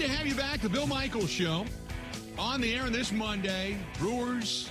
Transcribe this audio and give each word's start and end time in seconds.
To 0.00 0.08
have 0.08 0.26
you 0.26 0.34
back. 0.34 0.62
The 0.62 0.68
Bill 0.70 0.86
Michaels 0.86 1.28
Show 1.28 1.66
on 2.38 2.62
the 2.62 2.74
air 2.74 2.84
on 2.84 2.92
this 2.92 3.12
Monday. 3.12 3.76
Brewers, 3.98 4.70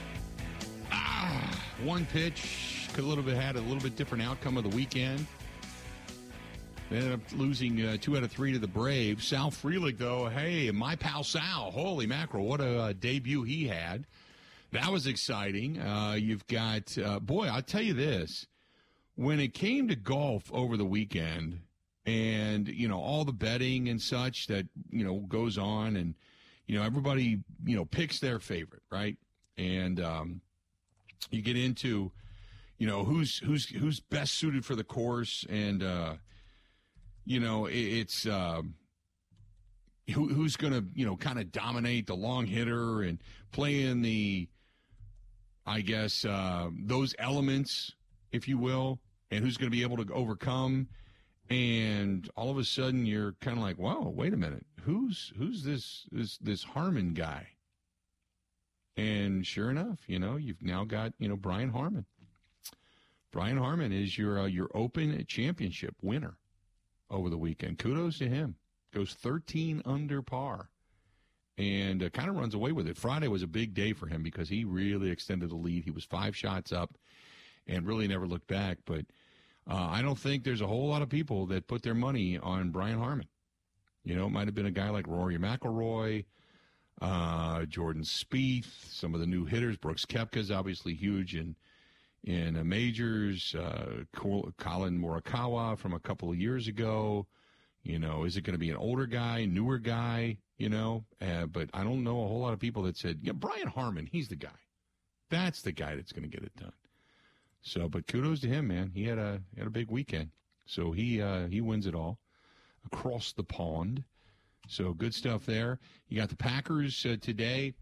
ah, 0.92 1.64
one 1.84 2.08
pitch 2.08 2.90
could 2.94 3.04
a 3.04 3.08
little 3.08 3.24
bit 3.24 3.36
had 3.38 3.56
a 3.56 3.62
little 3.62 3.80
bit 3.80 3.96
different 3.96 4.24
outcome 4.24 4.58
of 4.58 4.64
the 4.64 4.76
weekend. 4.76 5.28
They 6.90 6.98
ended 6.98 7.14
up 7.14 7.20
losing 7.36 7.86
uh, 7.86 7.98
two 8.02 8.18
out 8.18 8.24
of 8.24 8.32
three 8.32 8.54
to 8.54 8.60
the 8.60 8.68
Braves. 8.68 9.28
Sal 9.28 9.52
Frelick, 9.52 10.00
though, 10.00 10.30
hey, 10.30 10.72
my 10.72 10.96
pal 10.96 11.24
Sal, 11.24 11.70
holy 11.70 12.08
mackerel, 12.08 12.48
what 12.48 12.60
a 12.60 12.80
uh, 12.80 12.94
debut 13.00 13.44
he 13.44 13.68
had. 13.68 14.08
That 14.72 14.92
was 14.92 15.06
exciting. 15.06 15.80
Uh, 15.80 16.14
you've 16.14 16.48
got, 16.48 16.98
uh, 16.98 17.20
boy, 17.20 17.46
I'll 17.46 17.62
tell 17.62 17.84
you 17.84 17.94
this. 17.94 18.48
When 19.14 19.40
it 19.40 19.54
came 19.54 19.90
to 19.90 19.96
golf 19.96 20.52
over 20.52 20.76
the 20.76 20.86
weekend, 20.86 21.60
and 22.10 22.68
you 22.68 22.88
know 22.88 23.00
all 23.00 23.24
the 23.24 23.34
betting 23.34 23.88
and 23.90 24.02
such 24.02 24.48
that 24.48 24.68
you 24.90 25.04
know 25.04 25.20
goes 25.28 25.58
on 25.58 25.96
and 25.96 26.16
you 26.66 26.78
know 26.78 26.84
everybody 26.84 27.40
you 27.66 27.76
know 27.76 27.86
picks 27.86 28.20
their 28.20 28.40
favorite 28.40 28.82
right? 28.92 29.18
And 29.58 30.00
um, 30.00 30.42
you 31.30 31.42
get 31.42 31.58
into 31.58 32.12
you 32.78 32.88
know 32.88 33.04
who's 33.04 33.38
who's 33.40 33.68
who's 33.70 34.00
best 34.00 34.34
suited 34.36 34.66
for 34.66 34.76
the 34.76 34.84
course 34.84 35.46
and 35.50 35.84
uh, 35.84 36.16
you 37.26 37.40
know 37.40 37.66
it, 37.68 37.76
it's 37.76 38.26
uh, 38.26 38.62
who, 40.14 40.30
who's 40.30 40.56
going 40.56 40.74
to 40.74 40.84
you 40.96 41.06
know 41.06 41.16
kind 41.16 41.40
of 41.40 41.52
dominate 41.52 42.08
the 42.08 42.16
long 42.16 42.48
hitter 42.48 43.04
and 43.04 43.20
play 43.52 43.82
in 43.82 44.02
the 44.02 44.48
I 45.68 45.82
guess 45.82 46.26
uh, 46.26 46.70
those 46.74 47.14
elements 47.20 47.94
if 48.32 48.48
you 48.48 48.58
will 48.58 49.00
and 49.30 49.44
who's 49.44 49.58
going 49.58 49.70
to 49.70 49.76
be 49.76 49.84
able 49.84 50.04
to 50.04 50.14
overcome 50.14 50.88
and 51.50 52.30
all 52.36 52.52
of 52.52 52.58
a 52.58 52.64
sudden 52.64 53.06
you're 53.06 53.34
kind 53.42 53.58
of 53.58 53.64
like, 53.64 53.78
"Wow, 53.78 54.12
wait 54.16 54.34
a 54.34 54.38
minute, 54.38 54.66
who's 54.82 55.34
who's 55.38 55.64
this 55.64 56.08
this 56.12 56.38
this 56.38 56.64
Harman 56.64 57.14
guy?" 57.14 57.50
And 58.98 59.46
sure 59.46 59.70
enough, 59.70 60.00
you 60.08 60.20
know, 60.20 60.36
you've 60.36 60.62
now 60.62 60.84
got 60.84 61.14
you 61.20 61.28
know 61.30 61.36
Brian 61.36 61.70
Harman. 61.70 62.06
Brian 63.32 63.58
Harman 63.58 63.92
is 63.92 64.18
your 64.18 64.40
uh, 64.40 64.46
your 64.46 64.70
Open 64.74 65.26
Championship 65.26 65.96
winner 66.02 66.38
over 67.10 67.30
the 67.30 67.38
weekend. 67.38 67.80
Kudos 67.80 68.20
to 68.20 68.28
him. 68.28 68.56
Goes 68.92 69.14
13 69.14 69.84
under 69.86 70.24
par, 70.24 70.70
and 71.58 72.02
uh, 72.02 72.10
kind 72.10 72.30
of 72.30 72.36
runs 72.36 72.56
away 72.56 72.72
with 72.72 72.88
it. 72.88 72.98
Friday 72.98 73.28
was 73.28 73.44
a 73.44 73.48
big 73.48 73.76
day 73.76 73.94
for 73.94 74.08
him 74.08 74.24
because 74.24 74.50
he 74.50 74.66
really 74.66 75.12
extended 75.12 75.50
the 75.52 75.56
lead. 75.56 75.84
He 75.84 75.92
was 75.92 76.04
five 76.04 76.36
shots 76.36 76.72
up, 76.72 76.98
and 77.68 77.86
really 77.86 78.08
never 78.08 78.28
looked 78.28 78.48
back, 78.48 78.80
but 78.86 79.06
uh, 79.70 79.88
I 79.92 80.02
don't 80.02 80.18
think 80.18 80.44
there's 80.44 80.62
a 80.62 80.68
whole 80.68 80.88
lot 80.88 81.04
of 81.04 81.10
people 81.10 81.46
that 81.48 81.68
put 81.68 81.84
their 81.84 81.94
money 81.94 82.38
on 82.38 82.72
Brian 82.72 82.98
Harman. 82.98 83.28
You 84.04 84.16
know, 84.16 84.26
it 84.26 84.32
might 84.32 84.48
have 84.48 84.56
been 84.56 84.66
a 84.66 84.72
guy 84.72 84.90
like 84.90 85.08
Rory 85.08 85.38
McIlroy, 85.38 86.26
uh, 87.02 87.66
Jordan 87.66 88.04
Spieth, 88.04 88.92
some 88.92 89.14
of 89.14 89.20
the 89.20 89.28
new 89.28 89.46
hitters. 89.46 89.78
Brooks 89.78 90.06
Koepka's 90.06 90.50
obviously 90.50 90.96
huge 90.96 91.36
in 91.36 91.56
in 92.24 92.58
uh, 92.58 92.64
majors. 92.64 93.54
Uh, 93.54 94.04
Collin 94.14 95.00
Morikawa 95.00 95.78
from 95.78 95.94
a 95.94 96.00
couple 96.00 96.32
of 96.32 96.38
years 96.38 96.68
ago. 96.68 97.28
You 97.84 98.00
know, 98.00 98.24
is 98.24 98.36
it 98.38 98.42
going 98.42 98.56
to 98.56 98.60
be 98.60 98.72
an 98.72 98.78
older 98.78 99.06
guy, 99.06 99.46
newer 99.46 99.78
guy? 99.78 100.38
You 100.58 100.70
know, 100.70 101.06
uh, 101.22 101.46
but 101.46 101.70
I 101.74 101.84
don't 101.84 102.04
know 102.04 102.24
a 102.24 102.28
whole 102.28 102.40
lot 102.40 102.54
of 102.54 102.60
people 102.60 102.84
that 102.84 102.98
said, 102.98 103.20
yeah, 103.22 103.32
Brian 103.34 103.68
Harman, 103.68 104.10
he's 104.12 104.28
the 104.28 104.36
guy. 104.36 104.50
That's 105.30 105.62
the 105.62 105.72
guy 105.72 105.96
that's 105.96 106.12
going 106.12 106.30
to 106.30 106.36
get 106.36 106.44
it 106.44 106.56
done. 106.56 106.74
So, 107.62 107.90
but 107.90 108.08
kudos 108.08 108.40
to 108.42 108.48
him, 108.48 108.68
man. 108.68 108.92
He 108.94 109.04
had 109.06 109.18
a 109.18 109.42
had 109.58 109.68
a 109.68 109.72
big 109.72 109.92
weekend. 109.92 110.32
So 110.66 110.92
he 110.92 111.22
uh, 111.22 111.48
he 111.48 111.62
wins 111.62 111.86
it 111.86 111.96
all 111.96 112.20
across 112.86 113.34
the 113.34 113.44
pond. 113.44 114.04
So 114.68 114.94
good 114.94 115.14
stuff 115.14 115.46
there. 115.46 115.80
You 116.08 116.18
got 116.18 116.30
the 116.30 116.36
Packers 116.36 117.06
uh, 117.06 117.16
today 117.20 117.74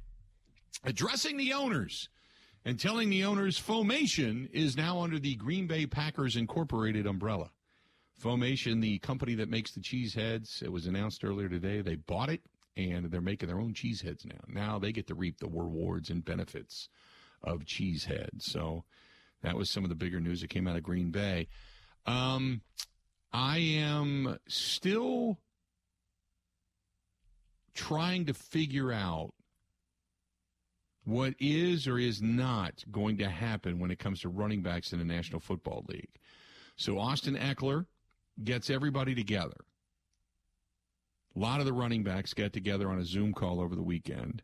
addressing 0.84 1.38
the 1.38 1.54
owners 1.54 2.10
and 2.64 2.80
telling 2.80 3.10
the 3.10 3.26
owners 3.26 3.60
Foamation 3.60 4.50
is 4.52 4.78
now 4.78 5.00
under 5.00 5.20
the 5.20 5.36
Green 5.36 5.68
Bay 5.68 5.86
Packers 5.86 6.36
Incorporated 6.36 7.06
umbrella. 7.06 7.52
Foamation, 8.22 8.82
the 8.82 9.00
company 9.00 9.36
that 9.36 9.50
makes 9.50 9.72
the 9.72 9.82
cheese 9.82 10.14
heads, 10.14 10.62
it 10.64 10.72
was 10.72 10.88
announced 10.88 11.24
earlier 11.24 11.50
today. 11.50 11.82
They 11.82 11.96
bought 11.96 12.30
it 12.30 12.42
and 12.76 13.12
they're 13.12 13.22
making 13.22 13.48
their 13.48 13.60
own 13.60 13.74
cheese 13.74 14.02
heads 14.02 14.26
now. 14.26 14.40
Now 14.48 14.80
they 14.80 14.92
get 14.92 15.08
to 15.08 15.16
reap 15.16 15.40
the 15.40 15.48
rewards 15.48 16.10
and 16.10 16.24
benefits 16.24 16.90
of 17.44 17.66
cheese 17.66 18.06
heads. 18.06 18.46
So 18.46 18.86
that 19.44 19.56
was 19.56 19.70
some 19.70 19.84
of 19.84 19.90
the 19.90 19.96
bigger 19.96 20.20
news 20.20 20.42
that 20.42 20.50
came 20.50 20.68
out 20.68 20.76
of 20.76 20.84
Green 20.84 21.12
Bay. 21.12 21.48
Um, 22.06 22.62
I 23.32 23.58
am 23.58 24.38
still 24.48 25.40
trying 27.74 28.26
to 28.26 28.34
figure 28.34 28.92
out 28.92 29.34
what 31.04 31.36
is 31.40 31.88
or 31.88 31.98
is 31.98 32.22
not 32.22 32.84
going 32.92 33.18
to 33.18 33.30
happen 33.30 33.80
when 33.80 33.92
it 33.92 34.00
comes 34.00 34.22
to 34.22 34.30
running 34.30 34.62
backs 34.62 34.92
in 34.92 35.00
the 35.00 35.06
National 35.06 35.40
Football 35.40 35.86
League. 35.88 36.10
So 36.76 37.00
Austin 37.00 37.36
Ekeler 37.38 37.86
gets 38.44 38.70
everybody 38.70 39.16
together. 39.16 39.56
A 41.36 41.40
lot 41.40 41.60
of 41.60 41.66
the 41.66 41.74
running 41.74 42.04
backs 42.04 42.34
get 42.34 42.52
together 42.52 42.90
on 42.90 43.00
a 43.00 43.06
Zoom 43.06 43.34
call 43.34 43.62
over 43.62 43.76
the 43.76 43.84
weekend, 43.84 44.42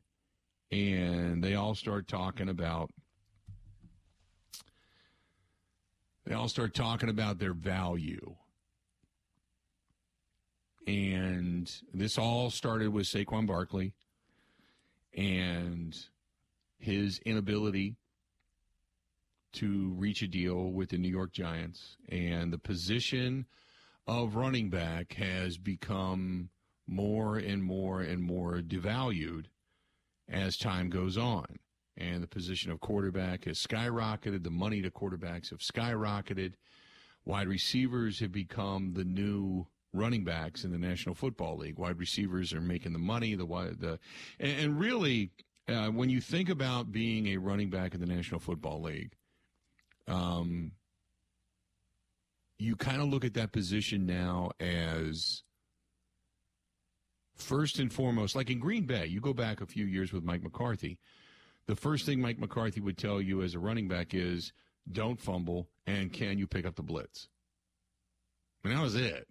and 0.72 1.44
they 1.44 1.56
all 1.56 1.76
start 1.76 2.08
talking 2.08 2.50
about 2.50 2.92
they 6.26 6.34
all 6.34 6.48
start 6.48 6.74
talking 6.74 7.10
about 7.10 7.40
their 7.40 7.54
value. 7.54 8.36
And 10.88 11.72
this 11.94 12.18
all 12.18 12.50
started 12.50 12.90
with 12.90 13.06
Saquon 13.06 13.48
Barkley 13.48 13.94
and 15.16 15.98
his 16.78 17.20
inability 17.20 17.96
to 19.54 19.94
reach 19.98 20.22
a 20.22 20.28
deal 20.28 20.72
with 20.72 20.90
the 20.90 20.98
New 20.98 21.10
York 21.10 21.32
Giants. 21.32 21.98
And 22.10 22.52
the 22.52 22.58
position 22.58 23.46
of 24.08 24.36
running 24.36 24.70
back 24.70 25.14
has 25.14 25.58
become 25.58 26.50
more 26.86 27.38
and 27.38 27.64
more 27.64 28.02
and 28.02 28.22
more 28.22 28.60
devalued 28.60 29.46
as 30.28 30.58
time 30.58 30.90
goes 30.90 31.18
on 31.18 31.60
and 31.98 32.24
the 32.24 32.28
position 32.28 32.72
of 32.72 32.80
quarterback 32.80 33.46
has 33.46 33.60
skyrocketed. 33.60 34.44
The 34.44 34.50
money 34.50 34.82
to 34.82 34.90
quarterbacks 34.90 35.52
have 35.52 35.60
skyrocketed. 35.60 36.54
Wide 37.26 37.48
receivers 37.48 38.20
have 38.20 38.32
become 38.32 38.94
the 38.94 39.04
new 39.04 39.68
running 39.94 40.24
backs 40.24 40.64
in 40.64 40.72
the 40.72 40.78
National 40.78 41.16
Football 41.16 41.58
League. 41.58 41.78
Wide 41.78 42.00
receivers 42.00 42.54
are 42.54 42.62
making 42.62 42.94
the 42.94 43.00
money. 43.00 43.36
The 43.36 43.46
the 43.46 44.00
and, 44.40 44.60
and 44.60 44.80
really, 44.80 45.32
uh, 45.68 45.88
when 45.88 46.10
you 46.10 46.20
think 46.20 46.50
about 46.50 46.92
being 46.92 47.28
a 47.28 47.38
running 47.38 47.70
back 47.70 47.94
in 47.94 48.02
the 48.02 48.08
National 48.08 48.40
Football 48.40 48.82
League, 48.82 49.14
um, 50.08 50.72
you 52.58 52.76
kind 52.76 53.02
of 53.02 53.08
look 53.08 53.24
at 53.24 53.36
that 53.36 53.52
position 53.52 54.06
now 54.06 54.52
as 54.60 55.44
first 57.36 57.80
and 57.80 57.94
foremost, 57.94 58.36
like 58.36 58.50
in 58.50 58.60
Green 58.60 58.86
Bay. 58.86 59.06
You 59.06 59.22
go 59.22 59.34
back 59.34 59.62
a 59.62 59.66
few 59.66 59.86
years 59.86 60.12
with 60.12 60.24
Mike 60.24 60.44
McCarthy 60.44 60.98
the 61.68 61.76
first 61.76 62.06
thing 62.06 62.22
Mike 62.22 62.40
McCarthy 62.40 62.82
would 62.82 62.98
tell 62.98 63.22
you 63.22 63.42
as 63.42 63.54
a 63.54 63.60
running 63.60 63.88
back 63.88 64.14
is 64.14 64.52
don't 64.92 65.20
fumble 65.20 65.70
and 65.88 66.12
can 66.12 66.38
you 66.38 66.48
pick 66.48 66.66
up 66.66 66.76
the 66.76 66.84
blitz? 66.84 67.30
And 68.64 68.76
that 68.76 68.82
was 68.82 68.96
it. 68.96 69.28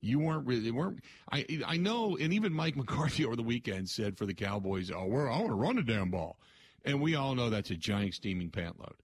You 0.00 0.18
weren't 0.18 0.46
really 0.46 0.70
weren't. 0.70 1.00
I 1.32 1.46
I 1.66 1.76
know, 1.78 2.16
and 2.18 2.32
even 2.32 2.52
Mike 2.52 2.76
McCarthy 2.76 3.24
over 3.26 3.36
the 3.36 3.42
weekend 3.42 3.88
said 3.88 4.18
for 4.18 4.26
the 4.26 4.34
Cowboys, 4.34 4.90
"Oh, 4.90 5.06
we're 5.06 5.30
I 5.30 5.38
want 5.38 5.48
to 5.48 5.54
run 5.54 5.76
the 5.76 5.82
damn 5.82 6.10
ball," 6.10 6.38
and 6.84 7.00
we 7.00 7.14
all 7.14 7.34
know 7.34 7.48
that's 7.48 7.70
a 7.70 7.76
giant 7.76 8.14
steaming 8.14 8.50
pant 8.50 8.78
load. 8.78 8.96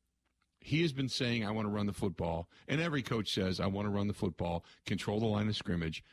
He 0.60 0.82
has 0.82 0.92
been 0.92 1.08
saying, 1.08 1.44
"I 1.44 1.52
want 1.52 1.66
to 1.66 1.72
run 1.72 1.86
the 1.86 1.94
football," 1.94 2.50
and 2.68 2.82
every 2.82 3.02
coach 3.02 3.32
says, 3.32 3.60
"I 3.60 3.66
want 3.66 3.86
to 3.86 3.90
run 3.90 4.08
the 4.08 4.14
football, 4.14 4.64
control 4.84 5.20
the 5.20 5.26
line 5.26 5.48
of 5.48 5.56
scrimmage." 5.56 6.04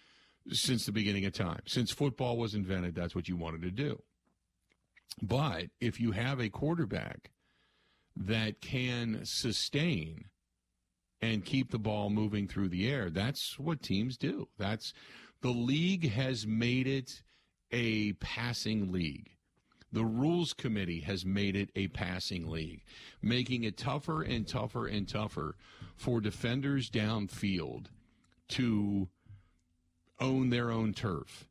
Since 0.49 0.85
the 0.85 0.93
beginning 0.93 1.25
of 1.25 1.33
time, 1.33 1.59
since 1.65 1.91
football 1.91 2.37
was 2.37 2.55
invented, 2.55 2.95
that's 2.95 3.13
what 3.13 3.27
you 3.27 3.35
wanted 3.35 3.63
to 3.63 3.71
do. 3.71 4.01
But 5.21 5.65
if 5.79 5.99
you 5.99 6.11
have 6.11 6.39
a 6.39 6.49
quarterback 6.49 7.31
that 8.15 8.61
can 8.61 9.21
sustain 9.23 10.25
and 11.21 11.45
keep 11.45 11.71
the 11.71 11.79
ball 11.79 12.09
moving 12.09 12.47
through 12.47 12.69
the 12.69 12.89
air, 12.89 13.09
that's 13.09 13.57
what 13.57 13.81
teams 13.81 14.17
do. 14.17 14.47
That's 14.57 14.93
the 15.41 15.49
league 15.49 16.11
has 16.11 16.45
made 16.45 16.87
it 16.87 17.21
a 17.71 18.13
passing 18.13 18.91
league. 18.91 19.31
The 19.91 20.05
rules 20.05 20.53
committee 20.53 20.99
has 21.01 21.25
made 21.25 21.55
it 21.55 21.69
a 21.75 21.87
passing 21.87 22.49
league, 22.49 22.83
making 23.21 23.63
it 23.63 23.77
tougher 23.77 24.21
and 24.21 24.47
tougher 24.47 24.85
and 24.85 25.07
tougher 25.07 25.55
for 25.95 26.19
defenders 26.19 26.89
downfield 26.89 27.85
to 28.49 29.07
own 30.19 30.49
their 30.49 30.71
own 30.71 30.93
turf. 30.93 31.47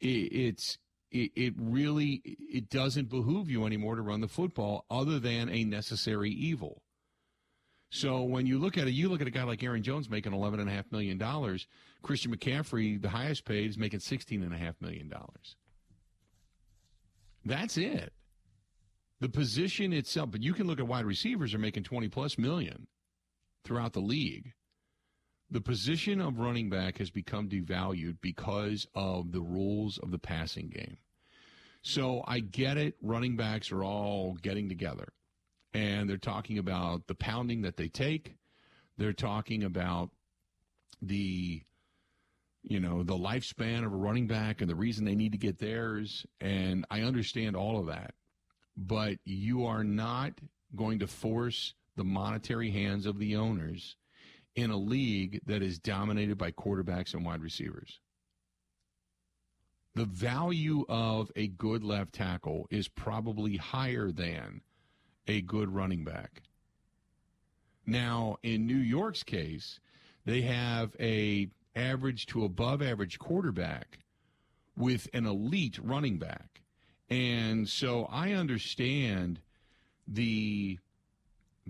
It's 0.00 0.78
it, 1.10 1.30
it 1.36 1.54
really 1.56 2.22
it 2.24 2.68
doesn't 2.70 3.08
behoove 3.08 3.50
you 3.50 3.64
anymore 3.64 3.96
to 3.96 4.02
run 4.02 4.20
the 4.20 4.28
football 4.28 4.84
other 4.90 5.18
than 5.18 5.48
a 5.48 5.64
necessary 5.64 6.30
evil. 6.30 6.82
So 7.90 8.22
when 8.22 8.46
you 8.46 8.58
look 8.58 8.76
at 8.76 8.86
it, 8.86 8.92
you 8.92 9.08
look 9.08 9.22
at 9.22 9.26
a 9.26 9.30
guy 9.30 9.44
like 9.44 9.62
Aaron 9.62 9.82
Jones 9.82 10.10
making 10.10 10.34
eleven 10.34 10.60
and 10.60 10.68
a 10.68 10.72
half 10.72 10.90
million 10.92 11.16
dollars. 11.16 11.66
Christian 12.02 12.36
McCaffrey, 12.36 13.00
the 13.00 13.08
highest 13.08 13.44
paid, 13.44 13.70
is 13.70 13.78
making 13.78 14.00
sixteen 14.00 14.42
and 14.42 14.54
a 14.54 14.58
half 14.58 14.74
million 14.80 15.08
dollars. 15.08 15.56
That's 17.44 17.78
it. 17.78 18.12
The 19.20 19.28
position 19.28 19.92
itself, 19.92 20.30
but 20.30 20.42
you 20.42 20.52
can 20.52 20.66
look 20.66 20.78
at 20.78 20.86
wide 20.86 21.06
receivers 21.06 21.54
are 21.54 21.58
making 21.58 21.84
twenty 21.84 22.08
plus 22.08 22.36
million 22.36 22.86
throughout 23.64 23.94
the 23.94 24.00
league. 24.00 24.52
The 25.50 25.60
position 25.60 26.20
of 26.20 26.38
running 26.38 26.68
back 26.68 26.98
has 26.98 27.10
become 27.10 27.48
devalued 27.48 28.18
because 28.20 28.86
of 28.94 29.32
the 29.32 29.40
rules 29.40 29.98
of 29.98 30.10
the 30.10 30.18
passing 30.18 30.68
game. 30.68 30.98
So 31.80 32.22
I 32.26 32.40
get 32.40 32.76
it. 32.76 32.96
Running 33.00 33.36
backs 33.36 33.72
are 33.72 33.82
all 33.82 34.36
getting 34.42 34.68
together 34.68 35.12
and 35.74 36.08
they're 36.08 36.16
talking 36.16 36.58
about 36.58 37.06
the 37.06 37.14
pounding 37.14 37.62
that 37.62 37.76
they 37.76 37.88
take. 37.88 38.36
They're 38.96 39.12
talking 39.12 39.64
about 39.64 40.10
the 41.00 41.62
you 42.64 42.80
know 42.80 43.04
the 43.04 43.16
lifespan 43.16 43.86
of 43.86 43.92
a 43.92 43.96
running 43.96 44.26
back 44.26 44.60
and 44.60 44.68
the 44.68 44.74
reason 44.74 45.04
they 45.04 45.14
need 45.14 45.32
to 45.32 45.38
get 45.38 45.58
theirs 45.58 46.26
and 46.40 46.84
I 46.90 47.02
understand 47.02 47.56
all 47.56 47.78
of 47.78 47.86
that. 47.86 48.14
But 48.76 49.18
you 49.24 49.66
are 49.66 49.84
not 49.84 50.32
going 50.74 50.98
to 50.98 51.06
force 51.06 51.74
the 51.96 52.04
monetary 52.04 52.70
hands 52.70 53.06
of 53.06 53.18
the 53.18 53.36
owners 53.36 53.96
in 54.58 54.72
a 54.72 54.76
league 54.76 55.40
that 55.46 55.62
is 55.62 55.78
dominated 55.78 56.36
by 56.36 56.50
quarterbacks 56.50 57.14
and 57.14 57.24
wide 57.24 57.40
receivers. 57.40 58.00
The 59.94 60.04
value 60.04 60.84
of 60.88 61.30
a 61.36 61.46
good 61.46 61.84
left 61.84 62.12
tackle 62.12 62.66
is 62.68 62.88
probably 62.88 63.56
higher 63.56 64.10
than 64.10 64.62
a 65.28 65.42
good 65.42 65.72
running 65.72 66.02
back. 66.02 66.42
Now, 67.86 68.38
in 68.42 68.66
New 68.66 68.78
York's 68.78 69.22
case, 69.22 69.78
they 70.24 70.42
have 70.42 70.96
a 70.98 71.48
average 71.76 72.26
to 72.26 72.44
above 72.44 72.82
average 72.82 73.20
quarterback 73.20 74.00
with 74.76 75.08
an 75.14 75.24
elite 75.24 75.78
running 75.80 76.18
back. 76.18 76.62
And 77.08 77.68
so 77.68 78.06
I 78.10 78.32
understand 78.32 79.40
the 80.08 80.80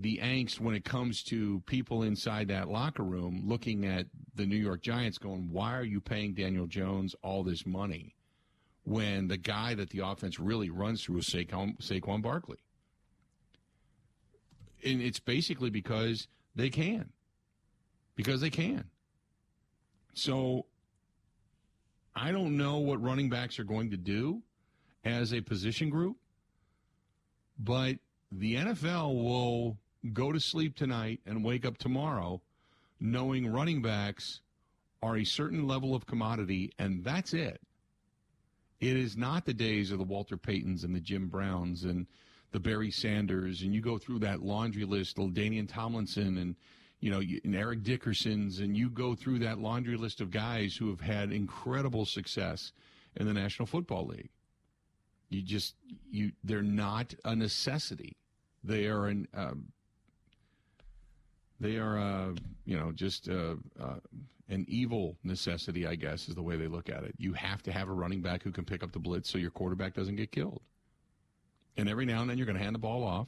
the 0.01 0.19
angst 0.23 0.59
when 0.59 0.75
it 0.75 0.85
comes 0.85 1.23
to 1.23 1.61
people 1.65 2.03
inside 2.03 2.47
that 2.47 2.69
locker 2.69 3.03
room 3.03 3.43
looking 3.45 3.85
at 3.85 4.05
the 4.35 4.45
New 4.45 4.55
York 4.55 4.81
Giants 4.81 5.17
going, 5.17 5.49
why 5.51 5.75
are 5.75 5.83
you 5.83 5.99
paying 5.99 6.33
Daniel 6.33 6.67
Jones 6.67 7.15
all 7.21 7.43
this 7.43 7.65
money 7.65 8.15
when 8.83 9.27
the 9.27 9.37
guy 9.37 9.75
that 9.75 9.89
the 9.89 9.99
offense 9.99 10.39
really 10.39 10.69
runs 10.69 11.03
through 11.03 11.17
is 11.17 11.25
Saquon, 11.25 11.77
Saquon 11.81 12.21
Barkley? 12.21 12.59
and 14.83 15.01
it's 15.01 15.19
basically 15.19 15.69
because 15.69 16.27
they 16.55 16.69
can. 16.69 17.09
Because 18.15 18.41
they 18.41 18.49
can. 18.49 18.85
So 20.13 20.65
I 22.15 22.31
don't 22.31 22.57
know 22.57 22.77
what 22.77 23.01
running 23.01 23.29
backs 23.29 23.59
are 23.59 23.63
going 23.63 23.91
to 23.91 23.97
do 23.97 24.41
as 25.05 25.33
a 25.33 25.41
position 25.41 25.89
group, 25.89 26.17
but 27.57 27.95
the 28.31 28.55
NFL 28.55 29.15
will 29.15 29.77
go 30.13 30.31
to 30.31 30.39
sleep 30.39 30.75
tonight 30.75 31.19
and 31.25 31.43
wake 31.43 31.65
up 31.65 31.77
tomorrow 31.77 32.41
knowing 32.99 33.51
running 33.51 33.81
backs 33.81 34.41
are 35.01 35.17
a 35.17 35.23
certain 35.23 35.67
level 35.67 35.95
of 35.95 36.05
commodity, 36.05 36.71
and 36.77 37.03
that's 37.03 37.33
it. 37.33 37.61
It 38.81 38.97
is 38.97 39.17
not 39.17 39.45
the 39.45 39.53
days 39.53 39.91
of 39.91 39.97
the 39.97 40.03
Walter 40.03 40.37
Paytons 40.37 40.83
and 40.83 40.95
the 40.95 40.99
Jim 40.99 41.27
Browns 41.27 41.83
and 41.83 42.07
the 42.51 42.59
Barry 42.59 42.91
Sanders, 42.91 43.61
and 43.61 43.73
you 43.73 43.81
go 43.81 43.97
through 43.97 44.19
that 44.19 44.41
laundry 44.41 44.85
list, 44.85 45.17
LaDainian 45.17 45.67
Tomlinson, 45.69 46.37
and 46.37 46.55
you 47.01 47.11
know, 47.11 47.21
and 47.45 47.55
Eric 47.55 47.83
Dickerson's, 47.83 48.59
and 48.59 48.75
you 48.75 48.89
go 48.89 49.15
through 49.15 49.39
that 49.39 49.59
laundry 49.59 49.95
list 49.95 50.19
of 50.19 50.31
guys 50.31 50.75
who 50.75 50.89
have 50.89 50.99
had 50.99 51.31
incredible 51.31 52.05
success 52.05 52.73
in 53.15 53.25
the 53.25 53.33
National 53.33 53.65
Football 53.65 54.07
League. 54.07 54.29
You 55.29 55.41
just 55.41 55.75
you 56.11 56.31
they're 56.43 56.61
not 56.61 57.13
a 57.23 57.35
necessity. 57.35 58.17
They 58.63 58.87
are 58.87 59.05
an 59.05 59.27
um, 59.33 59.71
they 61.59 61.77
are 61.77 61.97
uh, 61.97 62.31
you 62.65 62.77
know 62.77 62.91
just 62.91 63.29
uh, 63.29 63.55
uh, 63.81 63.99
an 64.49 64.65
evil 64.67 65.15
necessity, 65.23 65.85
I 65.85 65.95
guess, 65.95 66.27
is 66.27 66.35
the 66.35 66.41
way 66.41 66.57
they 66.57 66.67
look 66.67 66.89
at 66.89 67.03
it. 67.03 67.13
You 67.17 67.33
have 67.33 67.61
to 67.63 67.71
have 67.71 67.87
a 67.87 67.93
running 67.93 68.21
back 68.21 68.43
who 68.43 68.51
can 68.51 68.65
pick 68.65 68.83
up 68.83 68.91
the 68.91 68.99
blitz 68.99 69.29
so 69.29 69.37
your 69.37 69.51
quarterback 69.51 69.93
doesn't 69.93 70.15
get 70.15 70.31
killed. 70.31 70.61
And 71.77 71.87
every 71.87 72.05
now 72.05 72.21
and 72.21 72.29
then 72.29 72.37
you're 72.37 72.47
going 72.47 72.57
to 72.57 72.63
hand 72.63 72.75
the 72.75 72.79
ball 72.79 73.03
off 73.03 73.27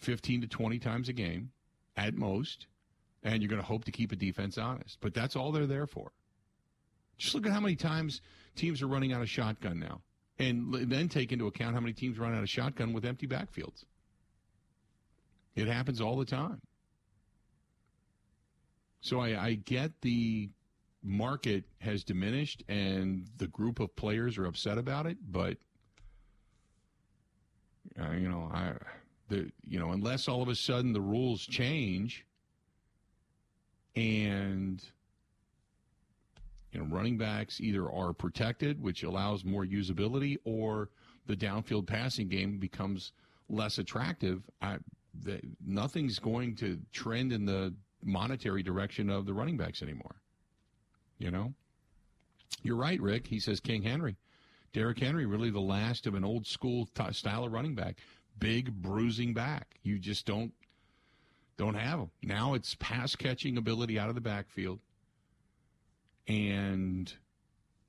15 0.00 0.42
to 0.42 0.46
20 0.46 0.78
times 0.78 1.08
a 1.08 1.12
game 1.12 1.50
at 1.96 2.14
most, 2.14 2.66
and 3.22 3.42
you're 3.42 3.48
going 3.48 3.60
to 3.60 3.66
hope 3.66 3.84
to 3.84 3.92
keep 3.92 4.12
a 4.12 4.16
defense 4.16 4.58
honest. 4.58 4.98
But 5.00 5.12
that's 5.12 5.36
all 5.36 5.52
they're 5.52 5.66
there 5.66 5.86
for. 5.86 6.12
Just 7.18 7.34
look 7.34 7.46
at 7.46 7.52
how 7.52 7.60
many 7.60 7.76
times 7.76 8.20
teams 8.56 8.80
are 8.80 8.88
running 8.88 9.12
out 9.12 9.22
of 9.22 9.28
shotgun 9.28 9.78
now. 9.78 10.00
And 10.38 10.90
then 10.90 11.08
take 11.08 11.30
into 11.30 11.46
account 11.46 11.74
how 11.74 11.80
many 11.80 11.92
teams 11.92 12.18
run 12.18 12.34
out 12.34 12.42
of 12.42 12.48
shotgun 12.48 12.92
with 12.92 13.04
empty 13.04 13.26
backfields. 13.26 13.84
It 15.54 15.68
happens 15.68 16.00
all 16.00 16.16
the 16.16 16.24
time. 16.24 16.60
So 19.02 19.20
I, 19.20 19.44
I 19.44 19.54
get 19.54 20.00
the 20.00 20.48
market 21.02 21.64
has 21.80 22.02
diminished 22.04 22.62
and 22.68 23.26
the 23.36 23.48
group 23.48 23.78
of 23.78 23.94
players 23.94 24.38
are 24.38 24.46
upset 24.46 24.78
about 24.78 25.06
it, 25.06 25.18
but– 25.30 25.58
uh, 28.00 28.12
you 28.12 28.28
know, 28.28 28.50
I, 28.52 28.72
the, 29.28 29.50
you 29.66 29.78
know, 29.78 29.90
unless 29.90 30.28
all 30.28 30.42
of 30.42 30.48
a 30.48 30.54
sudden 30.54 30.92
the 30.92 31.00
rules 31.00 31.44
change 31.44 32.24
and 33.96 34.82
you 36.72 36.80
know, 36.80 36.86
running 36.86 37.18
backs 37.18 37.60
either 37.60 37.90
are 37.90 38.12
protected, 38.12 38.82
which 38.82 39.02
allows 39.02 39.44
more 39.44 39.64
usability, 39.64 40.38
or 40.44 40.88
the 41.26 41.36
downfield 41.36 41.86
passing 41.86 42.28
game 42.28 42.58
becomes 42.58 43.12
less 43.48 43.78
attractive. 43.78 44.42
I, 44.62 44.78
the, 45.22 45.40
nothing's 45.64 46.18
going 46.18 46.56
to 46.56 46.78
trend 46.92 47.32
in 47.32 47.44
the 47.44 47.74
monetary 48.02 48.62
direction 48.62 49.10
of 49.10 49.26
the 49.26 49.34
running 49.34 49.56
backs 49.56 49.82
anymore. 49.82 50.16
You 51.18 51.30
know, 51.30 51.54
you're 52.62 52.76
right, 52.76 53.00
Rick. 53.00 53.26
He 53.28 53.40
says 53.40 53.60
King 53.60 53.82
Henry. 53.82 54.16
Derrick 54.72 54.98
Henry, 54.98 55.26
really 55.26 55.50
the 55.50 55.60
last 55.60 56.06
of 56.06 56.14
an 56.14 56.24
old 56.24 56.46
school 56.46 56.88
t- 56.94 57.12
style 57.12 57.44
of 57.44 57.52
running 57.52 57.74
back, 57.74 57.96
big 58.38 58.72
bruising 58.72 59.34
back. 59.34 59.78
You 59.82 59.98
just 59.98 60.26
don't 60.26 60.52
don't 61.58 61.74
have 61.74 61.98
him. 61.98 62.10
Now 62.22 62.54
it's 62.54 62.74
pass 62.76 63.14
catching 63.14 63.58
ability 63.58 63.98
out 63.98 64.08
of 64.08 64.14
the 64.14 64.20
backfield 64.22 64.80
and 66.26 67.12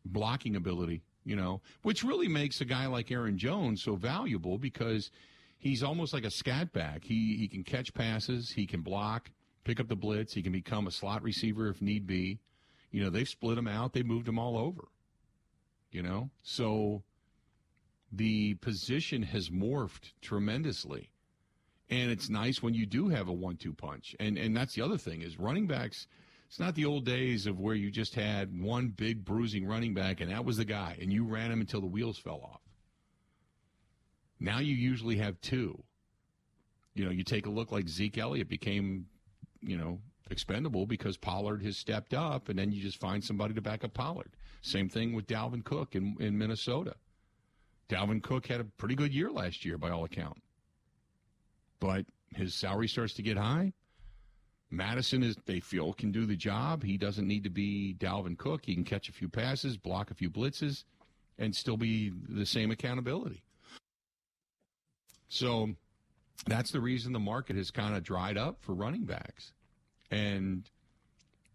blocking 0.06 0.56
ability, 0.56 1.02
you 1.24 1.36
know, 1.36 1.62
which 1.82 2.04
really 2.04 2.28
makes 2.28 2.60
a 2.60 2.66
guy 2.66 2.88
like 2.88 3.12
Aaron 3.12 3.38
Jones 3.38 3.82
so 3.82 3.96
valuable 3.96 4.58
because 4.58 5.10
he's 5.58 5.82
almost 5.84 6.14
like 6.14 6.26
a 6.26 6.32
scat 6.32 6.74
back. 6.74 7.06
He 7.06 7.38
he 7.38 7.48
can 7.48 7.64
catch 7.64 7.94
passes, 7.94 8.52
he 8.52 8.68
can 8.68 8.82
block, 8.82 9.32
pick 9.64 9.80
up 9.80 9.88
the 9.88 9.96
blitz, 9.96 10.34
he 10.34 10.44
can 10.44 10.52
become 10.52 10.88
a 10.88 10.92
slot 10.92 11.24
receiver 11.24 11.70
if 11.70 11.82
need 11.82 12.06
be. 12.08 12.40
You 12.92 13.04
know, 13.04 13.10
they've 13.10 13.28
split 13.28 13.58
him 13.58 13.68
out, 13.68 13.94
they 13.94 14.04
moved 14.04 14.28
him 14.28 14.38
all 14.38 14.58
over 14.58 14.88
you 15.94 16.02
know? 16.02 16.30
So 16.42 17.04
the 18.12 18.56
position 18.56 19.24
has 19.24 19.50
morphed 19.50 20.12
tremendously. 20.22 21.12
And 21.90 22.12
it's 22.12 22.30
nice 22.30 22.62
when 22.62 22.74
you 22.74 22.86
do 22.86 23.10
have 23.10 23.28
a 23.28 23.34
one 23.34 23.56
two 23.56 23.74
punch. 23.74 24.16
And 24.20 24.38
and 24.38 24.58
that's 24.58 24.74
the 24.74 24.82
other 24.82 24.98
thing 24.98 25.22
is 25.22 25.40
running 25.40 25.68
backs 25.68 26.08
it's 26.48 26.60
not 26.60 26.76
the 26.76 26.86
old 26.86 27.04
days 27.06 27.48
of 27.48 27.60
where 27.60 27.74
you 27.74 27.90
just 27.90 28.14
had 28.14 28.62
one 28.62 28.90
big 28.90 29.26
bruising 29.26 29.66
running 29.66 29.96
back 29.96 30.22
and 30.22 30.30
that 30.30 30.46
was 30.46 30.58
the 30.58 30.66
guy 30.66 30.98
and 31.02 31.12
you 31.12 31.26
ran 31.26 31.52
him 31.52 31.62
until 31.62 31.82
the 31.82 31.88
wheels 31.88 32.18
fell 32.18 32.42
off. 32.44 32.62
Now 34.40 34.60
you 34.60 34.76
usually 34.76 35.18
have 35.18 35.40
two. 35.42 35.84
You 36.94 37.06
know, 37.06 37.12
you 37.12 37.24
take 37.24 37.48
a 37.48 37.50
look 37.50 37.72
like 37.72 37.88
Zeke 37.88 38.20
Elliott 38.20 38.50
became, 38.50 39.08
you 39.64 39.78
know, 39.78 40.00
expendable 40.30 40.86
because 40.86 41.18
Pollard 41.18 41.64
has 41.64 41.78
stepped 41.78 42.14
up 42.14 42.50
and 42.50 42.58
then 42.58 42.72
you 42.72 42.82
just 42.82 43.00
find 43.00 43.24
somebody 43.24 43.54
to 43.54 43.62
back 43.62 43.84
up 43.84 43.94
Pollard. 43.94 44.32
Same 44.62 44.90
thing 44.90 45.14
with 45.14 45.28
Dalvin 45.28 45.64
Cook 45.64 45.96
in, 45.96 46.16
in 46.20 46.38
Minnesota. 46.38 46.96
Dalvin 47.90 48.24
Cook 48.24 48.48
had 48.48 48.62
a 48.62 48.64
pretty 48.64 48.96
good 48.96 49.14
year 49.14 49.30
last 49.30 49.66
year 49.66 49.78
by 49.78 49.90
all 49.90 50.06
account. 50.06 50.42
But 51.80 52.06
his 52.36 52.56
salary 52.56 52.88
starts 52.88 53.14
to 53.16 53.22
get 53.22 53.38
high. 53.38 53.74
Mattison 54.72 55.22
is 55.22 55.36
they 55.46 55.60
feel 55.60 55.94
can 55.94 56.12
do 56.12 56.26
the 56.26 56.36
job. 56.36 56.84
He 56.84 56.98
doesn't 56.98 57.28
need 57.28 57.44
to 57.44 57.50
be 57.50 57.96
Dalvin 58.00 58.38
Cook. 58.38 58.66
He 58.66 58.74
can 58.74 58.84
catch 58.84 59.10
a 59.10 59.14
few 59.14 59.30
passes, 59.30 59.78
block 59.78 60.10
a 60.10 60.16
few 60.16 60.32
blitzes, 60.32 60.84
and 61.38 61.56
still 61.56 61.78
be 61.78 62.12
the 62.30 62.46
same 62.46 62.72
accountability. 62.72 63.44
So 65.28 65.76
that's 66.48 66.72
the 66.72 66.82
reason 66.82 67.14
the 67.14 67.20
market 67.20 67.56
has 67.56 67.72
kind 67.72 67.96
of 67.96 68.04
dried 68.04 68.38
up 68.38 68.58
for 68.62 68.74
running 68.74 69.06
backs. 69.06 69.54
And 70.12 70.70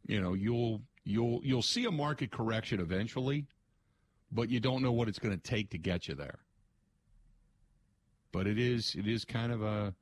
you 0.06 0.20
know, 0.20 0.34
you'll 0.34 0.82
you'll 1.04 1.40
you'll 1.44 1.62
see 1.62 1.84
a 1.84 1.90
market 1.90 2.30
correction 2.30 2.80
eventually, 2.80 3.46
but 4.32 4.50
you 4.50 4.60
don't 4.60 4.82
know 4.82 4.92
what 4.92 5.08
it's 5.08 5.18
going 5.18 5.36
to 5.36 5.42
take 5.42 5.70
to 5.70 5.78
get 5.78 6.08
you 6.08 6.14
there. 6.14 6.38
But 8.32 8.46
it 8.46 8.58
is 8.58 8.94
it 8.94 9.06
is 9.06 9.24
kind 9.24 9.52
of 9.52 9.62
a 9.62 9.94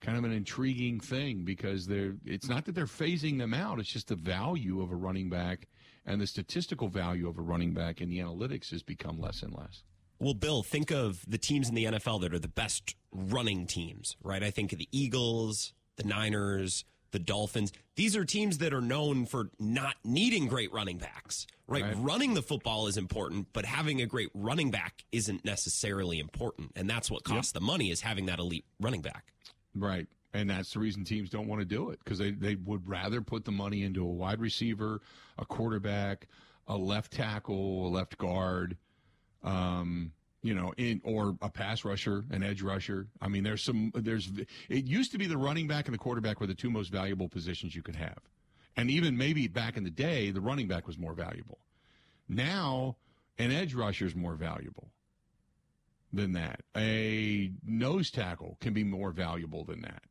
kind 0.00 0.18
of 0.18 0.24
an 0.24 0.32
intriguing 0.32 1.00
thing 1.00 1.44
because 1.44 1.86
they're 1.86 2.14
it's 2.24 2.48
not 2.48 2.64
that 2.66 2.74
they're 2.74 2.86
phasing 2.86 3.38
them 3.38 3.54
out, 3.54 3.78
it's 3.78 3.88
just 3.88 4.08
the 4.08 4.16
value 4.16 4.82
of 4.82 4.90
a 4.90 4.96
running 4.96 5.30
back 5.30 5.66
and 6.06 6.20
the 6.20 6.26
statistical 6.26 6.88
value 6.88 7.28
of 7.28 7.38
a 7.38 7.42
running 7.42 7.72
back 7.72 8.00
in 8.00 8.10
the 8.10 8.18
analytics 8.18 8.70
has 8.70 8.82
become 8.82 9.18
less 9.18 9.42
and 9.42 9.54
less. 9.54 9.82
Well, 10.24 10.32
Bill, 10.32 10.62
think 10.62 10.90
of 10.90 11.22
the 11.28 11.36
teams 11.36 11.68
in 11.68 11.74
the 11.74 11.84
NFL 11.84 12.22
that 12.22 12.32
are 12.32 12.38
the 12.38 12.48
best 12.48 12.96
running 13.12 13.66
teams, 13.66 14.16
right? 14.22 14.42
I 14.42 14.50
think 14.50 14.72
of 14.72 14.78
the 14.78 14.88
Eagles, 14.90 15.74
the 15.96 16.04
Niners, 16.04 16.86
the 17.10 17.18
Dolphins. 17.18 17.74
These 17.96 18.16
are 18.16 18.24
teams 18.24 18.56
that 18.56 18.72
are 18.72 18.80
known 18.80 19.26
for 19.26 19.50
not 19.58 19.96
needing 20.02 20.46
great 20.46 20.72
running 20.72 20.96
backs, 20.96 21.46
right? 21.66 21.82
right? 21.82 21.94
Running 21.98 22.32
the 22.32 22.40
football 22.40 22.86
is 22.86 22.96
important, 22.96 23.48
but 23.52 23.66
having 23.66 24.00
a 24.00 24.06
great 24.06 24.30
running 24.32 24.70
back 24.70 25.04
isn't 25.12 25.44
necessarily 25.44 26.20
important. 26.20 26.72
And 26.74 26.88
that's 26.88 27.10
what 27.10 27.22
costs 27.24 27.52
yep. 27.52 27.60
the 27.60 27.66
money 27.66 27.90
is 27.90 28.00
having 28.00 28.24
that 28.24 28.38
elite 28.38 28.64
running 28.80 29.02
back. 29.02 29.34
Right. 29.74 30.06
And 30.32 30.48
that's 30.48 30.72
the 30.72 30.78
reason 30.78 31.04
teams 31.04 31.28
don't 31.28 31.48
want 31.48 31.60
to 31.60 31.66
do 31.66 31.90
it 31.90 31.98
because 32.02 32.16
they, 32.16 32.30
they 32.30 32.54
would 32.54 32.88
rather 32.88 33.20
put 33.20 33.44
the 33.44 33.52
money 33.52 33.82
into 33.82 34.00
a 34.00 34.10
wide 34.10 34.40
receiver, 34.40 35.02
a 35.36 35.44
quarterback, 35.44 36.28
a 36.66 36.78
left 36.78 37.12
tackle, 37.12 37.86
a 37.86 37.90
left 37.90 38.16
guard, 38.16 38.78
um, 39.44 40.12
you 40.42 40.54
know, 40.54 40.74
in 40.76 41.00
or 41.04 41.36
a 41.40 41.48
pass 41.48 41.84
rusher, 41.84 42.24
an 42.30 42.42
edge 42.42 42.62
rusher. 42.62 43.06
I 43.20 43.28
mean, 43.28 43.44
there's 43.44 43.62
some 43.62 43.92
there's 43.94 44.30
it 44.68 44.84
used 44.84 45.12
to 45.12 45.18
be 45.18 45.26
the 45.26 45.38
running 45.38 45.68
back 45.68 45.86
and 45.86 45.94
the 45.94 45.98
quarterback 45.98 46.40
were 46.40 46.46
the 46.46 46.54
two 46.54 46.70
most 46.70 46.90
valuable 46.90 47.28
positions 47.28 47.74
you 47.74 47.82
could 47.82 47.96
have. 47.96 48.18
And 48.76 48.90
even 48.90 49.16
maybe 49.16 49.46
back 49.46 49.76
in 49.76 49.84
the 49.84 49.90
day, 49.90 50.30
the 50.30 50.40
running 50.40 50.66
back 50.66 50.86
was 50.86 50.98
more 50.98 51.14
valuable. 51.14 51.58
Now, 52.28 52.96
an 53.38 53.52
edge 53.52 53.74
rusher 53.74 54.06
is 54.06 54.16
more 54.16 54.34
valuable 54.34 54.90
than 56.12 56.32
that. 56.32 56.60
A 56.76 57.52
nose 57.66 58.10
tackle 58.10 58.56
can 58.60 58.72
be 58.72 58.84
more 58.84 59.12
valuable 59.12 59.64
than 59.64 59.82
that. 59.82 60.02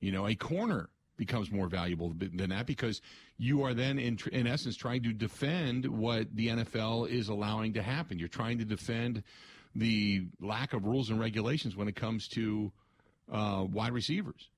You 0.00 0.12
know, 0.12 0.26
a 0.26 0.34
corner 0.34 0.88
becomes 1.20 1.52
more 1.52 1.68
valuable 1.68 2.14
than 2.16 2.48
that 2.48 2.64
because 2.66 3.02
you 3.36 3.62
are 3.62 3.74
then 3.74 3.98
in 3.98 4.18
in 4.32 4.46
essence 4.46 4.74
trying 4.74 5.02
to 5.02 5.12
defend 5.12 5.84
what 5.84 6.34
the 6.34 6.48
NFL 6.48 7.10
is 7.10 7.28
allowing 7.28 7.74
to 7.74 7.82
happen. 7.82 8.18
You're 8.18 8.28
trying 8.28 8.56
to 8.58 8.64
defend 8.64 9.22
the 9.74 10.26
lack 10.40 10.72
of 10.72 10.86
rules 10.86 11.10
and 11.10 11.20
regulations 11.20 11.76
when 11.76 11.88
it 11.88 11.94
comes 11.94 12.26
to 12.28 12.72
uh, 13.30 13.66
wide 13.70 13.92
receivers 13.92 14.48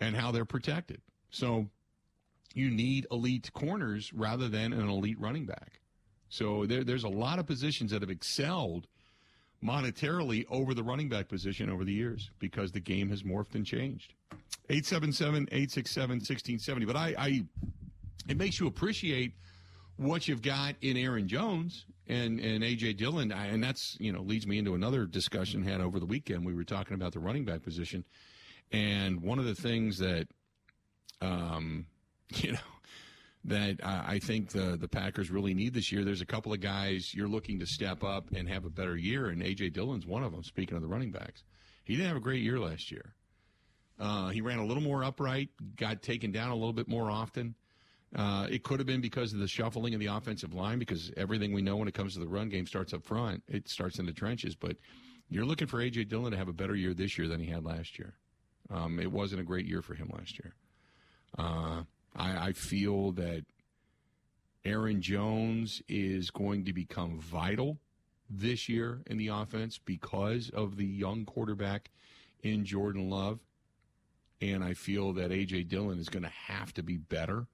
and 0.00 0.16
how 0.16 0.32
they're 0.32 0.44
protected. 0.44 1.00
So 1.30 1.68
you 2.54 2.70
need 2.70 3.06
elite 3.12 3.52
corners 3.52 4.12
rather 4.12 4.48
than 4.48 4.72
an 4.72 4.88
elite 4.88 5.20
running 5.20 5.46
back. 5.46 5.80
So 6.28 6.66
there, 6.66 6.82
there's 6.82 7.04
a 7.04 7.08
lot 7.08 7.38
of 7.38 7.46
positions 7.46 7.92
that 7.92 8.02
have 8.02 8.10
excelled 8.10 8.88
monetarily 9.62 10.44
over 10.50 10.74
the 10.74 10.82
running 10.82 11.08
back 11.08 11.28
position 11.28 11.70
over 11.70 11.84
the 11.84 11.92
years 11.92 12.30
because 12.38 12.72
the 12.72 12.80
game 12.80 13.08
has 13.10 13.22
morphed 13.22 13.54
and 13.54 13.64
changed. 13.64 14.14
877 14.70 15.48
867 15.50 16.10
1670. 16.16 16.86
But 16.86 16.96
I, 16.96 17.14
I, 17.18 17.44
it 18.28 18.36
makes 18.36 18.58
you 18.58 18.66
appreciate 18.66 19.32
what 19.96 20.26
you've 20.26 20.42
got 20.42 20.74
in 20.80 20.96
Aaron 20.96 21.28
Jones 21.28 21.86
and, 22.08 22.40
and 22.40 22.64
A.J. 22.64 22.94
Dillon. 22.94 23.32
And 23.32 23.62
that's, 23.62 23.96
you 24.00 24.12
know, 24.12 24.22
leads 24.22 24.46
me 24.46 24.58
into 24.58 24.74
another 24.74 25.06
discussion 25.06 25.62
had 25.62 25.80
over 25.80 25.98
the 25.98 26.06
weekend. 26.06 26.44
We 26.44 26.54
were 26.54 26.64
talking 26.64 26.94
about 26.94 27.12
the 27.12 27.20
running 27.20 27.44
back 27.44 27.62
position. 27.62 28.04
And 28.72 29.22
one 29.22 29.38
of 29.38 29.44
the 29.44 29.54
things 29.54 29.98
that, 29.98 30.26
um, 31.20 31.86
you 32.34 32.52
know, 32.52 32.58
that 33.44 33.82
uh, 33.82 34.02
I 34.06 34.18
think 34.18 34.50
the 34.50 34.76
the 34.76 34.88
Packers 34.88 35.30
really 35.30 35.54
need 35.54 35.74
this 35.74 35.92
year. 35.92 36.04
There's 36.04 36.20
a 36.20 36.26
couple 36.26 36.52
of 36.52 36.60
guys 36.60 37.14
you're 37.14 37.28
looking 37.28 37.58
to 37.60 37.66
step 37.66 38.02
up 38.02 38.30
and 38.34 38.48
have 38.48 38.64
a 38.64 38.70
better 38.70 38.96
year, 38.96 39.28
and 39.28 39.42
AJ 39.42 39.72
Dillon's 39.72 40.06
one 40.06 40.24
of 40.24 40.32
them. 40.32 40.42
Speaking 40.42 40.76
of 40.76 40.82
the 40.82 40.88
running 40.88 41.10
backs, 41.10 41.44
he 41.84 41.94
didn't 41.94 42.08
have 42.08 42.16
a 42.16 42.20
great 42.20 42.42
year 42.42 42.58
last 42.58 42.90
year. 42.90 43.14
Uh, 43.98 44.28
he 44.28 44.40
ran 44.40 44.58
a 44.58 44.66
little 44.66 44.82
more 44.82 45.04
upright, 45.04 45.50
got 45.76 46.02
taken 46.02 46.32
down 46.32 46.50
a 46.50 46.54
little 46.54 46.72
bit 46.72 46.88
more 46.88 47.10
often. 47.10 47.54
Uh, 48.16 48.46
it 48.48 48.62
could 48.62 48.78
have 48.78 48.86
been 48.86 49.00
because 49.00 49.32
of 49.32 49.40
the 49.40 49.48
shuffling 49.48 49.94
of 49.94 50.00
the 50.00 50.06
offensive 50.06 50.54
line, 50.54 50.78
because 50.78 51.12
everything 51.16 51.52
we 51.52 51.62
know 51.62 51.76
when 51.76 51.88
it 51.88 51.94
comes 51.94 52.14
to 52.14 52.20
the 52.20 52.26
run 52.26 52.48
game 52.48 52.66
starts 52.66 52.92
up 52.92 53.04
front. 53.04 53.42
It 53.48 53.68
starts 53.68 53.98
in 53.98 54.06
the 54.06 54.12
trenches. 54.12 54.54
But 54.54 54.76
you're 55.28 55.44
looking 55.44 55.66
for 55.66 55.78
AJ 55.78 56.08
Dillon 56.08 56.32
to 56.32 56.38
have 56.38 56.48
a 56.48 56.52
better 56.52 56.76
year 56.76 56.94
this 56.94 57.18
year 57.18 57.28
than 57.28 57.40
he 57.40 57.46
had 57.46 57.64
last 57.64 57.98
year. 57.98 58.14
Um, 58.70 58.98
it 58.98 59.10
wasn't 59.10 59.40
a 59.40 59.44
great 59.44 59.66
year 59.66 59.82
for 59.82 59.94
him 59.94 60.10
last 60.12 60.38
year. 60.38 60.54
Uh, 61.36 61.82
I, 62.14 62.48
I 62.48 62.52
feel 62.52 63.12
that 63.12 63.44
Aaron 64.64 65.02
Jones 65.02 65.82
is 65.88 66.30
going 66.30 66.64
to 66.64 66.72
become 66.72 67.20
vital 67.20 67.78
this 68.30 68.68
year 68.68 69.02
in 69.06 69.18
the 69.18 69.28
offense 69.28 69.78
because 69.78 70.50
of 70.50 70.76
the 70.76 70.86
young 70.86 71.24
quarterback 71.24 71.90
in 72.42 72.64
Jordan 72.64 73.10
Love. 73.10 73.40
And 74.40 74.64
I 74.64 74.74
feel 74.74 75.12
that 75.14 75.32
A.J. 75.32 75.64
Dillon 75.64 75.98
is 75.98 76.08
going 76.08 76.22
to 76.22 76.28
have 76.28 76.72
to 76.74 76.82
be 76.82 76.96
better. 76.96 77.46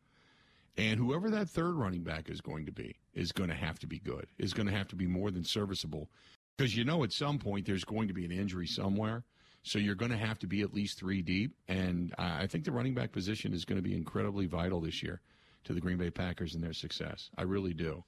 And 0.76 0.98
whoever 0.98 1.30
that 1.30 1.48
third 1.48 1.74
running 1.74 2.02
back 2.02 2.30
is 2.30 2.40
going 2.40 2.66
to 2.66 2.72
be 2.72 2.96
is 3.12 3.32
going 3.32 3.50
to 3.50 3.56
have 3.56 3.78
to 3.80 3.86
be 3.86 3.98
good, 3.98 4.26
is 4.38 4.54
going 4.54 4.66
to 4.66 4.72
have 4.72 4.88
to 4.88 4.96
be 4.96 5.06
more 5.06 5.30
than 5.30 5.44
serviceable. 5.44 6.08
Because 6.56 6.76
you 6.76 6.84
know 6.84 7.04
at 7.04 7.12
some 7.12 7.38
point 7.38 7.66
there's 7.66 7.84
going 7.84 8.08
to 8.08 8.14
be 8.14 8.24
an 8.24 8.32
injury 8.32 8.66
somewhere. 8.66 9.24
So 9.62 9.78
you're 9.78 9.94
going 9.94 10.10
to 10.10 10.16
have 10.16 10.38
to 10.40 10.46
be 10.46 10.62
at 10.62 10.72
least 10.72 10.98
three 10.98 11.22
deep. 11.22 11.54
And 11.68 12.14
I 12.18 12.46
think 12.46 12.64
the 12.64 12.72
running 12.72 12.94
back 12.94 13.12
position 13.12 13.52
is 13.52 13.64
going 13.64 13.76
to 13.76 13.82
be 13.82 13.94
incredibly 13.94 14.46
vital 14.46 14.80
this 14.80 15.02
year 15.02 15.20
to 15.64 15.74
the 15.74 15.80
Green 15.80 15.98
Bay 15.98 16.10
Packers 16.10 16.54
and 16.54 16.64
their 16.64 16.72
success. 16.72 17.30
I 17.36 17.42
really 17.42 17.74
do. 17.74 18.04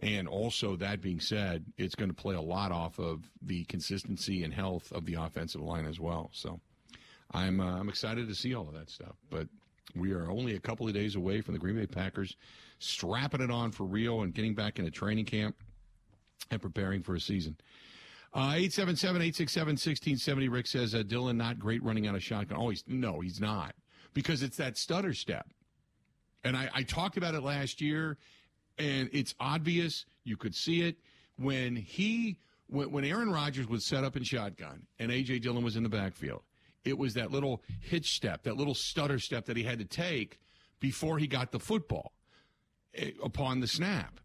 And 0.00 0.26
also, 0.26 0.76
that 0.76 1.00
being 1.00 1.20
said, 1.20 1.64
it's 1.78 1.94
going 1.94 2.10
to 2.10 2.14
play 2.14 2.34
a 2.34 2.40
lot 2.40 2.72
off 2.72 2.98
of 2.98 3.30
the 3.40 3.64
consistency 3.64 4.42
and 4.42 4.52
health 4.52 4.90
of 4.92 5.06
the 5.06 5.14
offensive 5.14 5.60
line 5.60 5.86
as 5.86 6.00
well. 6.00 6.30
So 6.32 6.60
I'm, 7.32 7.60
uh, 7.60 7.78
I'm 7.78 7.88
excited 7.88 8.28
to 8.28 8.34
see 8.34 8.54
all 8.54 8.66
of 8.68 8.74
that 8.74 8.90
stuff. 8.90 9.14
But 9.30 9.48
we 9.94 10.12
are 10.12 10.30
only 10.30 10.56
a 10.56 10.60
couple 10.60 10.88
of 10.88 10.94
days 10.94 11.14
away 11.14 11.40
from 11.40 11.54
the 11.54 11.60
Green 11.60 11.76
Bay 11.76 11.86
Packers 11.86 12.36
strapping 12.80 13.40
it 13.40 13.50
on 13.50 13.70
for 13.70 13.84
real 13.84 14.22
and 14.22 14.34
getting 14.34 14.54
back 14.54 14.78
into 14.78 14.90
training 14.90 15.26
camp 15.26 15.54
and 16.50 16.60
preparing 16.60 17.02
for 17.02 17.14
a 17.14 17.20
season. 17.20 17.56
Uh, 18.34 18.58
877 18.58 19.22
867 19.22 19.68
1670. 19.74 20.48
Rick 20.48 20.66
says, 20.66 20.92
uh, 20.92 21.04
Dillon, 21.04 21.36
not 21.36 21.56
great 21.56 21.82
running 21.84 22.08
out 22.08 22.16
of 22.16 22.22
shotgun. 22.22 22.58
Oh, 22.60 22.72
no, 22.88 23.20
he's 23.20 23.40
not. 23.40 23.76
Because 24.12 24.42
it's 24.42 24.56
that 24.56 24.76
stutter 24.76 25.14
step. 25.14 25.46
And 26.42 26.56
I, 26.56 26.68
I 26.74 26.82
talked 26.82 27.16
about 27.16 27.34
it 27.34 27.42
last 27.42 27.80
year, 27.80 28.18
and 28.76 29.08
it's 29.12 29.36
obvious. 29.38 30.04
You 30.24 30.36
could 30.36 30.54
see 30.54 30.82
it 30.82 30.96
when 31.36 31.76
he, 31.76 32.38
when, 32.66 32.90
when 32.90 33.04
Aaron 33.04 33.30
Rodgers 33.30 33.68
was 33.68 33.84
set 33.84 34.02
up 34.02 34.16
in 34.16 34.24
shotgun 34.24 34.82
and 34.98 35.12
A.J. 35.12 35.38
Dillon 35.38 35.62
was 35.62 35.76
in 35.76 35.84
the 35.84 35.88
backfield. 35.88 36.42
It 36.84 36.98
was 36.98 37.14
that 37.14 37.30
little 37.30 37.62
hitch 37.80 38.16
step, 38.16 38.42
that 38.42 38.56
little 38.56 38.74
stutter 38.74 39.20
step 39.20 39.46
that 39.46 39.56
he 39.56 39.62
had 39.62 39.78
to 39.78 39.84
take 39.84 40.40
before 40.80 41.18
he 41.18 41.28
got 41.28 41.52
the 41.52 41.60
football 41.60 42.12
eh, 42.96 43.12
upon 43.22 43.60
the 43.60 43.68
snap 43.68 44.18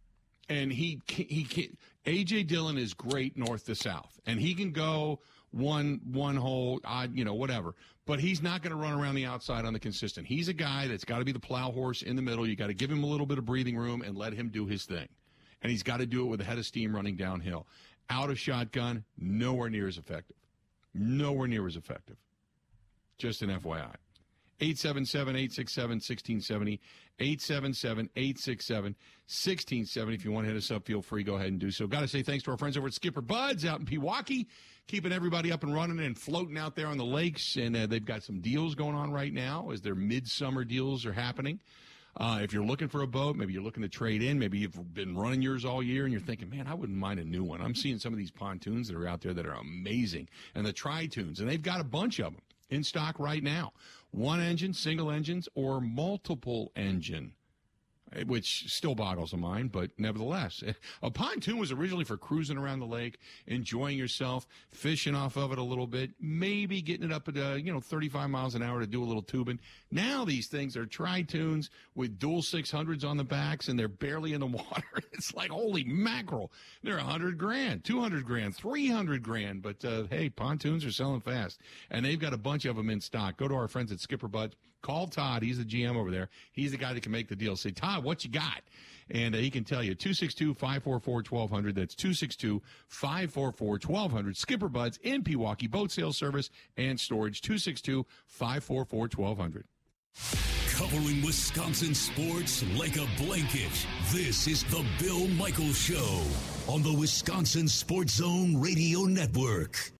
and 0.50 0.74
he 0.74 1.00
he 1.08 1.72
AJ 2.06 2.48
Dillon 2.48 2.78
is 2.78 2.94
great 2.94 3.38
north 3.38 3.66
to 3.66 3.76
south, 3.76 4.20
and 4.26 4.40
he 4.40 4.54
can 4.54 4.72
go 4.72 5.20
one 5.52 6.00
one 6.12 6.36
hole, 6.36 6.80
odd, 6.84 7.16
you 7.16 7.26
know, 7.26 7.34
whatever. 7.34 7.76
But 8.06 8.20
he's 8.20 8.42
not 8.42 8.62
going 8.64 8.72
to 8.72 8.82
run 8.82 8.94
around 8.94 9.16
the 9.16 9.26
outside 9.26 9.66
on 9.66 9.74
the 9.74 9.80
consistent. 9.80 10.26
He's 10.26 10.48
a 10.48 10.54
guy 10.54 10.88
that's 10.88 11.06
got 11.06 11.20
to 11.20 11.26
be 11.26 11.32
the 11.32 11.40
plow 11.40 11.72
horse 11.72 12.02
in 12.02 12.16
the 12.16 12.22
middle. 12.22 12.48
You 12.48 12.56
got 12.56 12.68
to 12.68 12.74
give 12.74 12.90
him 12.90 13.04
a 13.04 13.08
little 13.08 13.26
bit 13.26 13.38
of 13.38 13.46
breathing 13.46 13.78
room 13.78 14.02
and 14.02 14.18
let 14.18 14.34
him 14.34 14.50
do 14.50 14.66
his 14.66 14.86
thing, 14.86 15.08
and 15.62 15.72
he's 15.72 15.84
got 15.84 15.98
to 15.98 16.06
do 16.06 16.22
it 16.22 16.28
with 16.28 16.42
a 16.42 16.44
head 16.44 16.58
of 16.58 16.66
steam 16.66 16.96
running 16.96 17.16
downhill. 17.16 17.68
Out 18.10 18.32
of 18.32 18.40
shotgun, 18.40 19.04
nowhere 19.18 19.70
near 19.70 19.88
as 19.88 19.98
effective. 19.98 20.38
Nowhere 20.94 21.48
near 21.48 21.68
as 21.68 21.76
effective. 21.76 22.18
Just 23.20 23.42
an 23.44 23.50
FYI. 23.50 23.94
877 24.62 25.36
867 25.36 25.90
1670. 25.96 26.80
877 27.20 28.10
867 28.16 28.96
1670. 29.28 30.16
If 30.16 30.26
you 30.26 30.32
want 30.32 30.46
to 30.46 30.54
hit 30.54 30.58
us 30.58 30.72
up, 30.72 30.86
feel 30.86 31.02
free. 31.02 31.24
Go 31.24 31.36
ahead 31.36 31.48
and 31.48 31.60
do 31.60 31.72
so. 31.72 31.88
Got 31.88 32.02
to 32.02 32.08
say 32.08 32.24
thanks 32.24 32.44
to 32.46 32.52
our 32.52 32.58
friends 32.58 32.78
over 32.78 32.88
at 32.88 32.94
Skipper 32.94 33.22
Buds 33.22 33.66
out 33.66 33.80
in 33.80 33.86
Pewaukee, 33.86 34.48
keeping 34.88 35.12
everybody 35.12 35.52
up 35.52 35.64
and 35.64 35.74
running 35.74 36.00
and 36.00 36.18
floating 36.18 36.58
out 36.58 36.76
there 36.76 36.88
on 36.88 36.98
the 36.98 37.06
lakes. 37.06 37.56
And 37.58 37.76
uh, 37.76 37.88
they've 37.88 38.04
got 38.04 38.24
some 38.24 38.40
deals 38.40 38.76
going 38.76 38.96
on 38.96 39.12
right 39.12 39.34
now 39.34 39.70
as 39.72 39.82
their 39.82 39.96
midsummer 39.96 40.64
deals 40.64 41.06
are 41.06 41.14
happening. 41.14 41.60
Uh, 42.18 42.40
if 42.42 42.52
you're 42.52 42.66
looking 42.66 42.88
for 42.88 43.02
a 43.02 43.08
boat, 43.08 43.36
maybe 43.36 43.54
you're 43.54 43.64
looking 43.64 43.84
to 43.84 43.90
trade 43.90 44.24
in, 44.24 44.40
maybe 44.40 44.58
you've 44.58 44.94
been 44.94 45.16
running 45.16 45.42
yours 45.42 45.64
all 45.64 45.82
year 45.82 46.06
and 46.06 46.12
you're 46.12 46.20
thinking, 46.20 46.50
man, 46.50 46.68
I 46.68 46.74
wouldn't 46.74 46.98
mind 46.98 47.20
a 47.20 47.24
new 47.24 47.44
one. 47.44 47.62
I'm 47.62 47.76
seeing 47.76 48.00
some 48.00 48.12
of 48.12 48.18
these 48.18 48.32
pontoons 48.32 48.88
that 48.88 48.98
are 48.98 49.08
out 49.08 49.22
there 49.22 49.34
that 49.34 49.46
are 49.46 49.54
amazing 49.54 50.28
and 50.56 50.66
the 50.66 50.74
tri-toons, 50.74 51.40
and 51.40 51.48
they've 51.48 51.62
got 51.62 51.80
a 51.80 51.84
bunch 51.84 52.20
of 52.20 52.34
them 52.34 52.42
in 52.70 52.84
stock 52.84 53.20
right 53.20 53.44
now. 53.44 53.74
One 54.12 54.40
engine, 54.40 54.74
single 54.74 55.12
engines, 55.12 55.48
or 55.56 55.80
multiple 55.80 56.72
engine 56.76 57.34
which 58.26 58.72
still 58.72 58.96
boggles 58.96 59.32
the 59.32 59.38
mind, 59.38 59.72
but 59.72 59.92
nevertheless, 59.98 60.64
a 61.04 61.12
pontoon 61.12 61.58
was 61.58 61.72
originally 61.72 62.04
for 62.04 62.18
cruising 62.18 62.58
around 62.58 62.80
the 62.80 62.86
lake, 62.86 63.20
enjoying 63.48 63.98
yourself, 63.98 64.48
fishing 64.72 65.16
off 65.16 65.38
of 65.38 65.52
it 65.52 65.58
a 65.58 65.64
little 65.64 65.88
bit, 65.88 66.12
maybe 66.20 66.82
getting 66.82 67.06
it 67.06 67.14
up 67.14 67.28
at 67.28 67.38
uh, 67.38 67.54
you 67.54 67.72
know 67.72 67.80
35 67.80 68.30
miles 68.30 68.56
an 68.56 68.64
hour 68.64 68.80
to 68.80 68.88
do 68.88 69.04
a 69.04 69.06
little 69.06 69.22
tubing. 69.22 69.60
Now 69.92 70.26
these 70.26 70.48
things 70.48 70.76
are 70.76 70.86
tri-toons 70.86 71.70
with 71.96 72.20
dual 72.20 72.42
600s 72.42 73.06
on 73.06 73.18
the 73.18 73.24
backs, 73.24 73.68
and 73.68 73.78
they're 73.78 73.88
barely 73.88 74.34
in 74.34 74.40
the 74.40 74.48
water. 74.48 75.02
It's 75.14 75.34
like 75.34 75.52
holy 75.52 75.84
mackerel! 75.84 76.52
They're 76.84 76.98
100 76.98 77.38
grand, 77.38 77.84
200 77.84 78.26
grand, 78.26 78.56
300 78.56 79.22
grand, 79.24 79.62
but 79.62 79.84
uh, 79.86 80.04
hey, 80.10 80.30
pontoons 80.30 80.86
are 80.86 80.92
selling 80.92 81.22
fast, 81.22 81.60
and 81.90 82.06
they've 82.06 82.20
got 82.20 82.34
a 82.34 82.38
bunch 82.38 82.66
of 82.66 82.76
them 82.76 82.90
in 82.90 83.02
stock. 83.02 83.38
Go 83.38 83.48
to 83.48 83.56
our 83.56 83.68
friends 83.68 83.92
at 83.92 84.00
Skipper 84.00 84.28
Bud. 84.28 84.56
Call 84.82 85.08
Todd. 85.08 85.44
He's 85.44 85.58
the 85.58 85.66
GM 85.66 85.96
over 85.96 86.12
there. 86.12 86.30
He's 86.52 86.72
the 86.72 86.78
guy 86.78 86.94
that 86.94 87.04
can 87.04 87.12
make 87.12 87.28
the 87.28 87.36
deal. 87.36 87.56
Say, 87.56 87.72
Todd, 87.72 88.04
what 88.04 88.24
you 88.24 88.32
got? 88.32 88.62
And 89.12 89.34
uh, 89.34 89.40
he 89.40 89.50
can 89.50 89.64
tell 89.64 89.84
you 89.84 89.96
262 89.96 90.54
544 90.54 91.14
1200. 91.28 91.76
That's 91.76 91.96
262 91.96 92.62
544 92.88 93.68
1200. 93.84 94.38
Skipper 94.38 94.70
Buds 94.70 95.00
in 95.04 95.24
Pewaukee, 95.24 95.70
boat 95.70 95.92
sales 95.92 96.18
service 96.18 96.50
and 96.78 97.00
storage 97.00 97.42
262 97.42 98.06
544 98.28 99.10
1200. 99.16 99.66
Covering 100.72 101.22
Wisconsin 101.26 101.94
sports 101.94 102.64
like 102.78 102.96
a 102.96 103.06
blanket. 103.22 103.86
This 104.12 104.48
is 104.48 104.64
the 104.66 104.86
Bill 105.00 105.28
Michaels 105.28 105.78
Show 105.78 106.24
on 106.68 106.84
the 106.84 106.94
Wisconsin 106.94 107.68
Sports 107.68 108.14
Zone 108.14 108.56
Radio 108.62 109.02
Network. 109.02 109.92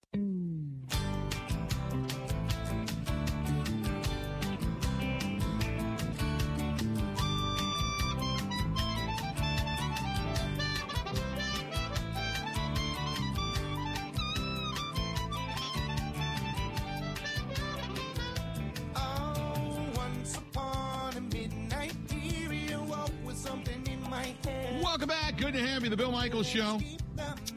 Show. 26.50 26.80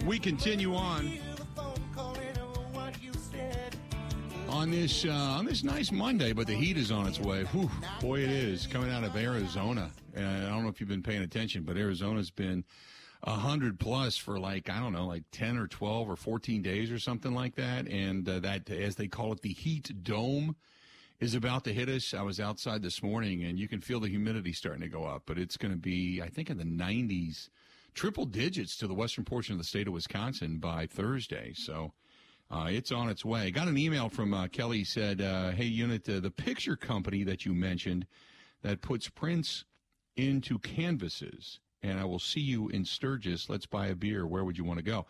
We 0.05 0.19
continue 0.19 0.75
on 0.75 1.19
on 4.51 4.71
this 4.71 5.07
uh, 5.07 5.11
on 5.11 5.47
this 5.47 5.65
nice 5.65 5.91
Monday, 5.91 6.35
but 6.35 6.47
the 6.47 6.53
heat 6.53 6.77
is 6.77 6.93
on 6.93 7.07
its 7.07 7.19
way. 7.19 7.45
Whew, 7.45 7.71
boy, 8.03 8.21
it 8.21 8.29
is 8.29 8.67
coming 8.67 8.91
out 8.91 9.03
of 9.03 9.17
Arizona. 9.17 9.91
And 10.15 10.47
I 10.47 10.51
don't 10.51 10.63
know 10.63 10.69
if 10.69 10.79
you've 10.79 10.91
been 10.91 11.03
paying 11.03 11.23
attention, 11.23 11.63
but 11.63 11.79
Arizona's 11.79 12.31
been 12.31 12.65
hundred 13.25 13.81
plus 13.81 14.19
for 14.19 14.39
like 14.39 14.69
I 14.69 14.79
don't 14.79 14.93
know, 14.93 15.07
like 15.07 15.25
ten 15.33 15.57
or 15.57 15.69
twelve 15.69 16.11
or 16.11 16.17
fourteen 16.17 16.61
days 16.61 16.91
or 16.91 16.99
something 16.99 17.33
like 17.33 17.55
that. 17.55 17.89
And 17.89 18.29
uh, 18.29 18.41
that, 18.41 18.69
as 18.69 18.97
they 18.97 19.09
call 19.09 19.33
it, 19.33 19.41
the 19.41 19.55
heat 19.55 19.91
dome 20.03 20.55
is 21.19 21.35
about 21.35 21.65
to 21.65 21.73
hit 21.73 21.89
us. 21.89 22.13
I 22.13 22.21
was 22.21 22.39
outside 22.41 22.83
this 22.83 23.03
morning, 23.03 23.43
and 23.43 23.59
you 23.59 23.69
can 23.69 23.81
feel 23.81 24.01
the 24.01 24.09
humidity 24.09 24.53
starting 24.53 24.83
to 24.83 24.89
go 24.89 25.05
up. 25.07 25.23
But 25.25 25.39
it's 25.39 25.57
going 25.57 25.73
to 25.73 25.79
be, 25.79 26.21
I 26.21 26.29
think, 26.29 26.51
in 26.51 26.59
the 26.59 26.65
90s, 26.65 27.49
triple 27.95 28.27
digits 28.27 28.77
to 28.79 28.87
the 28.87 28.95
western 28.95 29.25
portion 29.25 29.53
of 29.53 29.59
the 29.59 29.65
state 29.65 29.87
of 29.87 29.93
Wisconsin 29.95 30.59
by 30.59 30.87
Thursday. 30.87 31.53
So. 31.55 31.93
Uh, 32.51 32.67
it's 32.69 32.93
on 32.93 33.09
its 33.09 33.25
way. 33.25 33.51
Got 33.51 33.69
an 33.69 33.79
email 33.79 34.11
from 34.11 34.35
uh, 34.35 34.47
Kelly 34.47 34.85
said, 34.85 35.23
uh, 35.23 35.53
"Hey, 35.53 35.65
unit, 35.65 36.07
uh, 36.07 36.21
the 36.21 36.31
picture 36.31 36.77
company 36.77 37.25
that 37.25 37.47
you 37.47 37.55
mentioned 37.55 38.07
that 38.61 38.83
puts 38.83 39.09
prints 39.09 39.65
into 40.17 40.59
canvases, 40.59 41.61
and 41.83 41.99
I 41.99 42.05
will 42.05 42.19
see 42.19 42.43
you 42.43 42.69
in 42.69 42.85
Sturgis. 42.85 43.49
Let's 43.49 43.65
buy 43.65 43.87
a 43.87 43.95
beer. 43.95 44.27
Where 44.27 44.45
would 44.45 44.59
you 44.59 44.65
want 44.65 44.81
to 44.81 44.85
go?" 44.85 45.07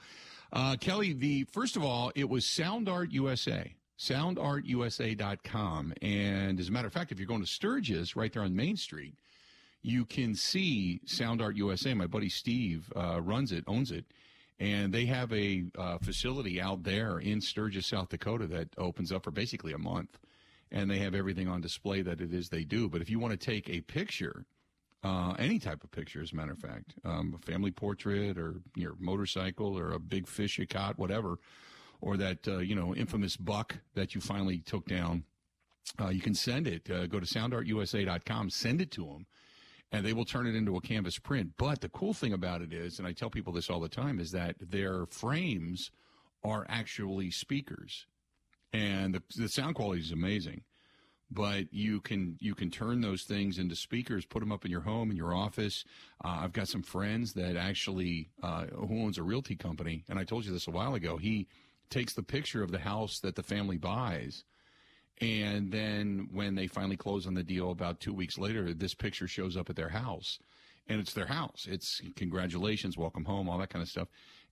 Uh, 0.52 0.76
Kelly, 0.76 1.14
the 1.14 1.42
first 1.50 1.74
of 1.76 1.82
all, 1.82 2.12
it 2.14 2.28
was 2.28 2.46
Sound 2.46 2.88
Art 2.88 3.10
USA, 3.10 3.74
soundartusa.com, 3.98 5.94
and 6.00 6.60
as 6.60 6.68
a 6.68 6.70
matter 6.70 6.86
of 6.86 6.92
fact, 6.92 7.10
if 7.10 7.18
you're 7.18 7.26
going 7.26 7.40
to 7.40 7.46
Sturgis, 7.48 8.14
right 8.14 8.32
there 8.32 8.42
on 8.42 8.54
Main 8.54 8.76
Street, 8.76 9.16
you 9.82 10.04
can 10.04 10.34
see 10.34 11.00
Sound 11.04 11.42
Art 11.42 11.56
USA. 11.56 11.94
My 11.94 12.06
buddy 12.06 12.28
Steve 12.28 12.92
uh, 12.96 13.20
runs 13.20 13.52
it, 13.52 13.64
owns 13.66 13.90
it 13.90 14.04
and 14.62 14.92
they 14.92 15.06
have 15.06 15.32
a 15.32 15.64
uh, 15.76 15.98
facility 15.98 16.60
out 16.60 16.84
there 16.84 17.18
in 17.18 17.40
Sturgis, 17.40 17.88
South 17.88 18.10
Dakota, 18.10 18.46
that 18.46 18.68
opens 18.78 19.10
up 19.10 19.24
for 19.24 19.32
basically 19.32 19.72
a 19.72 19.78
month, 19.78 20.20
and 20.70 20.88
they 20.88 20.98
have 20.98 21.16
everything 21.16 21.48
on 21.48 21.60
display 21.60 22.00
that 22.02 22.20
it 22.20 22.32
is 22.32 22.48
they 22.48 22.62
do. 22.62 22.88
But 22.88 23.02
if 23.02 23.10
you 23.10 23.18
want 23.18 23.32
to 23.32 23.44
take 23.44 23.68
a 23.68 23.80
picture, 23.80 24.44
uh, 25.02 25.34
any 25.36 25.58
type 25.58 25.82
of 25.82 25.90
picture, 25.90 26.22
as 26.22 26.30
a 26.30 26.36
matter 26.36 26.52
of 26.52 26.58
fact, 26.58 26.94
um, 27.04 27.36
a 27.36 27.44
family 27.44 27.72
portrait 27.72 28.38
or 28.38 28.60
your 28.76 28.94
motorcycle 29.00 29.76
or 29.76 29.90
a 29.90 29.98
big 29.98 30.28
fish 30.28 30.58
you 30.58 30.66
caught, 30.68 30.96
whatever, 30.96 31.40
or 32.00 32.16
that 32.16 32.46
uh, 32.46 32.58
you 32.58 32.76
know 32.76 32.94
infamous 32.94 33.36
buck 33.36 33.78
that 33.94 34.14
you 34.14 34.20
finally 34.20 34.58
took 34.58 34.86
down, 34.86 35.24
uh, 36.00 36.10
you 36.10 36.20
can 36.20 36.34
send 36.34 36.68
it. 36.68 36.88
Uh, 36.88 37.08
go 37.08 37.18
to 37.18 37.26
soundartusa.com, 37.26 38.48
send 38.48 38.80
it 38.80 38.92
to 38.92 39.06
them 39.06 39.26
and 39.92 40.04
they 40.04 40.14
will 40.14 40.24
turn 40.24 40.46
it 40.46 40.54
into 40.54 40.76
a 40.76 40.80
canvas 40.80 41.18
print. 41.18 41.52
But 41.58 41.82
the 41.82 41.90
cool 41.90 42.14
thing 42.14 42.32
about 42.32 42.62
it 42.62 42.72
is, 42.72 42.98
and 42.98 43.06
I 43.06 43.12
tell 43.12 43.30
people 43.30 43.52
this 43.52 43.70
all 43.70 43.80
the 43.80 43.88
time, 43.88 44.18
is 44.18 44.32
that 44.32 44.56
their 44.58 45.06
frames 45.06 45.90
are 46.42 46.66
actually 46.68 47.30
speakers, 47.30 48.06
and 48.72 49.14
the, 49.14 49.22
the 49.36 49.48
sound 49.48 49.76
quality 49.76 50.00
is 50.00 50.10
amazing. 50.10 50.62
But 51.30 51.72
you 51.72 52.00
can 52.00 52.36
you 52.40 52.54
can 52.54 52.70
turn 52.70 53.00
those 53.00 53.22
things 53.22 53.58
into 53.58 53.74
speakers, 53.74 54.26
put 54.26 54.40
them 54.40 54.52
up 54.52 54.66
in 54.66 54.70
your 54.70 54.82
home, 54.82 55.10
in 55.10 55.16
your 55.16 55.34
office. 55.34 55.84
Uh, 56.22 56.40
I've 56.42 56.52
got 56.52 56.68
some 56.68 56.82
friends 56.82 57.32
that 57.34 57.56
actually 57.56 58.28
uh, 58.42 58.66
who 58.66 59.02
owns 59.02 59.16
a 59.16 59.22
realty 59.22 59.56
company, 59.56 60.04
and 60.10 60.18
I 60.18 60.24
told 60.24 60.44
you 60.44 60.52
this 60.52 60.66
a 60.66 60.72
while 60.72 60.94
ago. 60.94 61.16
He 61.16 61.48
takes 61.88 62.12
the 62.14 62.22
picture 62.22 62.62
of 62.62 62.70
the 62.70 62.80
house 62.80 63.20
that 63.20 63.36
the 63.36 63.42
family 63.42 63.78
buys 63.78 64.44
and 65.22 65.70
then 65.70 66.28
when 66.32 66.56
they 66.56 66.66
finally 66.66 66.96
close 66.96 67.28
on 67.28 67.34
the 67.34 67.44
deal 67.44 67.70
about 67.70 68.00
two 68.00 68.12
weeks 68.12 68.38
later, 68.38 68.74
this 68.74 68.92
picture 68.92 69.28
shows 69.28 69.56
up 69.56 69.70
at 69.70 69.76
their 69.76 69.88
house. 69.88 70.40
And 70.88 71.00
it's 71.00 71.12
their 71.12 71.26
house. 71.26 71.68
It's 71.70 72.02
congratulations, 72.16 72.98
welcome 72.98 73.24
home, 73.24 73.48
all 73.48 73.58
that 73.58 73.70
kind 73.70 73.84
of 73.84 73.88
stuff. 73.88 74.08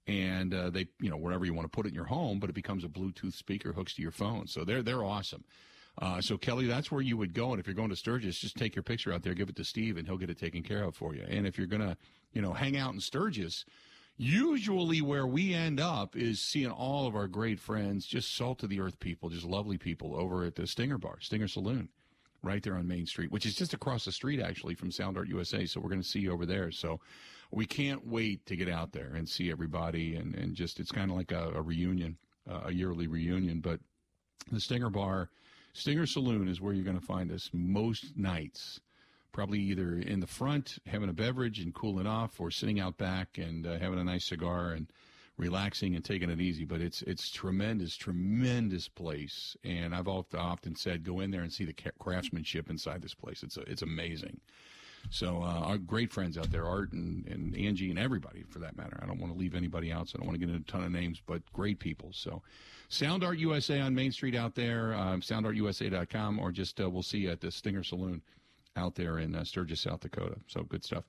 And 0.06 0.54
uh, 0.54 0.70
they, 0.70 0.86
you 1.00 1.10
know, 1.10 1.16
wherever 1.16 1.44
you 1.44 1.52
want 1.52 1.64
to 1.64 1.76
put 1.76 1.86
it 1.86 1.88
in 1.88 1.94
your 1.94 2.04
home, 2.04 2.38
but 2.38 2.48
it 2.48 2.54
becomes 2.54 2.84
a 2.84 2.88
Bluetooth 2.88 3.34
speaker, 3.34 3.72
hooks 3.72 3.94
to 3.94 4.02
your 4.02 4.12
phone. 4.12 4.46
So 4.46 4.64
they're 4.64 4.82
they're 4.82 5.04
awesome. 5.04 5.44
Uh, 5.98 6.20
so 6.20 6.38
Kelly, 6.38 6.66
that's 6.66 6.92
where 6.92 7.02
you 7.02 7.16
would 7.16 7.34
go. 7.34 7.50
And 7.50 7.58
if 7.58 7.66
you're 7.66 7.74
going 7.74 7.90
to 7.90 7.96
Sturgis, 7.96 8.38
just 8.38 8.56
take 8.56 8.76
your 8.76 8.84
picture 8.84 9.12
out 9.12 9.22
there, 9.22 9.34
give 9.34 9.48
it 9.48 9.56
to 9.56 9.64
Steve, 9.64 9.96
and 9.96 10.06
he'll 10.06 10.16
get 10.16 10.30
it 10.30 10.38
taken 10.38 10.62
care 10.62 10.84
of 10.84 10.94
for 10.94 11.16
you. 11.16 11.24
And 11.28 11.48
if 11.48 11.58
you're 11.58 11.66
gonna, 11.66 11.96
you 12.32 12.40
know, 12.40 12.52
hang 12.52 12.76
out 12.76 12.94
in 12.94 13.00
Sturgis, 13.00 13.64
Usually, 14.22 15.00
where 15.00 15.26
we 15.26 15.54
end 15.54 15.80
up 15.80 16.14
is 16.14 16.42
seeing 16.42 16.70
all 16.70 17.06
of 17.06 17.16
our 17.16 17.26
great 17.26 17.58
friends, 17.58 18.04
just 18.04 18.36
salt 18.36 18.62
of 18.62 18.68
the 18.68 18.78
earth 18.78 19.00
people, 19.00 19.30
just 19.30 19.46
lovely 19.46 19.78
people 19.78 20.14
over 20.14 20.44
at 20.44 20.56
the 20.56 20.66
Stinger 20.66 20.98
Bar, 20.98 21.20
Stinger 21.20 21.48
Saloon, 21.48 21.88
right 22.42 22.62
there 22.62 22.74
on 22.76 22.86
Main 22.86 23.06
Street, 23.06 23.32
which 23.32 23.46
is 23.46 23.54
just 23.54 23.72
across 23.72 24.04
the 24.04 24.12
street 24.12 24.38
actually 24.38 24.74
from 24.74 24.90
Sound 24.90 25.16
Art 25.16 25.28
USA. 25.28 25.64
So 25.64 25.80
we're 25.80 25.88
going 25.88 26.02
to 26.02 26.06
see 26.06 26.18
you 26.18 26.32
over 26.32 26.44
there. 26.44 26.70
So 26.70 27.00
we 27.50 27.64
can't 27.64 28.06
wait 28.06 28.44
to 28.44 28.56
get 28.56 28.68
out 28.68 28.92
there 28.92 29.14
and 29.14 29.26
see 29.26 29.50
everybody, 29.50 30.16
and 30.16 30.34
and 30.34 30.54
just 30.54 30.80
it's 30.80 30.92
kind 30.92 31.10
of 31.10 31.16
like 31.16 31.32
a, 31.32 31.52
a 31.54 31.62
reunion, 31.62 32.18
uh, 32.46 32.64
a 32.66 32.72
yearly 32.74 33.06
reunion. 33.06 33.60
But 33.60 33.80
the 34.52 34.60
Stinger 34.60 34.90
Bar, 34.90 35.30
Stinger 35.72 36.04
Saloon 36.04 36.46
is 36.46 36.60
where 36.60 36.74
you're 36.74 36.84
going 36.84 37.00
to 37.00 37.06
find 37.06 37.32
us 37.32 37.48
most 37.54 38.18
nights 38.18 38.80
probably 39.32 39.60
either 39.60 39.94
in 39.98 40.20
the 40.20 40.26
front 40.26 40.78
having 40.86 41.08
a 41.08 41.12
beverage 41.12 41.60
and 41.60 41.74
cooling 41.74 42.06
off, 42.06 42.40
or 42.40 42.50
sitting 42.50 42.80
out 42.80 42.96
back 42.98 43.38
and 43.38 43.66
uh, 43.66 43.78
having 43.78 43.98
a 43.98 44.04
nice 44.04 44.26
cigar 44.26 44.72
and 44.72 44.86
relaxing 45.36 45.94
and 45.94 46.04
taking 46.04 46.30
it 46.30 46.40
easy. 46.40 46.64
But 46.64 46.80
it's 46.80 47.02
it's 47.02 47.30
tremendous, 47.30 47.96
tremendous 47.96 48.88
place, 48.88 49.56
and 49.64 49.94
I've 49.94 50.08
often 50.08 50.76
said 50.76 51.04
go 51.04 51.20
in 51.20 51.30
there 51.30 51.42
and 51.42 51.52
see 51.52 51.64
the 51.64 51.74
craftsmanship 51.98 52.70
inside 52.70 53.02
this 53.02 53.14
place. 53.14 53.42
It's 53.42 53.56
a, 53.56 53.62
it's 53.62 53.82
amazing. 53.82 54.40
So 55.08 55.42
uh, 55.42 55.60
our 55.64 55.78
great 55.78 56.12
friends 56.12 56.36
out 56.36 56.52
there, 56.52 56.66
Art 56.66 56.92
and, 56.92 57.26
and 57.26 57.56
Angie 57.56 57.88
and 57.88 57.98
everybody 57.98 58.44
for 58.48 58.58
that 58.58 58.76
matter. 58.76 58.98
I 59.02 59.06
don't 59.06 59.18
want 59.18 59.32
to 59.32 59.38
leave 59.38 59.54
anybody 59.54 59.90
out, 59.90 60.08
so 60.08 60.16
I 60.16 60.18
don't 60.18 60.26
want 60.26 60.38
to 60.38 60.46
get 60.46 60.54
into 60.54 60.68
a 60.68 60.70
ton 60.70 60.84
of 60.84 60.92
names, 60.92 61.22
but 61.26 61.40
great 61.52 61.78
people. 61.78 62.10
So 62.12 62.42
Sound 62.90 63.24
Art 63.24 63.38
USA 63.38 63.80
on 63.80 63.94
Main 63.94 64.12
Street 64.12 64.34
out 64.34 64.54
there, 64.54 64.94
um, 64.94 65.20
soundartusa.com, 65.20 66.38
or 66.38 66.52
just 66.52 66.80
uh, 66.80 66.90
we'll 66.90 67.02
see 67.02 67.18
you 67.18 67.30
at 67.30 67.40
the 67.40 67.50
Stinger 67.50 67.82
Saloon 67.82 68.20
out 68.76 68.94
there 68.94 69.18
in 69.18 69.34
uh, 69.34 69.44
Sturgis, 69.44 69.80
South 69.80 70.00
Dakota. 70.00 70.36
So 70.46 70.62
good 70.62 70.84
stuff. 70.84 71.04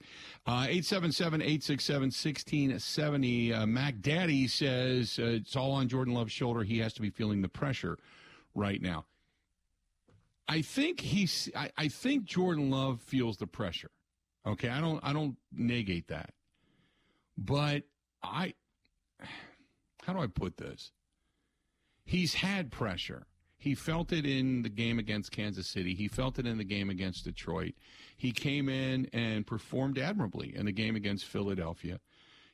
Uh, 0.45 0.65
877 0.67 1.41
867 1.41 2.01
1670. 2.03 3.53
Uh, 3.53 3.65
Mac 3.65 4.01
Daddy 4.01 4.47
says 4.47 5.19
uh, 5.19 5.25
it's 5.25 5.55
all 5.55 5.71
on 5.71 5.87
Jordan 5.87 6.13
Love's 6.13 6.31
shoulder. 6.31 6.63
He 6.63 6.79
has 6.79 6.93
to 6.93 7.01
be 7.01 7.09
feeling 7.09 7.41
the 7.41 7.49
pressure 7.49 7.97
right 8.55 8.81
now. 8.81 9.05
I 10.47 10.61
think 10.61 10.99
he's. 10.99 11.49
I, 11.55 11.71
I 11.77 11.87
think 11.87 12.25
Jordan 12.25 12.69
Love 12.69 12.99
feels 13.01 13.37
the 13.37 13.47
pressure. 13.47 13.91
Okay, 14.45 14.69
I 14.69 14.81
don't. 14.81 14.99
I 15.03 15.13
don't 15.13 15.37
negate 15.53 16.07
that, 16.09 16.31
but 17.37 17.83
I. 18.23 18.53
How 20.03 20.13
do 20.13 20.19
I 20.19 20.27
put 20.27 20.57
this? 20.57 20.91
He's 22.05 22.33
had 22.33 22.71
pressure. 22.71 23.27
He 23.61 23.75
felt 23.75 24.11
it 24.11 24.25
in 24.25 24.63
the 24.63 24.69
game 24.69 24.97
against 24.97 25.31
Kansas 25.31 25.67
City. 25.67 25.93
He 25.93 26.07
felt 26.07 26.39
it 26.39 26.47
in 26.47 26.57
the 26.57 26.63
game 26.63 26.89
against 26.89 27.25
Detroit. 27.25 27.75
He 28.17 28.31
came 28.31 28.67
in 28.67 29.07
and 29.13 29.45
performed 29.45 29.99
admirably 29.99 30.55
in 30.55 30.65
the 30.65 30.71
game 30.71 30.95
against 30.95 31.25
Philadelphia. 31.25 31.99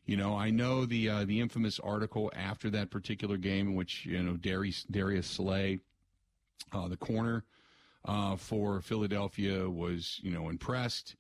You 0.06 0.18
know, 0.18 0.36
I 0.36 0.50
know 0.50 0.86
the 0.86 1.10
uh, 1.10 1.24
the 1.24 1.40
infamous 1.40 1.80
article 1.80 2.30
after 2.36 2.70
that 2.72 2.92
particular 2.92 3.38
game 3.38 3.70
in 3.70 3.76
which 3.76 4.06
you 4.06 4.22
know 4.22 4.36
Darius 4.36 4.84
Darius 4.92 5.28
Slay, 5.28 5.80
uh, 6.74 6.90
the 6.90 6.98
corner 6.98 7.46
uh, 8.04 8.36
for 8.36 8.82
Philadelphia, 8.82 9.70
was 9.70 10.20
you 10.22 10.32
know 10.32 10.50
impressed. 10.50 11.16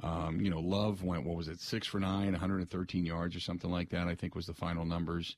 Um, 0.00 0.40
you 0.40 0.48
know, 0.48 0.60
Love 0.60 1.02
went 1.02 1.24
what 1.24 1.36
was 1.36 1.48
it 1.48 1.60
six 1.60 1.88
for 1.88 1.98
nine, 1.98 2.30
113 2.30 3.04
yards 3.04 3.34
or 3.34 3.40
something 3.40 3.70
like 3.70 3.88
that. 3.88 4.06
I 4.06 4.14
think 4.14 4.36
was 4.36 4.46
the 4.46 4.54
final 4.54 4.84
numbers. 4.84 5.36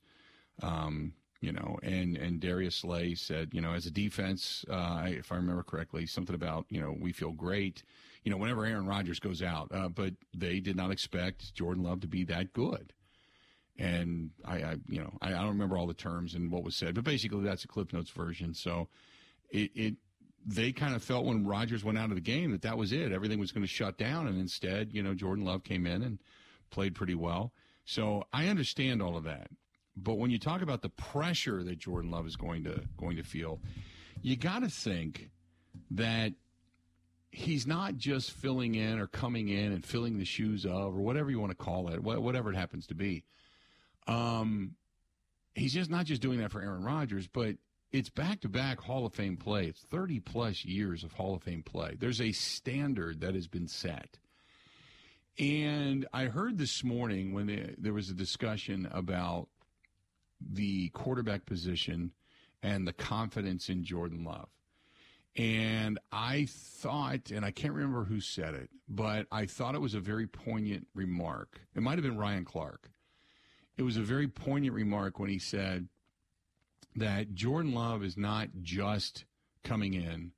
Um, 0.60 1.14
you 1.46 1.52
know, 1.52 1.78
and 1.82 2.16
and 2.16 2.40
Darius 2.40 2.76
Slay 2.76 3.14
said, 3.14 3.50
you 3.52 3.60
know, 3.60 3.72
as 3.72 3.86
a 3.86 3.90
defense, 3.90 4.64
uh, 4.68 5.04
if 5.06 5.32
I 5.32 5.36
remember 5.36 5.62
correctly, 5.62 6.04
something 6.06 6.34
about 6.34 6.66
you 6.68 6.80
know 6.80 6.94
we 7.00 7.12
feel 7.12 7.32
great 7.32 7.82
you 8.26 8.32
know, 8.32 8.38
whenever 8.38 8.66
Aaron 8.66 8.86
Rodgers 8.86 9.20
goes 9.20 9.40
out. 9.40 9.70
Uh, 9.72 9.88
but 9.88 10.12
they 10.36 10.58
did 10.58 10.74
not 10.74 10.90
expect 10.90 11.54
Jordan 11.54 11.84
Love 11.84 12.00
to 12.00 12.08
be 12.08 12.24
that 12.24 12.52
good. 12.52 12.92
And 13.78 14.30
I, 14.44 14.56
I 14.56 14.76
you 14.88 15.00
know, 15.00 15.12
I, 15.22 15.28
I, 15.28 15.38
don't 15.38 15.50
remember 15.50 15.78
all 15.78 15.86
the 15.86 15.94
terms 15.94 16.34
and 16.34 16.50
what 16.50 16.64
was 16.64 16.74
said, 16.74 16.96
but 16.96 17.04
basically 17.04 17.44
that's 17.44 17.62
a 17.62 17.68
Cliff 17.68 17.92
Notes 17.92 18.10
version. 18.10 18.52
So 18.52 18.88
it, 19.50 19.70
it 19.76 19.94
they 20.44 20.72
kind 20.72 20.96
of 20.96 21.04
felt 21.04 21.24
when 21.24 21.46
Rodgers 21.46 21.84
went 21.84 21.98
out 21.98 22.10
of 22.10 22.16
the 22.16 22.20
game 22.20 22.50
that 22.50 22.62
that 22.62 22.76
was 22.76 22.90
it. 22.90 23.12
Everything 23.12 23.38
was 23.38 23.52
going 23.52 23.62
to 23.62 23.68
shut 23.68 23.96
down, 23.96 24.26
and 24.26 24.40
instead, 24.40 24.92
you 24.92 25.04
know, 25.04 25.14
Jordan 25.14 25.44
Love 25.44 25.62
came 25.62 25.86
in 25.86 26.02
and 26.02 26.18
played 26.70 26.96
pretty 26.96 27.14
well. 27.14 27.52
So 27.84 28.24
I 28.32 28.48
understand 28.48 29.02
all 29.02 29.16
of 29.16 29.24
that. 29.24 29.50
But 29.96 30.14
when 30.14 30.30
you 30.30 30.38
talk 30.38 30.62
about 30.62 30.82
the 30.82 30.90
pressure 30.90 31.62
that 31.62 31.78
Jordan 31.78 32.10
Love 32.10 32.26
is 32.26 32.36
going 32.36 32.64
to 32.64 32.82
going 32.96 33.16
to 33.16 33.22
feel, 33.22 33.60
you 34.22 34.36
got 34.36 34.62
to 34.62 34.68
think 34.68 35.30
that 35.92 36.32
he's 37.30 37.66
not 37.66 37.96
just 37.96 38.30
filling 38.30 38.74
in 38.74 38.98
or 38.98 39.06
coming 39.06 39.48
in 39.48 39.72
and 39.72 39.84
filling 39.84 40.18
the 40.18 40.24
shoes 40.24 40.64
of 40.64 40.96
or 40.96 41.00
whatever 41.00 41.30
you 41.30 41.38
want 41.38 41.50
to 41.50 41.56
call 41.56 41.88
it, 41.88 42.02
whatever 42.02 42.50
it 42.50 42.56
happens 42.56 42.86
to 42.86 42.94
be. 42.94 43.24
Um, 44.06 44.74
he's 45.54 45.74
just 45.74 45.90
not 45.90 46.06
just 46.06 46.22
doing 46.22 46.38
that 46.38 46.50
for 46.50 46.62
Aaron 46.62 46.82
Rodgers, 46.82 47.26
but 47.26 47.56
it's 47.92 48.10
back 48.10 48.40
to 48.40 48.48
back 48.48 48.80
Hall 48.80 49.06
of 49.06 49.14
Fame 49.14 49.36
play. 49.36 49.66
It's 49.66 49.82
30 49.82 50.20
plus 50.20 50.64
years 50.64 51.04
of 51.04 51.12
Hall 51.12 51.34
of 51.34 51.42
Fame 51.42 51.62
play. 51.62 51.96
There's 51.98 52.20
a 52.20 52.32
standard 52.32 53.20
that 53.20 53.34
has 53.34 53.48
been 53.48 53.68
set. 53.68 54.18
And 55.38 56.06
I 56.12 56.24
heard 56.24 56.56
this 56.56 56.82
morning 56.82 57.34
when 57.34 57.76
there 57.78 57.92
was 57.92 58.08
a 58.08 58.14
discussion 58.14 58.88
about 58.90 59.48
the 60.40 60.88
quarterback 60.90 61.46
position 61.46 62.12
and 62.62 62.86
the 62.86 62.92
confidence 62.92 63.68
in 63.68 63.84
Jordan 63.84 64.24
Love. 64.24 64.48
And 65.36 65.98
I 66.10 66.46
thought, 66.48 67.30
and 67.30 67.44
I 67.44 67.50
can't 67.50 67.74
remember 67.74 68.04
who 68.04 68.20
said 68.20 68.54
it, 68.54 68.70
but 68.88 69.26
I 69.30 69.44
thought 69.44 69.74
it 69.74 69.80
was 69.80 69.94
a 69.94 70.00
very 70.00 70.26
poignant 70.26 70.86
remark. 70.94 71.60
It 71.74 71.82
might 71.82 71.98
have 71.98 72.04
been 72.04 72.16
Ryan 72.16 72.44
Clark. 72.44 72.90
It 73.76 73.82
was 73.82 73.98
a 73.98 74.02
very 74.02 74.28
poignant 74.28 74.74
remark 74.74 75.18
when 75.18 75.28
he 75.28 75.38
said 75.38 75.88
that 76.94 77.34
Jordan 77.34 77.74
Love 77.74 78.02
is 78.02 78.16
not 78.16 78.48
just 78.62 79.26
coming 79.62 79.92
in 79.92 80.32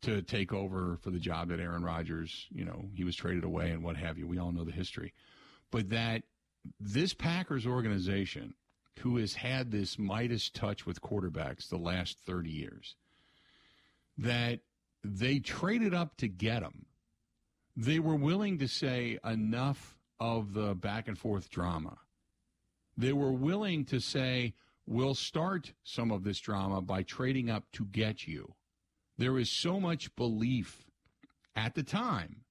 to 0.00 0.22
take 0.22 0.52
over 0.52 0.96
for 1.02 1.10
the 1.10 1.18
job 1.18 1.48
that 1.48 1.60
Aaron 1.60 1.82
Rodgers, 1.82 2.46
you 2.50 2.64
know, 2.64 2.88
he 2.94 3.04
was 3.04 3.16
traded 3.16 3.44
away 3.44 3.70
and 3.70 3.82
what 3.82 3.96
have 3.96 4.16
you. 4.16 4.26
We 4.26 4.38
all 4.38 4.52
know 4.52 4.64
the 4.64 4.72
history. 4.72 5.12
But 5.70 5.90
that 5.90 6.22
this 6.80 7.12
Packers 7.12 7.66
organization, 7.66 8.54
who 8.98 9.16
has 9.16 9.34
had 9.34 9.70
this 9.70 9.98
Midas 9.98 10.50
touch 10.50 10.86
with 10.86 11.00
quarterbacks 11.00 11.68
the 11.68 11.76
last 11.78 12.18
30 12.26 12.50
years, 12.50 12.96
that 14.16 14.60
they 15.04 15.38
traded 15.38 15.94
up 15.94 16.16
to 16.18 16.28
get 16.28 16.62
him. 16.62 16.86
They 17.76 17.98
were 17.98 18.16
willing 18.16 18.58
to 18.58 18.68
say 18.68 19.18
enough 19.24 19.96
of 20.18 20.52
the 20.52 20.74
back 20.74 21.06
and 21.06 21.16
forth 21.16 21.48
drama. 21.48 21.98
They 22.96 23.12
were 23.12 23.32
willing 23.32 23.84
to 23.86 24.00
say, 24.00 24.54
we'll 24.86 25.14
start 25.14 25.72
some 25.84 26.10
of 26.10 26.24
this 26.24 26.40
drama 26.40 26.80
by 26.82 27.04
trading 27.04 27.48
up 27.48 27.64
to 27.72 27.84
get 27.84 28.26
you. 28.26 28.54
There 29.16 29.38
is 29.38 29.50
so 29.50 29.78
much 29.78 30.14
belief 30.16 30.86
at 31.54 31.74
the 31.74 31.82
time 31.82 32.44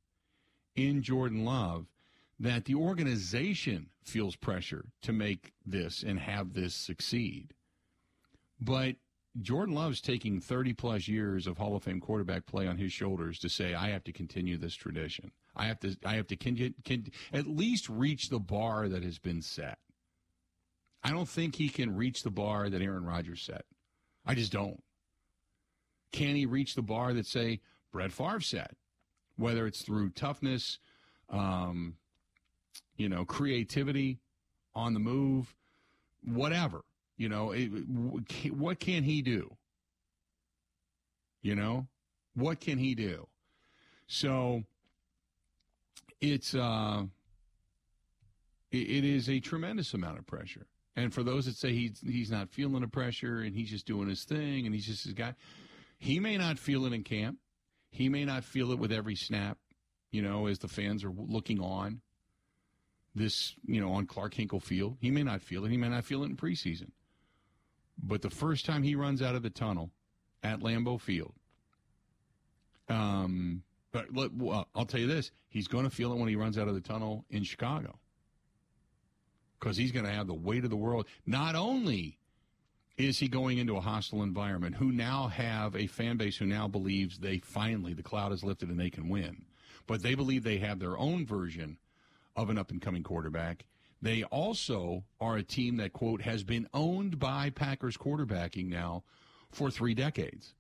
in 0.76 1.02
Jordan 1.02 1.44
Love 1.44 1.88
that 2.40 2.66
the 2.66 2.76
organization 2.76 3.90
feels 4.04 4.36
pressure 4.36 4.86
to 5.02 5.12
make 5.12 5.54
this 5.66 6.04
and 6.04 6.20
have 6.20 6.54
this 6.54 6.76
succeed. 6.76 7.54
But 8.60 8.96
Jordan 9.42 9.76
Love's 9.76 10.02
taking 10.02 10.40
30 10.40 10.74
plus 10.74 11.08
years 11.08 11.48
of 11.48 11.58
Hall 11.58 11.76
of 11.76 11.84
Fame 11.84 12.00
quarterback 12.00 12.46
play 12.46 12.68
on 12.68 12.78
his 12.78 12.92
shoulders 12.92 13.40
to 13.40 13.50
say, 13.50 13.74
I 13.74 13.90
have 13.90 14.04
to 14.06 14.12
continue 14.12 14.58
this 14.58 14.76
tradition. 14.76 15.32
I 15.56 15.66
have 15.66 15.80
to, 15.82 15.96
I 16.06 16.16
have 16.16 16.28
to 16.28 16.36
can, 16.36 16.74
can, 16.84 17.12
at 17.34 17.48
least 17.48 17.90
reach 17.90 18.30
the 18.30 18.40
bar 18.40 18.88
that 18.88 19.04
has 19.04 19.20
been 19.20 19.42
set. 19.42 19.78
I 21.04 21.12
don't 21.12 21.30
think 21.30 21.56
he 21.56 21.70
can 21.70 21.96
reach 21.96 22.24
the 22.24 22.32
bar 22.32 22.70
that 22.70 22.82
Aaron 22.82 23.06
Rodgers 23.06 23.42
set. 23.42 23.66
I 24.26 24.34
just 24.36 24.52
don't. 24.52 24.84
Can 26.12 26.36
he 26.36 26.46
reach 26.46 26.76
the 26.76 26.82
bar 26.82 27.14
that, 27.14 27.26
say, 27.26 27.62
Brett 27.92 28.12
Favre 28.12 28.42
set? 28.42 28.76
Whether 29.36 29.68
it's 29.68 29.84
through 29.84 30.10
toughness, 30.12 30.80
um, 31.30 31.96
you 32.98 33.10
know, 33.10 33.24
creativity, 33.26 34.20
on 34.78 34.94
the 34.94 35.00
move, 35.00 35.54
whatever. 36.24 36.84
You 37.18 37.30
know, 37.30 37.52
it, 37.52 37.70
what 38.54 38.80
can 38.80 39.04
he 39.04 39.22
do? 39.24 39.56
You 41.42 41.56
know, 41.56 41.88
what 42.36 42.60
can 42.60 42.78
he 42.78 42.94
do? 42.94 43.28
So 44.08 44.64
it's 46.22 46.54
uh, 46.54 47.04
it, 48.72 49.04
is 49.04 49.30
a 49.30 49.40
tremendous 49.40 49.94
amount 49.94 50.20
of 50.20 50.28
pressure. 50.28 50.68
And 50.96 51.14
for 51.14 51.24
those 51.24 51.46
that 51.46 51.56
say 51.56 51.74
he's 51.74 52.00
he's 52.02 52.32
not 52.32 52.50
feeling 52.50 52.82
the 52.82 52.88
pressure 52.88 53.40
and 53.40 53.56
he's 53.56 53.70
just 53.70 53.88
doing 53.88 54.08
his 54.08 54.24
thing 54.24 54.66
and 54.66 54.76
he's 54.76 54.86
just 54.86 55.04
his 55.04 55.14
guy, 55.14 55.34
he 55.98 56.20
may 56.20 56.38
not 56.38 56.60
feel 56.60 56.86
it 56.86 56.94
in 56.94 57.04
camp. 57.04 57.38
He 57.90 58.10
may 58.10 58.26
not 58.26 58.44
feel 58.44 58.72
it 58.72 58.80
with 58.80 58.92
every 58.92 59.16
snap. 59.16 59.58
You 60.12 60.22
know, 60.22 60.48
as 60.48 60.60
the 60.60 60.68
fans 60.68 61.04
are 61.04 61.12
looking 61.12 61.60
on 61.60 62.02
this, 63.18 63.56
you 63.66 63.82
know, 63.82 63.92
on 63.94 64.06
Clark 64.06 64.34
Hinkle 64.34 64.60
Field, 64.60 64.98
he 65.00 65.12
may 65.12 65.24
not 65.24 65.42
feel 65.42 65.66
it. 65.66 65.72
He 65.72 65.78
may 65.78 65.90
not 65.90 66.06
feel 66.06 66.24
it 66.24 66.28
in 66.28 66.38
preseason. 66.38 66.92
But 68.02 68.22
the 68.22 68.30
first 68.30 68.66
time 68.66 68.84
he 68.84 68.96
runs 68.96 69.22
out 69.22 69.36
of 69.36 69.44
the 69.44 69.50
tunnel 69.50 69.92
at 70.44 70.60
Lambeau 70.60 71.00
Field, 71.00 71.34
um, 72.90 73.64
but 73.92 74.06
well, 74.14 74.68
I'll 74.76 74.86
tell 74.86 75.00
you 75.00 75.08
this: 75.08 75.32
he's 75.50 75.68
going 75.68 75.84
to 75.84 75.90
feel 75.90 76.14
it 76.14 76.20
when 76.20 76.30
he 76.30 76.36
runs 76.36 76.58
out 76.58 76.68
of 76.68 76.76
the 76.76 76.82
tunnel 76.82 77.26
in 77.30 77.44
Chicago, 77.44 77.98
because 79.60 79.78
he's 79.78 79.92
going 79.92 80.06
to 80.06 80.12
have 80.12 80.28
the 80.28 80.34
weight 80.34 80.64
of 80.64 80.70
the 80.70 80.78
world. 80.78 81.08
Not 81.26 81.56
only 81.56 82.20
is 82.98 83.20
he 83.20 83.28
going 83.28 83.58
into 83.58 83.76
a 83.76 83.82
hostile 83.82 84.24
environment, 84.24 84.76
who 84.76 84.92
now 84.92 85.28
have 85.28 85.76
a 85.76 85.88
fan 85.88 86.18
base 86.18 86.38
who 86.38 86.46
now 86.46 86.68
believes 86.68 87.20
they 87.20 87.40
finally 87.40 87.94
the 87.94 88.04
cloud 88.04 88.32
is 88.32 88.44
lifted 88.44 88.70
and 88.70 88.80
they 88.80 88.90
can 88.90 89.10
win, 89.10 89.46
but 89.86 90.04
they 90.04 90.16
believe 90.16 90.44
they 90.44 90.58
have 90.58 90.80
their 90.80 90.98
own 90.98 91.26
version 91.26 91.78
of 92.38 92.50
an 92.50 92.58
up 92.58 92.72
and 92.72 92.82
coming 92.82 93.04
quarterback. 93.04 93.66
They 94.02 94.24
also 94.24 95.04
are 95.20 95.38
a 95.38 95.44
team 95.44 95.78
that, 95.78 95.92
quote, 95.92 96.22
has 96.22 96.44
been 96.44 96.68
owned 96.74 97.18
by 97.18 97.50
Packers 97.50 97.98
quarterbacking 97.98 98.70
now 98.70 99.04
for 99.50 99.72
three 99.72 99.96
decades. 99.96 100.54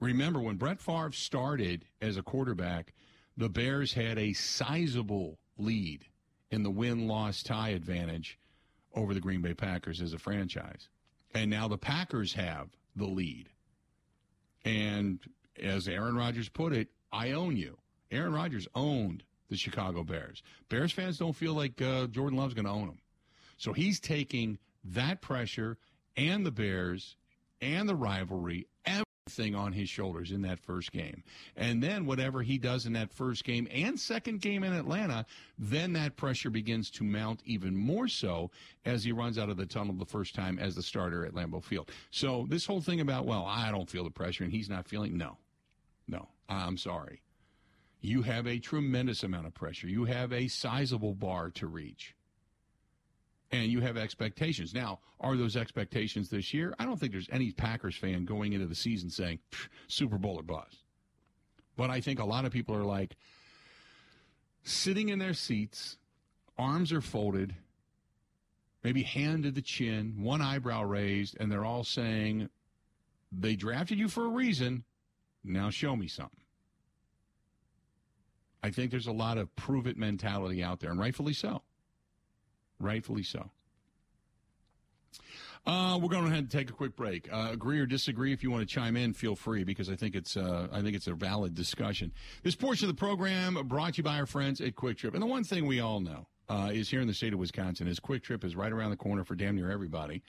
Remember, 0.00 0.40
when 0.40 0.56
Brett 0.56 0.80
Favre 0.80 1.12
started 1.12 1.86
as 2.02 2.18
a 2.18 2.22
quarterback, 2.22 2.92
the 3.36 3.48
Bears 3.48 3.94
had 3.94 4.18
a 4.18 4.34
sizable 4.34 5.38
lead 5.56 6.04
in 6.50 6.62
the 6.62 6.70
win 6.70 7.08
loss 7.08 7.42
tie 7.42 7.70
advantage 7.70 8.38
over 8.94 9.14
the 9.14 9.20
Green 9.20 9.40
Bay 9.40 9.54
Packers 9.54 10.02
as 10.02 10.12
a 10.12 10.18
franchise. 10.18 10.88
And 11.34 11.50
now 11.50 11.66
the 11.66 11.78
Packers 11.78 12.34
have 12.34 12.68
the 12.94 13.06
lead. 13.06 13.48
And 14.64 15.20
as 15.60 15.88
Aaron 15.88 16.16
Rodgers 16.16 16.50
put 16.50 16.74
it, 16.74 16.88
I 17.10 17.32
own 17.32 17.56
you. 17.56 17.78
Aaron 18.10 18.34
Rodgers 18.34 18.68
owned 18.74 19.24
the 19.48 19.56
Chicago 19.56 20.02
Bears. 20.02 20.42
Bears 20.68 20.92
fans 20.92 21.18
don't 21.18 21.36
feel 21.36 21.54
like 21.54 21.80
uh, 21.80 22.06
Jordan 22.06 22.38
Love's 22.38 22.54
going 22.54 22.66
to 22.66 22.70
own 22.70 22.86
them. 22.86 22.98
So 23.56 23.72
he's 23.72 24.00
taking 24.00 24.58
that 24.84 25.20
pressure 25.20 25.78
and 26.16 26.44
the 26.44 26.50
Bears 26.50 27.16
and 27.60 27.88
the 27.88 27.94
rivalry, 27.94 28.66
everything 28.84 29.54
on 29.54 29.72
his 29.72 29.88
shoulders 29.88 30.30
in 30.30 30.42
that 30.42 30.58
first 30.58 30.92
game. 30.92 31.22
And 31.56 31.82
then 31.82 32.04
whatever 32.04 32.42
he 32.42 32.58
does 32.58 32.84
in 32.84 32.92
that 32.94 33.10
first 33.10 33.44
game 33.44 33.66
and 33.72 33.98
second 33.98 34.40
game 34.40 34.64
in 34.64 34.72
Atlanta, 34.72 35.24
then 35.58 35.92
that 35.94 36.16
pressure 36.16 36.50
begins 36.50 36.90
to 36.90 37.04
mount 37.04 37.40
even 37.44 37.76
more 37.76 38.08
so 38.08 38.50
as 38.84 39.04
he 39.04 39.12
runs 39.12 39.38
out 39.38 39.48
of 39.48 39.56
the 39.56 39.66
tunnel 39.66 39.94
the 39.94 40.04
first 40.04 40.34
time 40.34 40.58
as 40.58 40.74
the 40.74 40.82
starter 40.82 41.24
at 41.24 41.34
Lambeau 41.34 41.62
Field. 41.62 41.90
So 42.10 42.46
this 42.48 42.66
whole 42.66 42.80
thing 42.80 43.00
about, 43.00 43.24
well, 43.24 43.46
I 43.46 43.70
don't 43.70 43.88
feel 43.88 44.04
the 44.04 44.10
pressure 44.10 44.44
and 44.44 44.52
he's 44.52 44.68
not 44.68 44.86
feeling, 44.86 45.16
no, 45.16 45.38
no, 46.06 46.28
I'm 46.48 46.76
sorry 46.76 47.20
you 48.04 48.20
have 48.20 48.46
a 48.46 48.58
tremendous 48.58 49.22
amount 49.22 49.46
of 49.46 49.54
pressure. 49.54 49.88
You 49.88 50.04
have 50.04 50.30
a 50.32 50.46
sizable 50.48 51.14
bar 51.14 51.50
to 51.52 51.66
reach. 51.66 52.14
and 53.50 53.70
you 53.70 53.80
have 53.80 53.96
expectations. 53.96 54.74
Now, 54.74 54.98
are 55.20 55.36
those 55.36 55.56
expectations 55.56 56.28
this 56.28 56.52
year? 56.52 56.74
I 56.78 56.84
don't 56.86 56.98
think 56.98 57.12
there's 57.12 57.28
any 57.30 57.52
Packers 57.52 57.94
fan 57.96 58.24
going 58.24 58.52
into 58.52 58.66
the 58.66 58.74
season 58.74 59.10
saying 59.10 59.38
Super 59.86 60.18
Bowl 60.18 60.40
or 60.40 60.42
bust. 60.42 60.78
But 61.76 61.88
I 61.88 62.00
think 62.00 62.18
a 62.18 62.24
lot 62.24 62.44
of 62.44 62.52
people 62.52 62.74
are 62.74 62.84
like 62.84 63.16
sitting 64.64 65.08
in 65.08 65.18
their 65.18 65.34
seats, 65.34 65.98
arms 66.58 66.92
are 66.92 67.00
folded, 67.00 67.54
maybe 68.82 69.02
hand 69.02 69.44
to 69.44 69.50
the 69.50 69.62
chin, 69.62 70.14
one 70.18 70.42
eyebrow 70.42 70.82
raised, 70.82 71.36
and 71.38 71.50
they're 71.50 71.64
all 71.64 71.84
saying, 71.84 72.48
They 73.30 73.54
drafted 73.56 73.98
you 73.98 74.08
for 74.08 74.24
a 74.24 74.30
reason. 74.30 74.84
Now 75.44 75.70
show 75.70 75.94
me 75.96 76.08
something. 76.08 76.43
I 78.64 78.70
think 78.70 78.90
there's 78.90 79.06
a 79.06 79.12
lot 79.12 79.36
of 79.36 79.54
prove 79.56 79.86
it 79.86 79.98
mentality 79.98 80.62
out 80.62 80.80
there, 80.80 80.90
and 80.90 80.98
rightfully 80.98 81.34
so. 81.34 81.60
Rightfully 82.80 83.22
so. 83.22 83.50
Uh, 85.66 85.98
we're 86.00 86.08
going 86.08 86.24
to 86.24 86.30
ahead 86.30 86.38
and 86.38 86.50
take 86.50 86.70
a 86.70 86.72
quick 86.72 86.96
break. 86.96 87.30
Uh, 87.30 87.50
agree 87.52 87.78
or 87.78 87.84
disagree? 87.84 88.32
If 88.32 88.42
you 88.42 88.50
want 88.50 88.66
to 88.66 88.74
chime 88.74 88.96
in, 88.96 89.12
feel 89.12 89.36
free 89.36 89.64
because 89.64 89.90
I 89.90 89.96
think 89.96 90.14
it's 90.14 90.34
uh, 90.38 90.68
I 90.72 90.80
think 90.80 90.96
it's 90.96 91.06
a 91.06 91.12
valid 91.12 91.54
discussion. 91.54 92.10
This 92.42 92.54
portion 92.54 92.88
of 92.88 92.96
the 92.96 92.98
program 92.98 93.58
brought 93.68 93.94
to 93.94 93.96
you 93.98 94.02
by 94.02 94.18
our 94.18 94.24
friends 94.24 94.62
at 94.62 94.76
Kwik 94.76 94.96
Trip, 94.96 95.12
and 95.12 95.22
the 95.22 95.26
one 95.26 95.44
thing 95.44 95.66
we 95.66 95.80
all 95.80 96.00
know 96.00 96.26
uh, 96.48 96.70
is 96.72 96.88
here 96.88 97.02
in 97.02 97.06
the 97.06 97.12
state 97.12 97.34
of 97.34 97.38
Wisconsin 97.38 97.86
is 97.86 98.00
Kwik 98.00 98.22
Trip 98.22 98.44
is 98.44 98.56
right 98.56 98.72
around 98.72 98.92
the 98.92 98.96
corner 98.96 99.24
for 99.24 99.34
damn 99.34 99.56
near 99.56 99.70
everybody. 99.70 100.22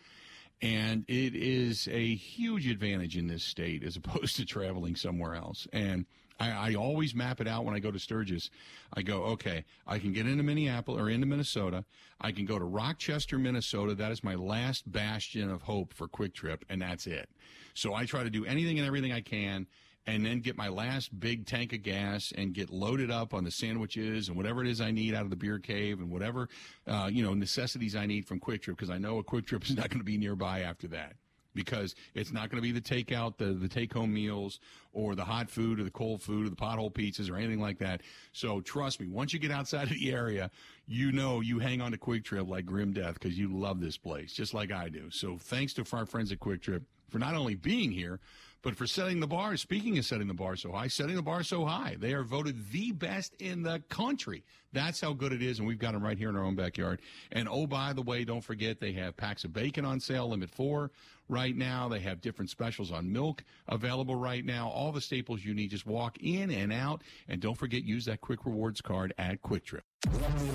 And 0.62 1.06
it 1.08 1.36
is 1.36 1.88
a 1.90 2.16
huge 2.16 2.68
advantage 2.68 3.16
in 3.16 3.28
this 3.28 3.46
state 3.46 3.82
as 3.82 3.96
opposed 3.96 4.36
to 4.36 4.46
traveling 4.46 4.98
somewhere 4.98 5.36
else. 5.36 5.70
And 5.72 6.06
I, 6.40 6.72
I, 6.72 6.76
always 6.76 7.16
map 7.16 7.40
it 7.40 7.48
out 7.48 7.66
when 7.66 7.76
I 7.76 7.80
go 7.80 7.92
to 7.92 8.00
Sturgis. 8.00 8.50
I 8.94 9.02
go, 9.02 9.24
okay, 9.24 9.64
I 9.88 10.00
can 10.00 10.14
get 10.14 10.28
into 10.28 10.44
Minneapolis 10.44 11.02
or 11.02 11.10
into 11.10 11.26
Minnesota. 11.26 11.86
I 12.20 12.32
can 12.32 12.46
go 12.46 12.60
to 12.60 12.66
Rochester, 12.66 13.38
Minnesota. 13.38 13.96
That 13.96 14.12
is 14.12 14.24
my 14.24 14.36
last 14.36 14.92
bastion 14.92 15.50
of 15.50 15.62
hope 15.62 15.94
for 15.94 16.08
Kwik 16.08 16.34
Trip, 16.34 16.66
and 16.70 16.82
that's 16.82 17.08
it. 17.08 17.30
So 17.74 17.94
I 17.94 18.06
try 18.06 18.24
to 18.24 18.30
do 18.30 18.46
anything 18.46 18.80
and 18.80 18.88
everything 18.88 19.12
I 19.12 19.22
can 19.22 19.68
and 20.08 20.26
then 20.26 20.40
get 20.40 20.56
my 20.56 20.68
last 20.68 21.20
big 21.20 21.46
tank 21.46 21.74
of 21.74 21.82
gas 21.82 22.32
and 22.38 22.54
get 22.54 22.70
loaded 22.70 23.10
up 23.10 23.34
on 23.34 23.44
the 23.44 23.52
sandwiches 23.52 24.28
and 24.28 24.38
whatever 24.38 24.62
it 24.62 24.70
is 24.70 24.80
I 24.80 24.92
need 24.92 25.16
out 25.16 25.24
of 25.24 25.32
the 25.32 25.36
beer 25.36 25.58
cave 25.58 26.00
and 26.00 26.12
whatever, 26.12 26.48
uh, 26.88 27.10
you 27.12 27.24
know, 27.24 27.34
necessities 27.34 27.96
I 27.96 28.06
need 28.06 28.28
from 28.28 28.40
Kwik 28.40 28.62
Trip 28.62 28.78
because 28.78 28.92
I 28.92 28.98
know 28.98 29.18
a 29.18 29.24
Kwik 29.24 29.48
Trip 29.48 29.64
is 29.64 29.76
not 29.76 29.90
going 29.90 30.00
to 30.00 30.06
be 30.06 30.18
nearby 30.18 30.62
after 30.62 30.88
that 30.90 31.14
because 31.56 31.96
it's 32.14 32.32
not 32.32 32.50
going 32.50 32.62
to 32.62 32.62
be 32.62 32.72
the 32.72 32.82
takeout, 32.82 33.38
the, 33.38 33.54
the 33.54 33.68
take 33.68 33.94
home 33.94 34.14
meals, 34.14 34.60
or 34.94 35.16
the 35.16 35.26
hot 35.26 35.50
food, 35.50 35.80
or 35.80 35.84
the 35.84 35.92
cold 35.92 36.22
food, 36.22 36.46
or 36.46 36.50
the 36.50 36.56
pothole 36.56 36.94
pizzas, 36.94 37.32
or 37.32 37.38
anything 37.38 37.60
like 37.60 37.80
that. 37.80 38.02
So 38.34 38.62
trust 38.62 39.00
me, 39.00 39.08
once 39.08 39.34
you 39.34 39.40
get 39.40 39.52
outside 39.52 39.84
of 39.92 39.98
the 39.98 40.12
area, 40.12 40.52
you 40.86 41.12
know 41.12 41.42
you 41.42 41.60
hang 41.60 41.82
on 41.82 41.92
to 41.92 41.98
Kwik 41.98 42.24
Trip 42.24 42.48
like 42.48 42.66
grim 42.66 42.94
death 42.94 43.16
because 43.16 43.38
you 43.38 43.52
love 43.58 43.80
this 43.80 43.98
place, 43.98 44.34
just 44.34 44.54
like 44.54 44.72
I 44.72 44.90
do. 44.90 45.10
So 45.10 45.38
thanks 45.40 45.74
to 45.74 45.86
our 45.94 46.06
friends 46.06 46.32
at 46.32 46.40
Kwik 46.40 46.62
Trip 46.62 46.84
for 47.10 47.20
not 47.20 47.36
only 47.36 47.56
being 47.56 47.92
here, 47.92 48.20
but 48.66 48.76
for 48.76 48.88
setting 48.88 49.20
the 49.20 49.28
bar, 49.28 49.56
speaking 49.58 49.96
of 50.00 50.06
setting 50.06 50.28
the 50.28 50.34
bar 50.34 50.56
so 50.56 50.72
high, 50.72 50.88
setting 50.88 51.16
the 51.16 51.22
bar 51.22 51.44
so 51.44 51.66
high, 51.66 51.98
they 52.00 52.14
are 52.14 52.24
voted 52.24 52.72
the 52.72 52.92
best 52.94 53.36
in 53.36 53.62
the 53.62 53.80
country. 53.90 54.44
That's 54.74 55.00
how 55.00 55.14
good 55.14 55.32
it 55.34 55.44
is, 55.44 55.60
and 55.60 55.68
we've 55.68 55.78
got 55.78 55.94
them 55.94 56.04
right 56.04 56.18
here 56.18 56.30
in 56.30 56.36
our 56.36 56.44
own 56.44 56.56
backyard. 56.56 57.00
And 57.32 57.48
oh, 57.48 57.68
by 57.68 57.94
the 57.94 58.02
way, 58.02 58.26
don't 58.26 58.44
forget 58.44 58.80
they 58.80 58.94
have 58.94 59.16
packs 59.16 59.44
of 59.44 59.54
bacon 59.54 59.86
on 59.86 60.00
sale, 60.00 60.30
limit 60.30 60.50
four 60.50 60.90
right 61.30 61.56
now. 61.56 61.88
They 61.90 62.00
have 62.00 62.22
different 62.22 62.50
specials 62.50 62.92
on 62.92 63.14
milk 63.14 63.44
available 63.68 64.16
right 64.16 64.44
now. 64.44 64.70
All 64.70 64.92
the 64.92 65.00
staples 65.00 65.46
you 65.46 65.54
need. 65.54 65.70
Just 65.70 65.86
walk 65.86 66.18
in 66.20 66.50
and 66.50 66.74
out, 66.74 67.04
and 67.28 67.40
don't 67.40 67.56
forget 67.56 67.84
use 67.84 68.06
that 68.06 68.22
quick 68.22 68.48
rewards 68.48 68.82
card 68.82 69.14
at 69.20 69.44
Kwik 69.44 69.64
Trip. 69.64 69.84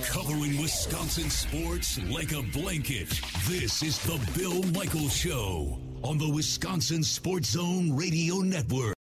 Covering 0.03 0.61
Wisconsin 0.61 1.31
sports 1.31 2.01
like 2.11 2.33
a 2.33 2.43
blanket. 2.43 3.09
This 3.47 3.85
is 3.85 4.01
the 4.01 4.19
Bill 4.37 4.65
Michaels 4.73 5.15
Show 5.15 5.79
on 6.03 6.19
the 6.19 6.29
Wisconsin 6.29 7.03
Sports 7.03 7.51
Zone 7.51 7.95
Radio 7.95 8.37
Network. 8.37 8.95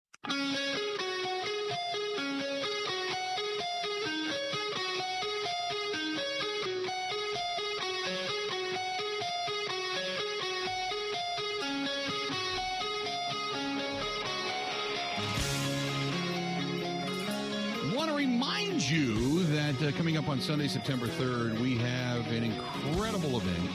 want 17.95 18.09
to 18.09 18.15
remind 18.15 18.87
you 18.87 19.43
that 19.45 19.81
uh, 19.81 19.91
coming 19.97 20.17
up 20.17 20.27
on 20.29 20.39
Sunday, 20.39 20.67
September 20.67 21.07
3rd, 21.07 21.59
we 21.59 21.77
have 21.77 22.31
an 22.31 22.43
incredible 22.43 23.37
event 23.37 23.69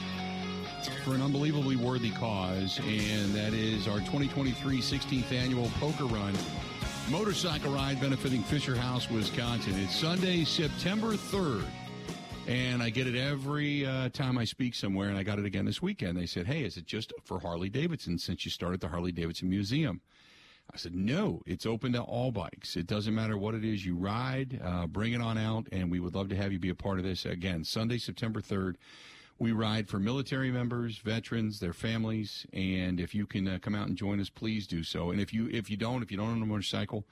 for 1.02 1.14
an 1.14 1.22
unbelievably 1.22 1.76
worthy 1.76 2.10
cause, 2.10 2.78
and 2.86 3.34
that 3.34 3.52
is 3.52 3.88
our 3.88 3.98
2023 3.98 4.78
16th 4.78 5.32
annual 5.32 5.68
poker 5.80 6.04
run 6.04 6.32
motorcycle 7.10 7.72
ride 7.72 8.00
benefiting 8.00 8.42
Fisher 8.44 8.76
House, 8.76 9.10
Wisconsin. 9.10 9.74
It's 9.78 9.96
Sunday, 9.96 10.44
September 10.44 11.14
3rd. 11.14 11.64
And 12.46 12.82
I 12.82 12.90
get 12.90 13.06
it 13.06 13.16
every 13.16 13.84
uh, 13.84 14.10
time 14.10 14.38
I 14.38 14.44
speak 14.44 14.74
somewhere, 14.74 15.08
and 15.08 15.18
I 15.18 15.24
got 15.24 15.38
it 15.38 15.44
again 15.44 15.64
this 15.64 15.82
weekend. 15.82 16.16
They 16.16 16.26
said, 16.26 16.46
Hey, 16.46 16.62
is 16.62 16.76
it 16.76 16.86
just 16.86 17.12
for 17.24 17.40
Harley 17.40 17.68
Davidson 17.68 18.18
since 18.18 18.44
you 18.44 18.50
started 18.50 18.80
the 18.80 18.88
Harley 18.88 19.12
Davidson 19.12 19.50
Museum? 19.50 20.00
I 20.72 20.76
said, 20.76 20.94
No, 20.94 21.42
it's 21.46 21.66
open 21.66 21.92
to 21.92 22.00
all 22.00 22.30
bikes. 22.30 22.76
It 22.76 22.86
doesn't 22.86 23.14
matter 23.14 23.36
what 23.36 23.54
it 23.54 23.64
is 23.64 23.84
you 23.84 23.96
ride, 23.96 24.60
uh, 24.62 24.86
bring 24.86 25.12
it 25.12 25.20
on 25.20 25.36
out, 25.36 25.66
and 25.72 25.90
we 25.90 26.00
would 26.00 26.14
love 26.14 26.28
to 26.28 26.36
have 26.36 26.52
you 26.52 26.58
be 26.58 26.70
a 26.70 26.74
part 26.74 26.98
of 26.98 27.04
this. 27.04 27.26
Again, 27.26 27.64
Sunday, 27.64 27.98
September 27.98 28.40
3rd. 28.40 28.76
We 29.42 29.50
ride 29.50 29.88
for 29.88 29.98
military 29.98 30.52
members, 30.52 30.98
veterans, 30.98 31.58
their 31.58 31.72
families, 31.72 32.46
and 32.52 33.00
if 33.00 33.12
you 33.12 33.26
can 33.26 33.48
uh, 33.48 33.58
come 33.60 33.74
out 33.74 33.88
and 33.88 33.96
join 33.96 34.20
us, 34.20 34.30
please 34.30 34.68
do 34.68 34.84
so. 34.84 35.10
And 35.10 35.20
if 35.20 35.34
you 35.34 35.48
if 35.48 35.68
you 35.68 35.76
don't, 35.76 36.00
if 36.00 36.12
you 36.12 36.16
don't 36.16 36.30
own 36.30 36.42
a 36.42 36.46
motorcycle, 36.46 37.04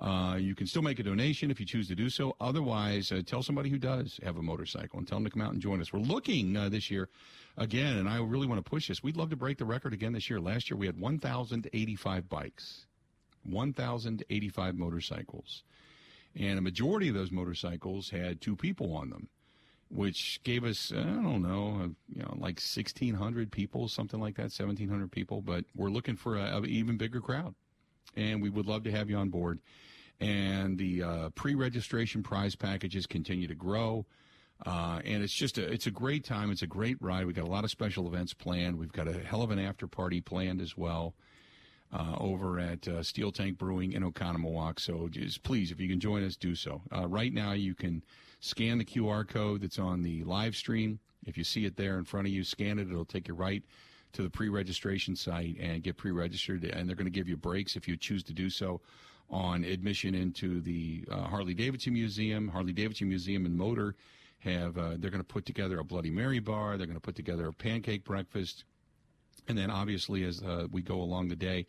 uh, 0.00 0.38
you 0.40 0.54
can 0.54 0.66
still 0.66 0.80
make 0.80 0.98
a 1.00 1.02
donation 1.02 1.50
if 1.50 1.60
you 1.60 1.66
choose 1.66 1.86
to 1.88 1.94
do 1.94 2.08
so. 2.08 2.34
Otherwise, 2.40 3.12
uh, 3.12 3.20
tell 3.26 3.42
somebody 3.42 3.68
who 3.68 3.76
does 3.76 4.18
have 4.22 4.38
a 4.38 4.42
motorcycle 4.42 4.98
and 4.98 5.06
tell 5.06 5.18
them 5.18 5.26
to 5.26 5.30
come 5.30 5.42
out 5.42 5.52
and 5.52 5.60
join 5.60 5.82
us. 5.82 5.92
We're 5.92 6.00
looking 6.00 6.56
uh, 6.56 6.70
this 6.70 6.90
year 6.90 7.10
again, 7.58 7.98
and 7.98 8.08
I 8.08 8.22
really 8.22 8.46
want 8.46 8.64
to 8.64 8.70
push 8.70 8.88
this. 8.88 9.02
We'd 9.02 9.18
love 9.18 9.28
to 9.28 9.36
break 9.36 9.58
the 9.58 9.66
record 9.66 9.92
again 9.92 10.14
this 10.14 10.30
year. 10.30 10.40
Last 10.40 10.70
year 10.70 10.78
we 10.78 10.86
had 10.86 10.98
1,085 10.98 12.28
bikes, 12.30 12.86
1,085 13.44 14.74
motorcycles, 14.76 15.62
and 16.34 16.58
a 16.58 16.62
majority 16.62 17.08
of 17.10 17.14
those 17.14 17.30
motorcycles 17.30 18.08
had 18.08 18.40
two 18.40 18.56
people 18.56 18.96
on 18.96 19.10
them 19.10 19.28
which 19.88 20.40
gave 20.42 20.64
us 20.64 20.92
I 20.92 21.02
don't 21.02 21.42
know, 21.42 21.90
you 22.08 22.22
know, 22.22 22.34
like 22.38 22.60
sixteen 22.60 23.14
hundred 23.14 23.50
people, 23.50 23.88
something 23.88 24.20
like 24.20 24.36
that, 24.36 24.52
seventeen 24.52 24.88
hundred 24.88 25.12
people. 25.12 25.42
But 25.42 25.64
we're 25.74 25.90
looking 25.90 26.16
for 26.16 26.36
a, 26.36 26.58
a, 26.58 26.64
even 26.64 26.96
bigger 26.96 27.20
crowd, 27.20 27.54
and 28.16 28.42
we 28.42 28.50
would 28.50 28.66
love 28.66 28.84
to 28.84 28.90
have 28.90 29.10
you 29.10 29.16
on 29.16 29.28
board. 29.28 29.60
And 30.18 30.78
the 30.78 31.02
uh, 31.02 31.28
pre-registration 31.30 32.22
prize 32.22 32.56
packages 32.56 33.06
continue 33.06 33.46
to 33.48 33.54
grow, 33.54 34.06
uh, 34.64 35.00
and 35.04 35.22
it's 35.22 35.34
just 35.34 35.58
a 35.58 35.70
it's 35.70 35.86
a 35.86 35.90
great 35.90 36.24
time. 36.24 36.50
It's 36.50 36.62
a 36.62 36.66
great 36.66 36.96
ride. 37.00 37.26
We've 37.26 37.36
got 37.36 37.44
a 37.44 37.50
lot 37.50 37.64
of 37.64 37.70
special 37.70 38.06
events 38.06 38.32
planned. 38.32 38.78
We've 38.78 38.92
got 38.92 39.08
a 39.08 39.12
hell 39.12 39.42
of 39.42 39.50
an 39.50 39.58
after 39.58 39.86
party 39.86 40.20
planned 40.20 40.60
as 40.60 40.76
well. 40.76 41.14
Uh, 41.92 42.16
over 42.18 42.58
at 42.58 42.86
uh, 42.88 43.00
Steel 43.00 43.30
Tank 43.30 43.58
Brewing 43.58 43.92
in 43.92 44.02
Oconomowoc. 44.02 44.80
So 44.80 45.08
just 45.08 45.44
please, 45.44 45.70
if 45.70 45.80
you 45.80 45.88
can 45.88 46.00
join 46.00 46.24
us, 46.24 46.34
do 46.34 46.56
so. 46.56 46.82
Uh, 46.94 47.06
right 47.06 47.32
now, 47.32 47.52
you 47.52 47.76
can 47.76 48.02
Scan 48.40 48.78
the 48.78 48.84
QR 48.84 49.26
code 49.26 49.62
that's 49.62 49.78
on 49.78 50.02
the 50.02 50.22
live 50.24 50.54
stream. 50.54 51.00
If 51.24 51.36
you 51.38 51.44
see 51.44 51.64
it 51.64 51.76
there 51.76 51.98
in 51.98 52.04
front 52.04 52.26
of 52.26 52.32
you, 52.32 52.44
scan 52.44 52.78
it. 52.78 52.88
It'll 52.88 53.04
take 53.04 53.28
you 53.28 53.34
right 53.34 53.62
to 54.12 54.22
the 54.22 54.30
pre-registration 54.30 55.16
site 55.16 55.56
and 55.58 55.82
get 55.82 55.96
pre-registered. 55.96 56.64
And 56.64 56.88
they're 56.88 56.96
going 56.96 57.06
to 57.06 57.10
give 57.10 57.28
you 57.28 57.36
breaks 57.36 57.76
if 57.76 57.88
you 57.88 57.96
choose 57.96 58.22
to 58.24 58.32
do 58.32 58.50
so 58.50 58.80
on 59.30 59.64
admission 59.64 60.14
into 60.14 60.60
the 60.60 61.04
uh, 61.10 61.22
Harley 61.22 61.54
Davidson 61.54 61.94
Museum. 61.94 62.48
Harley 62.48 62.72
Davidson 62.72 63.08
Museum 63.08 63.46
and 63.46 63.56
Motor 63.56 63.96
have 64.38 64.76
uh, 64.78 64.90
they're 64.98 65.10
going 65.10 65.14
to 65.14 65.24
put 65.24 65.46
together 65.46 65.80
a 65.80 65.84
Bloody 65.84 66.10
Mary 66.10 66.38
bar. 66.38 66.76
They're 66.76 66.86
going 66.86 66.94
to 66.94 67.00
put 67.00 67.16
together 67.16 67.48
a 67.48 67.52
pancake 67.52 68.04
breakfast, 68.04 68.64
and 69.48 69.56
then 69.56 69.70
obviously 69.70 70.24
as 70.24 70.42
uh, 70.42 70.66
we 70.70 70.82
go 70.82 71.00
along 71.00 71.28
the 71.28 71.36
day, 71.36 71.66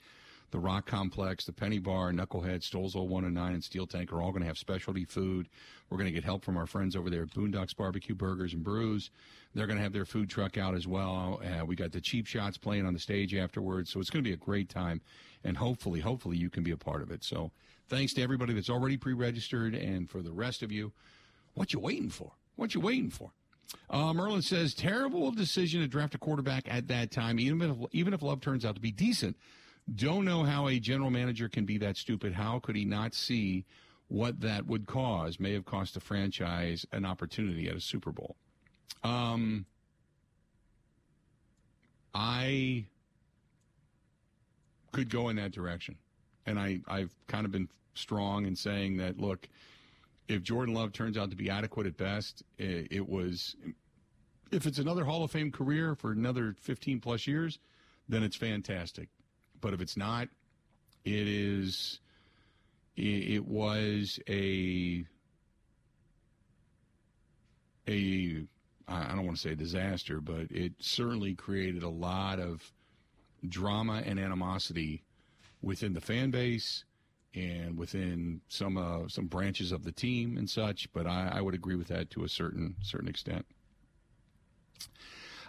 the 0.52 0.60
Rock 0.60 0.86
Complex, 0.86 1.46
the 1.46 1.52
Penny 1.52 1.80
Bar, 1.80 2.12
Knucklehead, 2.14 2.62
Stolzel 2.62 3.08
1 3.08 3.26
and 3.26 3.34
9, 3.34 3.54
and 3.54 3.64
Steel 3.64 3.86
Tank 3.86 4.14
are 4.14 4.22
all 4.22 4.32
going 4.32 4.42
to 4.42 4.48
have 4.48 4.58
specialty 4.58 5.04
food. 5.04 5.50
We're 5.90 5.98
going 5.98 6.08
to 6.08 6.14
get 6.14 6.24
help 6.24 6.46
from 6.46 6.56
our 6.56 6.66
friends 6.66 6.96
over 6.96 7.10
there 7.10 7.24
at 7.24 7.32
Boondocks 7.32 7.76
Barbecue 7.76 8.16
Burgers 8.16 8.54
and 8.54 8.64
Brews. 8.64 9.10
They're 9.54 9.68
going 9.68 9.78
to 9.78 9.84
have 9.84 9.94
their 9.94 10.06
food 10.06 10.30
truck 10.30 10.58
out 10.58 10.74
as 10.74 10.88
well. 10.88 11.42
Uh, 11.44 11.66
we 11.66 11.76
got 11.76 11.92
the 11.92 12.00
cheap 12.00 12.28
shots 12.28 12.58
playing 12.58 12.86
on 12.86 12.94
the 12.94 13.00
stage 13.00 13.36
afterwards. 13.36 13.92
So 13.92 14.00
it's 14.00 14.10
going 14.10 14.24
to 14.24 14.30
be 14.30 14.34
a 14.34 14.38
great 14.38 14.70
time. 14.70 15.02
And 15.44 15.58
hopefully, 15.58 16.00
hopefully 16.00 16.38
you 16.38 16.50
can 16.50 16.64
be 16.64 16.72
a 16.72 16.78
part 16.78 17.02
of 17.02 17.12
it. 17.12 17.24
So 17.24 17.52
thanks 17.90 18.14
to 18.14 18.22
everybody 18.22 18.54
that's 18.54 18.70
already 18.70 18.96
pre-registered. 18.96 19.76
And 19.76 20.10
for 20.10 20.22
the 20.22 20.32
rest 20.32 20.64
of 20.64 20.72
you, 20.72 20.94
what 21.56 21.74
you 21.74 21.80
waiting 21.80 22.10
for? 22.10 22.32
What 22.56 22.74
you 22.74 22.80
waiting 22.80 23.10
for? 23.10 23.32
Uh, 23.90 24.14
Merlin 24.14 24.42
says 24.42 24.74
terrible 24.74 25.32
decision 25.32 25.82
to 25.82 25.88
draft 25.88 26.16
a 26.16 26.18
quarterback 26.18 26.66
at 26.70 26.88
that 26.88 27.12
time, 27.12 27.40
even 27.40 27.72
if 27.72 27.78
even 27.92 28.14
if 28.14 28.22
Love 28.22 28.42
turns 28.42 28.66
out 28.66 28.76
to 28.76 28.82
be 28.82 28.92
decent. 28.92 29.36
Don't 29.94 30.26
know 30.26 30.44
how 30.44 30.68
a 30.68 30.80
general 30.80 31.10
manager 31.10 31.48
can 31.48 31.66
be 31.66 31.78
that 31.78 31.96
stupid. 31.96 32.34
How 32.34 32.60
could 32.60 32.76
he 32.76 32.84
not 32.84 33.14
see 33.14 33.66
what 34.10 34.42
that 34.42 34.68
would 34.68 34.86
cause? 34.86 35.40
May 35.40 35.54
have 35.54 35.66
cost 35.66 35.94
the 35.94 36.02
franchise 36.02 36.86
an 36.92 37.06
opportunity 37.06 37.70
at 37.70 37.76
a 37.76 37.82
Super 37.82 38.12
Bowl. 38.12 38.36
Um, 39.04 39.66
I 42.14 42.86
could 44.92 45.10
go 45.10 45.30
in 45.30 45.36
that 45.36 45.52
direction. 45.52 45.96
And 46.46 46.60
I, 46.60 46.80
I've 46.88 47.14
kind 47.28 47.46
of 47.46 47.52
been 47.52 47.70
strong 47.94 48.46
in 48.46 48.56
saying 48.56 48.98
that, 48.98 49.20
look, 49.20 49.48
if 50.28 50.44
Jordan 50.44 50.74
Love 50.74 50.92
turns 50.92 51.18
out 51.18 51.30
to 51.30 51.36
be 51.36 51.50
adequate 51.50 51.88
at 51.88 51.98
best, 51.98 52.44
it, 52.58 53.08
was, 53.08 53.56
if 54.52 54.66
it's 54.66 54.80
another 54.80 55.06
Hall 55.06 55.24
of 55.24 55.32
Fame 55.32 55.52
career 55.52 55.96
for 55.96 56.12
another 56.12 56.56
15 56.62 57.00
plus 57.00 57.28
years, 57.28 57.60
then 58.10 58.24
it's 58.24 58.36
fantastic. 58.36 59.10
But 59.62 59.74
if 59.74 59.82
it's 59.82 59.98
not, 59.98 60.28
it 61.06 61.28
is, 61.28 62.00
it 62.96 63.46
was 63.48 64.20
a, 64.28 65.06
a, 67.88 68.44
I 68.88 69.16
don't 69.16 69.26
want 69.26 69.38
to 69.38 69.42
say 69.42 69.56
disaster, 69.56 70.20
but 70.20 70.52
it 70.52 70.74
certainly 70.80 71.34
created 71.36 71.84
a 71.84 71.90
lot 71.90 72.40
of 72.40 72.72
drama 73.48 74.04
and 74.06 74.20
animosity 74.20 75.04
within 75.62 75.94
the 75.94 76.02
fan 76.02 76.32
base 76.32 76.84
and 77.34 77.78
within 77.78 78.42
some 78.48 78.78
uh, 78.78 79.08
some 79.08 79.28
branches 79.28 79.72
of 79.72 79.84
the 79.84 79.92
team 79.92 80.38
and 80.38 80.50
such. 80.50 80.92
But 80.94 81.08
I, 81.08 81.32
I 81.36 81.42
would 81.42 81.54
agree 81.54 81.76
with 81.76 81.88
that 81.88 82.10
to 82.12 82.24
a 82.24 82.30
certain 82.30 82.76
certain 82.82 83.08
extent. 83.08 83.46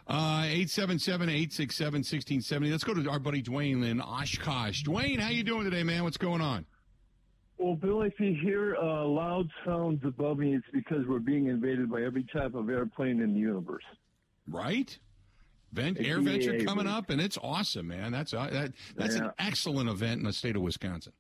Uh, 0.07 0.45
877-867-1670. 0.45 2.71
Let's 2.71 2.83
go 2.83 2.95
to 2.95 3.11
our 3.11 3.19
buddy 3.19 3.43
Dwayne 3.43 3.87
in 3.87 4.01
Oshkosh. 4.01 4.83
Dwayne, 4.83 5.21
how 5.21 5.29
you 5.29 5.43
doing 5.43 5.65
today, 5.65 5.83
man? 5.83 6.03
What's 6.03 6.17
going 6.17 6.41
on? 6.41 6.65
Well, 7.59 7.75
Bill, 7.75 8.03
if 8.03 8.19
you 8.19 8.35
hear 8.41 8.77
uh, 8.77 9.05
loud 9.05 9.51
sounds 9.67 10.03
above 10.05 10.39
me, 10.39 10.55
it's 10.55 10.67
because 10.73 11.07
we're 11.07 11.19
being 11.19 11.49
invaded 11.49 11.91
by 11.91 12.03
every 12.03 12.25
type 12.33 12.55
of 12.55 12.71
airplane 12.71 13.21
in 13.21 13.35
the 13.35 13.41
universe. 13.41 13.85
Right? 14.49 14.97
Vent, 15.73 15.99
AirVenture 15.99 16.65
coming 16.65 16.87
up, 16.87 17.11
and 17.11 17.21
it's 17.21 17.37
awesome, 17.43 17.89
man. 17.89 18.13
That's 18.13 18.33
uh, 18.33 18.49
that, 18.51 18.73
that's 18.97 19.17
yeah. 19.17 19.25
an 19.25 19.31
excellent 19.39 19.91
event 19.91 20.21
in 20.21 20.25
the 20.25 20.33
state 20.33 20.57
of 20.57 20.63
Wisconsin. 20.63 21.13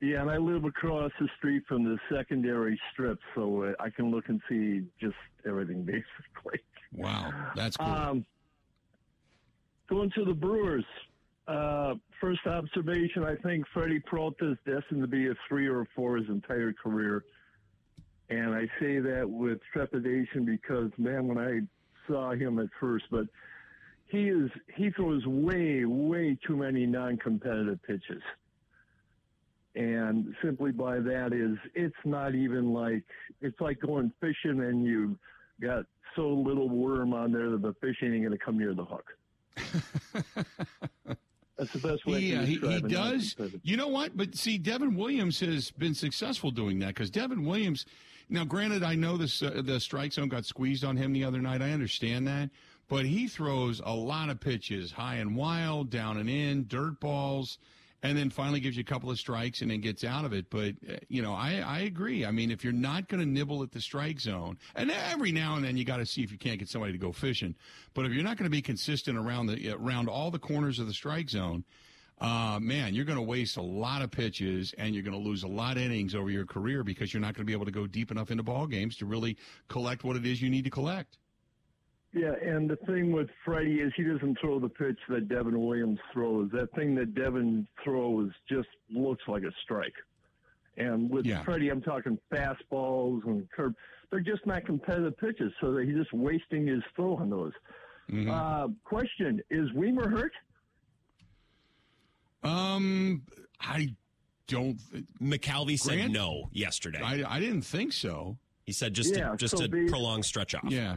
Yeah, 0.00 0.20
and 0.20 0.30
I 0.30 0.36
live 0.36 0.64
across 0.64 1.10
the 1.18 1.28
street 1.38 1.62
from 1.66 1.84
the 1.84 1.98
secondary 2.12 2.78
strip, 2.92 3.18
so 3.34 3.64
uh, 3.64 3.72
I 3.80 3.88
can 3.88 4.10
look 4.10 4.28
and 4.28 4.40
see 4.48 4.82
just 5.00 5.16
everything 5.46 5.82
basically. 5.84 6.60
Wow, 6.92 7.32
that's 7.54 7.76
cool. 7.76 7.86
Um, 7.86 8.26
going 9.88 10.10
to 10.16 10.24
the 10.24 10.34
Brewers. 10.34 10.84
Uh, 11.48 11.94
first 12.20 12.44
observation, 12.46 13.22
I 13.24 13.36
think 13.36 13.64
Freddy 13.72 14.00
Peralta 14.00 14.52
is 14.52 14.58
destined 14.66 15.00
to 15.02 15.06
be 15.06 15.28
a 15.28 15.34
three 15.48 15.68
or 15.68 15.82
a 15.82 15.86
four 15.94 16.16
his 16.16 16.28
entire 16.28 16.72
career. 16.72 17.24
And 18.28 18.52
I 18.52 18.62
say 18.80 18.98
that 18.98 19.24
with 19.28 19.60
trepidation 19.72 20.44
because, 20.44 20.90
man, 20.98 21.28
when 21.28 21.38
I 21.38 21.60
saw 22.08 22.32
him 22.32 22.58
at 22.58 22.66
first, 22.80 23.04
but 23.10 23.26
he 24.06 24.28
is 24.28 24.50
he 24.74 24.90
throws 24.90 25.24
way, 25.26 25.84
way 25.84 26.36
too 26.46 26.56
many 26.56 26.86
non-competitive 26.86 27.80
pitches. 27.84 28.22
And 29.76 30.34
simply 30.42 30.72
by 30.72 31.00
that 31.00 31.34
is 31.34 31.58
it's 31.74 31.94
not 32.06 32.34
even 32.34 32.72
like 32.72 33.04
it's 33.42 33.60
like 33.60 33.78
going 33.80 34.10
fishing 34.20 34.62
and 34.62 34.86
you 34.86 35.18
got 35.60 35.84
so 36.16 36.28
little 36.28 36.70
worm 36.70 37.12
on 37.12 37.30
there 37.30 37.50
that 37.50 37.60
the 37.60 37.74
fish 37.74 37.96
ain't 38.02 38.22
going 38.22 38.30
to 38.30 38.38
come 38.38 38.58
near 38.58 38.72
the 38.72 38.86
hook. 38.86 39.04
That's 41.58 41.72
the 41.72 41.78
best 41.78 42.06
way. 42.06 42.20
Yeah, 42.20 42.42
he, 42.42 42.56
he 42.56 42.80
does. 42.80 43.36
You 43.62 43.76
know 43.76 43.88
what? 43.88 44.16
But 44.16 44.34
see, 44.34 44.56
Devin 44.56 44.96
Williams 44.96 45.40
has 45.40 45.70
been 45.70 45.94
successful 45.94 46.50
doing 46.50 46.78
that 46.78 46.88
because 46.88 47.10
Devin 47.10 47.44
Williams. 47.44 47.84
Now, 48.28 48.44
granted, 48.44 48.82
I 48.82 48.96
know 48.96 49.16
this 49.16 49.42
uh, 49.42 49.62
the 49.62 49.78
strike 49.78 50.12
zone 50.12 50.28
got 50.28 50.44
squeezed 50.44 50.84
on 50.84 50.96
him 50.96 51.12
the 51.12 51.22
other 51.22 51.40
night. 51.40 51.62
I 51.62 51.70
understand 51.70 52.26
that, 52.26 52.50
but 52.88 53.04
he 53.04 53.28
throws 53.28 53.80
a 53.84 53.94
lot 53.94 54.30
of 54.30 54.40
pitches, 54.40 54.90
high 54.90 55.16
and 55.16 55.36
wild, 55.36 55.90
down 55.90 56.16
and 56.16 56.28
in, 56.28 56.66
dirt 56.66 56.98
balls 56.98 57.58
and 58.02 58.16
then 58.16 58.30
finally 58.30 58.60
gives 58.60 58.76
you 58.76 58.82
a 58.82 58.84
couple 58.84 59.10
of 59.10 59.18
strikes 59.18 59.62
and 59.62 59.70
then 59.70 59.80
gets 59.80 60.04
out 60.04 60.24
of 60.24 60.32
it. 60.32 60.50
But 60.50 60.74
uh, 60.88 60.96
you 61.08 61.22
know, 61.22 61.32
I 61.32 61.62
I 61.66 61.80
agree. 61.80 62.24
I 62.24 62.30
mean, 62.30 62.50
if 62.50 62.64
you're 62.64 62.72
not 62.72 63.08
going 63.08 63.20
to 63.20 63.26
nibble 63.26 63.62
at 63.62 63.72
the 63.72 63.80
strike 63.80 64.20
zone, 64.20 64.58
and 64.74 64.90
every 64.90 65.32
now 65.32 65.56
and 65.56 65.64
then 65.64 65.76
you 65.76 65.84
got 65.84 65.98
to 65.98 66.06
see 66.06 66.22
if 66.22 66.30
you 66.30 66.38
can't 66.38 66.58
get 66.58 66.68
somebody 66.68 66.92
to 66.92 66.98
go 66.98 67.12
fishing. 67.12 67.54
But 67.94 68.06
if 68.06 68.12
you're 68.12 68.24
not 68.24 68.36
going 68.36 68.44
to 68.44 68.50
be 68.50 68.62
consistent 68.62 69.18
around 69.18 69.46
the 69.46 69.72
around 69.72 70.08
all 70.08 70.30
the 70.30 70.38
corners 70.38 70.78
of 70.78 70.86
the 70.86 70.94
strike 70.94 71.30
zone. 71.30 71.64
Uh, 72.18 72.58
man, 72.62 72.94
you're 72.94 73.04
going 73.04 73.18
to 73.18 73.22
waste 73.22 73.58
a 73.58 73.62
lot 73.62 74.00
of 74.00 74.10
pitches 74.10 74.74
and 74.78 74.94
you're 74.94 75.02
going 75.02 75.12
to 75.12 75.20
lose 75.22 75.42
a 75.42 75.46
lot 75.46 75.76
of 75.76 75.82
innings 75.82 76.14
over 76.14 76.30
your 76.30 76.46
career 76.46 76.82
because 76.82 77.12
you're 77.12 77.20
not 77.20 77.34
going 77.34 77.42
to 77.42 77.44
be 77.44 77.52
able 77.52 77.66
to 77.66 77.70
go 77.70 77.86
deep 77.86 78.10
enough 78.10 78.30
into 78.30 78.42
ball 78.42 78.66
games 78.66 78.96
to 78.96 79.04
really 79.04 79.36
collect 79.68 80.02
what 80.02 80.16
it 80.16 80.24
is 80.24 80.40
you 80.40 80.48
need 80.48 80.64
to 80.64 80.70
collect. 80.70 81.18
Yeah, 82.16 82.32
and 82.42 82.68
the 82.70 82.76
thing 82.86 83.12
with 83.12 83.28
Freddy 83.44 83.80
is 83.80 83.92
he 83.94 84.02
doesn't 84.02 84.38
throw 84.40 84.58
the 84.58 84.70
pitch 84.70 84.98
that 85.10 85.28
Devin 85.28 85.60
Williams 85.60 85.98
throws. 86.14 86.50
That 86.50 86.72
thing 86.74 86.94
that 86.94 87.14
Devin 87.14 87.68
throws 87.84 88.30
just 88.48 88.68
looks 88.90 89.22
like 89.28 89.42
a 89.42 89.52
strike. 89.62 89.92
And 90.78 91.10
with 91.10 91.26
yeah. 91.26 91.44
Freddy, 91.44 91.68
I'm 91.68 91.82
talking 91.82 92.18
fastballs 92.32 93.22
and 93.26 93.46
curve. 93.50 93.74
They're 94.10 94.20
just 94.20 94.46
not 94.46 94.64
competitive 94.64 95.18
pitches, 95.18 95.52
so 95.60 95.76
he's 95.76 95.94
just 95.94 96.12
wasting 96.14 96.66
his 96.66 96.82
throw 96.94 97.16
on 97.16 97.28
those. 97.28 97.52
Mm-hmm. 98.10 98.30
Uh, 98.30 98.68
question: 98.84 99.42
Is 99.50 99.68
Wiemer 99.72 100.10
hurt? 100.10 100.32
Um, 102.42 103.22
I 103.60 103.94
don't. 104.46 104.78
McCalvy 105.20 105.78
said 105.78 106.10
no 106.10 106.48
yesterday. 106.50 107.02
I, 107.02 107.24
I 107.28 107.40
didn't 107.40 107.62
think 107.62 107.92
so. 107.92 108.38
He 108.64 108.72
said 108.72 108.94
just 108.94 109.14
yeah, 109.14 109.34
a, 109.34 109.36
just 109.36 109.58
so 109.58 109.64
a 109.64 109.68
prolonged 109.68 110.24
stretch 110.24 110.54
off. 110.54 110.64
Yeah, 110.68 110.96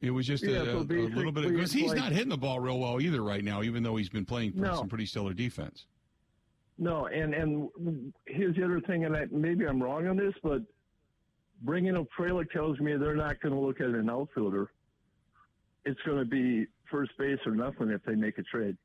it 0.00 0.10
was 0.10 0.26
just 0.26 0.44
yeah, 0.44 0.62
a, 0.62 0.64
so 0.64 0.78
a, 0.78 0.82
little 0.82 1.32
bit 1.32 1.48
because 1.48 1.72
he's 1.72 1.88
like, 1.88 1.98
not 1.98 2.12
hitting 2.12 2.28
the 2.28 2.36
ball 2.36 2.60
real 2.60 2.78
well 2.78 3.00
either 3.00 3.22
right 3.22 3.42
now, 3.42 3.62
even 3.62 3.82
though 3.82 3.96
he's 3.96 4.08
been 4.08 4.26
playing 4.26 4.52
no. 4.54 4.76
some 4.76 4.88
pretty 4.88 5.06
stellar 5.06 5.32
defense. 5.32 5.86
No, 6.78 7.06
and 7.06 7.32
and 7.34 8.12
here's 8.26 8.54
the 8.56 8.64
other 8.64 8.80
thing, 8.82 9.06
and 9.06 9.16
I, 9.16 9.24
maybe 9.30 9.66
I'm 9.66 9.82
wrong 9.82 10.06
on 10.06 10.16
this, 10.16 10.34
but 10.42 10.60
bringing 11.62 11.96
up 11.96 12.06
Frelick 12.18 12.50
tells 12.50 12.78
me 12.80 12.96
they're 12.96 13.16
not 13.16 13.40
going 13.40 13.54
to 13.54 13.60
look 13.60 13.80
at 13.80 13.86
an 13.86 14.10
outfielder. 14.10 14.70
It's 15.86 16.00
going 16.04 16.18
to 16.18 16.26
be 16.26 16.66
first 16.90 17.12
base 17.18 17.38
or 17.46 17.52
nothing 17.52 17.90
if 17.90 18.02
they 18.04 18.14
make 18.14 18.36
a 18.38 18.42
trade. 18.42 18.76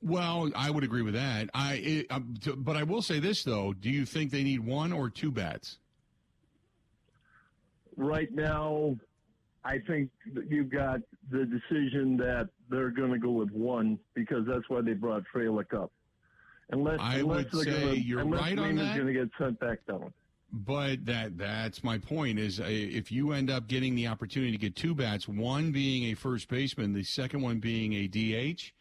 Well, 0.00 0.50
I 0.54 0.70
would 0.70 0.84
agree 0.84 1.02
with 1.02 1.14
that. 1.14 1.50
I, 1.52 1.74
it, 1.74 2.06
um, 2.10 2.34
but 2.58 2.76
I 2.76 2.82
will 2.82 3.02
say 3.02 3.18
this 3.18 3.42
though: 3.42 3.74
Do 3.74 3.90
you 3.90 4.06
think 4.06 4.30
they 4.30 4.42
need 4.42 4.60
one 4.60 4.92
or 4.92 5.10
two 5.10 5.30
bats? 5.30 5.78
Right 7.96 8.32
now, 8.32 8.96
I 9.64 9.78
think 9.86 10.10
you've 10.48 10.70
got 10.70 11.00
the 11.30 11.46
decision 11.46 12.16
that 12.18 12.50
they're 12.68 12.90
going 12.90 13.12
to 13.12 13.18
go 13.18 13.30
with 13.30 13.50
one 13.50 13.98
because 14.14 14.46
that's 14.46 14.68
why 14.68 14.82
they 14.82 14.92
brought 14.92 15.24
Frelick 15.34 15.72
up. 15.74 15.90
Unless, 16.70 17.00
I 17.00 17.16
unless 17.16 17.52
would 17.52 17.64
say 17.64 17.80
gonna, 17.80 17.92
you're 17.94 18.24
right 18.24 18.58
on 18.58 18.76
that. 18.76 18.94
going 18.96 19.06
to 19.06 19.12
get 19.12 19.30
sent 19.38 19.58
back 19.60 19.78
down. 19.86 20.12
But 20.52 21.04
that 21.06 21.36
that's 21.36 21.82
my 21.82 21.98
point 21.98 22.38
is 22.38 22.60
uh, 22.60 22.66
if 22.68 23.10
you 23.10 23.32
end 23.32 23.50
up 23.50 23.66
getting 23.66 23.96
the 23.96 24.06
opportunity 24.06 24.52
to 24.52 24.58
get 24.58 24.76
two 24.76 24.94
bats, 24.94 25.26
one 25.26 25.72
being 25.72 26.04
a 26.12 26.14
first 26.14 26.48
baseman, 26.48 26.92
the 26.92 27.02
second 27.02 27.40
one 27.40 27.58
being 27.58 27.92
a 27.94 28.06
DH 28.06 28.72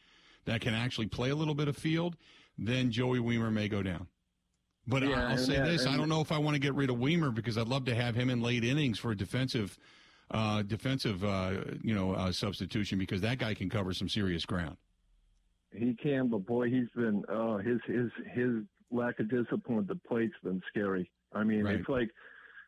that 0.45 0.61
can 0.61 0.75
actually 0.75 1.07
play 1.07 1.31
a 1.31 1.35
little 1.35 1.55
bit 1.55 1.67
of 1.67 1.75
field, 1.75 2.15
then 2.57 2.91
Joey 2.91 3.19
Wiemer 3.19 3.51
may 3.51 3.67
go 3.67 3.81
down. 3.81 4.07
But 4.85 5.03
yeah, 5.03 5.29
I'll 5.29 5.37
say 5.37 5.59
this: 5.61 5.87
I 5.87 5.97
don't 5.97 6.09
know 6.09 6.21
if 6.21 6.31
I 6.31 6.37
want 6.37 6.55
to 6.55 6.59
get 6.59 6.75
rid 6.75 6.89
of 6.89 6.97
Wiemer 6.97 7.33
because 7.33 7.57
I'd 7.57 7.67
love 7.67 7.85
to 7.85 7.95
have 7.95 8.15
him 8.15 8.29
in 8.29 8.41
late 8.41 8.63
innings 8.63 8.99
for 8.99 9.11
a 9.11 9.17
defensive 9.17 9.79
uh, 10.33 10.63
defensive, 10.63 11.23
uh, 11.23 11.53
you 11.81 11.93
know, 11.93 12.13
uh, 12.13 12.31
substitution 12.31 12.97
because 12.97 13.21
that 13.21 13.37
guy 13.37 13.53
can 13.53 13.69
cover 13.69 13.93
some 13.93 14.09
serious 14.09 14.45
ground. 14.45 14.77
He 15.71 15.95
can, 15.95 16.27
but 16.27 16.45
boy, 16.45 16.69
he's 16.69 16.89
been 16.95 17.23
uh, 17.29 17.57
his 17.57 17.79
his 17.87 18.09
his 18.33 18.63
lack 18.91 19.19
of 19.19 19.29
discipline 19.29 19.79
at 19.79 19.87
the 19.87 19.95
plate's 20.07 20.33
been 20.43 20.61
scary. 20.69 21.09
I 21.33 21.43
mean, 21.43 21.63
right. 21.63 21.75
it's 21.75 21.89
like 21.89 22.09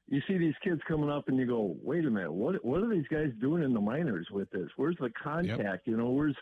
you 0.08 0.22
see 0.28 0.38
these 0.38 0.56
kids 0.64 0.82
coming 0.88 1.10
up 1.10 1.28
and 1.28 1.38
you 1.38 1.46
go, 1.46 1.76
wait 1.82 2.06
a 2.06 2.10
minute, 2.10 2.32
what 2.32 2.64
what 2.64 2.82
are 2.82 2.90
these 2.90 3.08
guys 3.12 3.30
doing 3.40 3.64
in 3.64 3.74
the 3.74 3.82
minors 3.82 4.28
with 4.32 4.50
this? 4.52 4.70
Where's 4.76 4.98
the 5.00 5.12
contact? 5.22 5.60
Yep. 5.60 5.82
You 5.86 5.98
know, 5.98 6.10
where's 6.12 6.36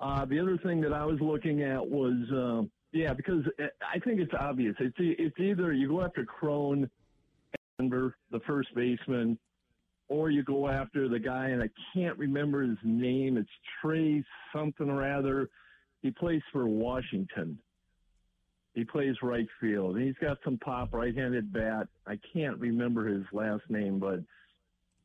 uh, 0.00 0.24
the 0.24 0.38
other 0.38 0.58
thing 0.58 0.80
that 0.82 0.92
I 0.92 1.04
was 1.04 1.20
looking 1.20 1.62
at 1.62 1.86
was, 1.86 2.30
uh, 2.32 2.66
yeah, 2.92 3.12
because 3.12 3.44
I 3.58 3.98
think 4.00 4.20
it's 4.20 4.32
obvious. 4.38 4.74
It's 4.80 4.96
it's 4.98 5.38
either 5.38 5.72
you 5.72 5.88
go 5.88 6.02
after 6.02 6.24
Cron, 6.24 6.90
Denver, 7.78 8.16
the 8.30 8.40
first 8.40 8.74
baseman, 8.74 9.38
or 10.08 10.30
you 10.30 10.42
go 10.42 10.68
after 10.68 11.08
the 11.08 11.18
guy, 11.18 11.48
and 11.48 11.62
I 11.62 11.68
can't 11.94 12.18
remember 12.18 12.62
his 12.62 12.78
name. 12.84 13.36
It's 13.36 13.48
Trey 13.80 14.22
something 14.54 14.88
or 14.88 15.02
other. 15.02 15.48
He 16.02 16.10
plays 16.10 16.42
for 16.52 16.66
Washington. 16.68 17.58
He 18.74 18.84
plays 18.84 19.14
right 19.22 19.46
field. 19.60 19.96
And 19.96 20.04
he's 20.04 20.16
got 20.20 20.38
some 20.44 20.58
pop, 20.58 20.92
right-handed 20.92 21.52
bat. 21.52 21.88
I 22.06 22.18
can't 22.32 22.58
remember 22.58 23.06
his 23.06 23.24
last 23.32 23.62
name, 23.68 23.98
but 23.98 24.20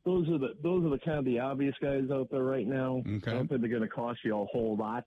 those 0.04 0.28
are 0.28 0.38
the 0.38 0.54
those 0.62 0.84
are 0.84 0.90
the 0.90 0.98
kind 0.98 1.18
of 1.18 1.24
the 1.24 1.38
obvious 1.38 1.74
guys 1.80 2.04
out 2.12 2.28
there 2.30 2.42
right 2.42 2.66
now. 2.66 3.02
Okay. 3.06 3.30
I 3.30 3.34
don't 3.34 3.48
think 3.48 3.60
they're 3.60 3.70
going 3.70 3.82
to 3.82 3.88
cost 3.88 4.20
you 4.24 4.34
a 4.38 4.44
whole 4.46 4.76
lot, 4.76 5.04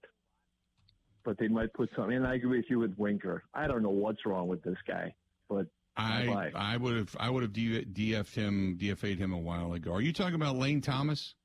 but 1.26 1.38
they 1.38 1.47
might 1.47 1.74
put 1.74 1.89
something. 1.95 2.15
And 2.15 2.28
I 2.28 2.36
agree 2.36 2.57
with 2.57 2.70
you 2.70 2.80
with 2.80 2.97
Winker. 2.97 3.43
I 3.53 3.67
don't 3.67 3.84
know 3.84 3.89
what's 3.89 4.26
wrong 4.26 4.47
with 4.47 4.63
this 4.63 4.78
guy, 4.88 5.13
but 5.49 5.65
I 5.95 6.51
I 6.55 6.77
would 6.77 6.95
have 6.97 7.15
I 7.19 7.29
would 7.29 7.43
have 7.43 7.53
DF'd 7.53 8.35
him 8.35 8.77
DFA'd 8.79 9.19
him 9.19 9.33
a 9.33 9.37
while 9.37 9.73
ago. 9.73 9.93
Are 9.93 10.01
you 10.01 10.13
talking 10.13 10.35
about 10.35 10.55
Lane 10.55 10.81
Thomas? 10.81 11.35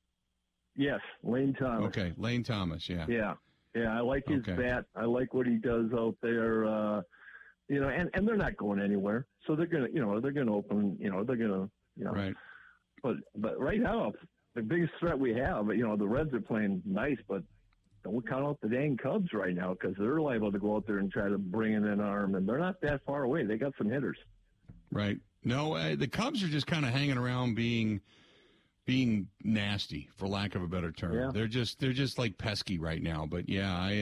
Yes, 0.76 1.00
Lane 1.22 1.54
Thomas. 1.58 1.88
Okay, 1.88 2.12
Lane 2.16 2.42
Thomas. 2.44 2.88
Yeah. 2.88 3.04
Yeah. 3.08 3.34
Yeah, 3.74 3.96
I 3.96 4.00
like 4.00 4.26
his 4.26 4.40
Okay. 4.40 4.54
bat. 4.54 4.86
I 4.96 5.04
like 5.04 5.34
what 5.34 5.46
he 5.46 5.56
does 5.56 5.92
out 5.92 6.16
there. 6.22 6.64
Uh, 6.64 7.02
you 7.68 7.80
know, 7.80 7.88
and, 7.88 8.08
and 8.14 8.26
they're 8.26 8.36
not 8.36 8.56
going 8.56 8.80
anywhere. 8.80 9.26
So 9.46 9.54
they're 9.54 9.66
gonna, 9.66 9.88
you 9.92 10.00
know, 10.00 10.20
they're 10.20 10.32
gonna 10.32 10.54
open. 10.54 10.96
You 10.98 11.10
know, 11.10 11.22
they're 11.24 11.36
gonna, 11.36 11.68
you 11.96 12.04
know. 12.04 12.12
Right. 12.12 12.34
But 13.02 13.16
but 13.36 13.60
right 13.60 13.80
now, 13.80 14.12
the 14.54 14.62
biggest 14.62 14.92
threat 14.98 15.18
we 15.18 15.34
have, 15.34 15.66
you 15.68 15.86
know, 15.86 15.96
the 15.96 16.08
Reds 16.08 16.32
are 16.32 16.40
playing 16.40 16.82
nice, 16.86 17.18
but 17.28 17.42
don't 18.04 18.26
count 18.26 18.46
out 18.46 18.58
the 18.62 18.68
dang 18.68 18.96
Cubs 18.96 19.32
right 19.34 19.54
now 19.54 19.74
because 19.74 19.94
they're 19.98 20.20
liable 20.20 20.50
to 20.50 20.58
go 20.58 20.76
out 20.76 20.86
there 20.86 20.98
and 20.98 21.12
try 21.12 21.28
to 21.28 21.36
bring 21.38 21.74
in 21.74 21.84
an 21.84 22.00
arm, 22.00 22.36
and 22.36 22.48
they're 22.48 22.58
not 22.58 22.80
that 22.80 23.04
far 23.04 23.24
away. 23.24 23.44
They 23.44 23.58
got 23.58 23.74
some 23.76 23.90
hitters. 23.90 24.16
Right. 24.90 25.18
No, 25.44 25.74
uh, 25.74 25.96
the 25.96 26.08
Cubs 26.08 26.42
are 26.42 26.48
just 26.48 26.66
kind 26.66 26.84
of 26.84 26.92
hanging 26.92 27.16
around 27.16 27.54
being 27.54 28.00
being 28.84 29.28
nasty 29.44 30.08
for 30.16 30.26
lack 30.26 30.54
of 30.54 30.62
a 30.62 30.66
better 30.66 30.90
term. 30.90 31.14
Yeah. 31.14 31.30
They're 31.32 31.46
just 31.46 31.78
they're 31.78 31.92
just 31.92 32.18
like 32.18 32.38
pesky 32.38 32.78
right 32.78 33.02
now, 33.02 33.26
but 33.26 33.48
yeah, 33.48 33.76
I 33.76 34.00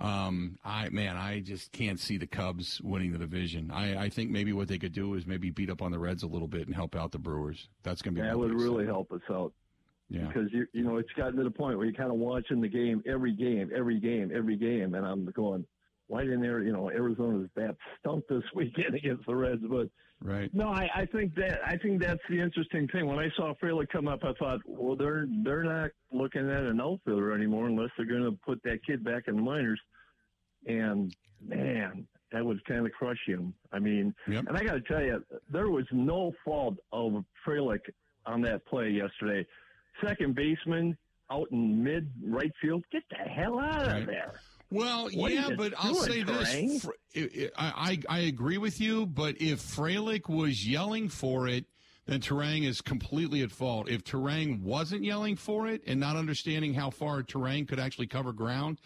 uh 0.00 0.04
um 0.04 0.58
I 0.64 0.88
man, 0.88 1.16
I 1.16 1.40
just 1.40 1.70
can't 1.70 2.00
see 2.00 2.18
the 2.18 2.26
Cubs 2.26 2.80
winning 2.82 3.12
the 3.12 3.18
division. 3.18 3.70
I 3.70 4.04
I 4.04 4.08
think 4.08 4.30
maybe 4.30 4.52
what 4.52 4.66
they 4.66 4.78
could 4.78 4.92
do 4.92 5.14
is 5.14 5.26
maybe 5.26 5.50
beat 5.50 5.70
up 5.70 5.80
on 5.80 5.92
the 5.92 5.98
Reds 5.98 6.24
a 6.24 6.26
little 6.26 6.48
bit 6.48 6.66
and 6.66 6.74
help 6.74 6.96
out 6.96 7.12
the 7.12 7.20
Brewers. 7.20 7.68
That's 7.84 8.02
going 8.02 8.16
to 8.16 8.20
be 8.22 8.26
That 8.26 8.36
would 8.36 8.52
really 8.52 8.84
help 8.84 9.12
us 9.12 9.22
out. 9.30 9.52
Yeah. 10.10 10.26
because 10.26 10.52
you 10.52 10.66
you 10.72 10.82
know 10.82 10.96
it's 10.96 11.12
gotten 11.16 11.36
to 11.36 11.44
the 11.44 11.50
point 11.50 11.78
where 11.78 11.86
you're 11.86 11.94
kind 11.94 12.10
of 12.10 12.18
watching 12.18 12.60
the 12.60 12.68
game 12.68 13.02
every 13.06 13.32
game, 13.32 13.70
every 13.74 14.00
game, 14.00 14.30
every 14.34 14.56
game, 14.56 14.94
and 14.94 15.06
I'm 15.06 15.24
going, 15.26 15.64
why 16.08 16.22
didn't 16.24 16.42
there 16.42 16.62
you 16.62 16.72
know 16.72 16.90
Arizona's 16.90 17.48
bat 17.54 17.76
stunk 18.00 18.24
this 18.28 18.42
weekend 18.54 18.94
against 18.94 19.26
the 19.26 19.34
Reds? 19.34 19.62
But 19.68 19.88
Right. 20.22 20.48
no, 20.54 20.68
I, 20.68 20.88
I 20.94 21.06
think 21.06 21.34
that 21.34 21.60
I 21.66 21.76
think 21.76 22.00
that's 22.00 22.22
the 22.30 22.40
interesting 22.40 22.88
thing. 22.88 23.06
When 23.06 23.18
I 23.18 23.28
saw 23.36 23.52
Fraley 23.60 23.86
come 23.92 24.08
up, 24.08 24.20
I 24.24 24.32
thought, 24.38 24.60
well, 24.66 24.96
they're 24.96 25.26
they're 25.42 25.64
not 25.64 25.90
looking 26.12 26.48
at 26.50 26.62
an 26.62 26.80
outfielder 26.80 27.32
anymore 27.34 27.66
unless 27.66 27.90
they're 27.96 28.06
going 28.06 28.24
to 28.24 28.32
put 28.46 28.62
that 28.62 28.78
kid 28.86 29.04
back 29.04 29.24
in 29.26 29.36
the 29.36 29.42
minors, 29.42 29.80
and 30.66 31.14
man. 31.46 32.06
That 32.32 32.44
would 32.44 32.64
kind 32.64 32.84
of 32.84 32.90
crush 32.90 33.18
him. 33.26 33.54
I 33.70 33.78
mean, 33.78 34.12
Yep. 34.26 34.46
and 34.48 34.56
I 34.56 34.64
got 34.64 34.72
to 34.72 34.80
tell 34.80 35.00
you, 35.00 35.24
there 35.52 35.68
was 35.68 35.84
no 35.92 36.32
fault 36.44 36.74
of 36.90 37.24
Frelick 37.46 37.78
on 38.26 38.40
that 38.42 38.66
play 38.66 38.88
yesterday. 38.90 39.46
Second 40.04 40.34
baseman 40.34 40.96
out 41.30 41.46
in 41.52 41.84
mid 41.84 42.10
right 42.26 42.50
field, 42.60 42.82
get 42.90 43.04
the 43.08 43.16
hell 43.30 43.60
out 43.60 43.82
of 43.82 43.92
Right. 43.92 44.06
there. 44.06 44.40
Well, 44.74 45.08
What 45.14 45.32
yeah, 45.32 45.50
but 45.56 45.72
I'll 45.78 45.94
doing, 45.94 46.04
say 46.04 46.22
this: 46.22 46.86
I, 47.56 47.98
I 48.08 48.16
I 48.16 48.18
agree 48.20 48.58
with 48.58 48.80
you. 48.80 49.06
But 49.06 49.40
if 49.40 49.60
Frelick 49.60 50.28
was 50.28 50.66
yelling 50.66 51.08
for 51.08 51.46
it, 51.48 51.66
then 52.06 52.20
Turang 52.20 52.64
is 52.64 52.80
completely 52.80 53.42
at 53.42 53.52
fault. 53.52 53.88
If 53.88 54.04
Turang 54.04 54.60
wasn't 54.60 55.04
yelling 55.04 55.36
for 55.36 55.68
it 55.68 55.82
and 55.86 56.00
not 56.00 56.16
understanding 56.16 56.74
how 56.74 56.90
far 56.90 57.22
Turang 57.22 57.66
could 57.68 57.78
actually 57.78 58.08
cover 58.08 58.32
ground, 58.32 58.80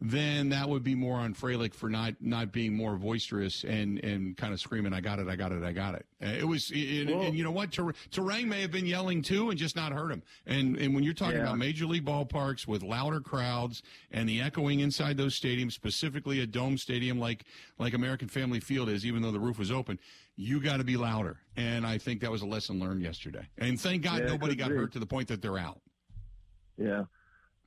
then 0.00 0.50
that 0.50 0.68
would 0.68 0.84
be 0.84 0.94
more 0.94 1.16
on 1.18 1.32
Frelick 1.32 1.72
for 1.72 1.88
not 1.88 2.14
not 2.20 2.52
being 2.52 2.76
more 2.76 2.96
boisterous 2.96 3.64
and 3.64 3.98
and 4.04 4.36
kind 4.36 4.52
of 4.52 4.60
screaming, 4.60 4.92
"I 4.92 5.00
got 5.00 5.18
it, 5.18 5.26
I 5.26 5.36
got 5.36 5.52
it, 5.52 5.62
I 5.62 5.72
got 5.72 5.94
it." 5.94 6.04
Uh, 6.22 6.26
It 6.26 6.46
was, 6.46 6.70
and, 6.70 7.08
and 7.08 7.34
you 7.36 7.42
know 7.42 7.50
what? 7.50 7.72
Ter- 7.72 7.94
Turang 8.10 8.46
may 8.46 8.60
have 8.60 8.70
been 8.70 8.84
yelling 8.84 9.22
too 9.22 9.48
and 9.48 9.58
just 9.58 9.74
not 9.74 9.92
heard 9.92 10.10
him. 10.12 10.22
And 10.44 10.76
and 10.76 10.94
when 10.94 11.02
you're 11.02 11.14
talking 11.14 11.36
Yeah. 11.38 11.44
about 11.44 11.56
major 11.58 11.86
league 11.86 12.04
ballparks 12.04 12.66
with 12.66 12.82
louder 12.82 13.20
crowds 13.20 13.82
and 14.10 14.28
the 14.28 14.42
echoing 14.42 14.80
inside 14.80 15.16
those 15.16 15.38
stadiums, 15.38 15.72
specifically 15.72 16.40
a 16.40 16.46
dome 16.46 16.76
stadium 16.76 17.18
like 17.18 17.44
like 17.78 17.94
American 17.94 18.28
Family 18.28 18.60
Field 18.60 18.90
is, 18.90 19.06
even 19.06 19.22
though 19.22 19.32
the 19.32 19.40
roof 19.40 19.58
was 19.58 19.70
open, 19.72 19.98
you 20.36 20.60
got 20.60 20.76
to 20.76 20.84
be 20.84 20.98
louder. 20.98 21.38
And 21.56 21.86
I 21.86 21.96
think 21.96 22.20
that 22.20 22.30
was 22.30 22.42
a 22.42 22.46
lesson 22.46 22.78
learned 22.78 23.00
yesterday. 23.00 23.48
And 23.56 23.80
thank 23.80 24.02
God 24.02 24.18
Yeah, 24.20 24.26
nobody 24.26 24.54
got 24.54 24.68
be. 24.68 24.76
hurt 24.76 24.92
to 24.92 24.98
the 24.98 25.06
point 25.06 25.28
that 25.28 25.40
they're 25.40 25.58
out. 25.58 25.80
Yeah, 26.76 27.04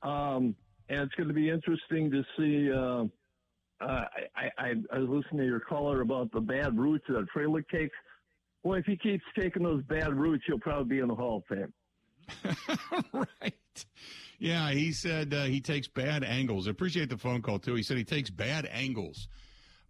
um, 0.04 0.54
and 0.90 1.00
it's 1.02 1.14
going 1.14 1.28
to 1.28 1.34
be 1.34 1.48
interesting 1.48 2.10
to 2.10 2.22
see. 2.36 2.72
Uh, 2.72 3.04
uh, 3.82 4.04
I, 4.36 4.50
I, 4.58 4.74
I 4.92 4.98
was 4.98 5.08
listening 5.08 5.38
to 5.38 5.46
your 5.46 5.60
caller 5.60 6.02
about 6.02 6.30
the 6.32 6.40
bad 6.40 6.78
routes 6.78 7.04
that 7.08 7.26
Frelick 7.34 7.66
takes. 7.70 7.96
Well, 8.62 8.78
if 8.78 8.84
he 8.84 8.96
keeps 8.96 9.24
taking 9.38 9.62
those 9.62 9.82
bad 9.84 10.12
roots, 10.12 10.44
he'll 10.46 10.58
probably 10.58 10.96
be 10.96 11.00
in 11.00 11.08
the 11.08 11.14
Hall 11.14 11.42
of 11.48 11.56
Fame. 11.56 11.72
right. 13.40 13.86
Yeah, 14.38 14.70
he 14.70 14.92
said 14.92 15.32
uh, 15.32 15.44
he 15.44 15.60
takes 15.60 15.88
bad 15.88 16.24
angles. 16.24 16.66
I 16.66 16.72
appreciate 16.72 17.08
the 17.08 17.16
phone 17.16 17.40
call 17.40 17.58
too. 17.58 17.74
He 17.74 17.82
said 17.82 17.96
he 17.96 18.04
takes 18.04 18.28
bad 18.28 18.68
angles. 18.70 19.28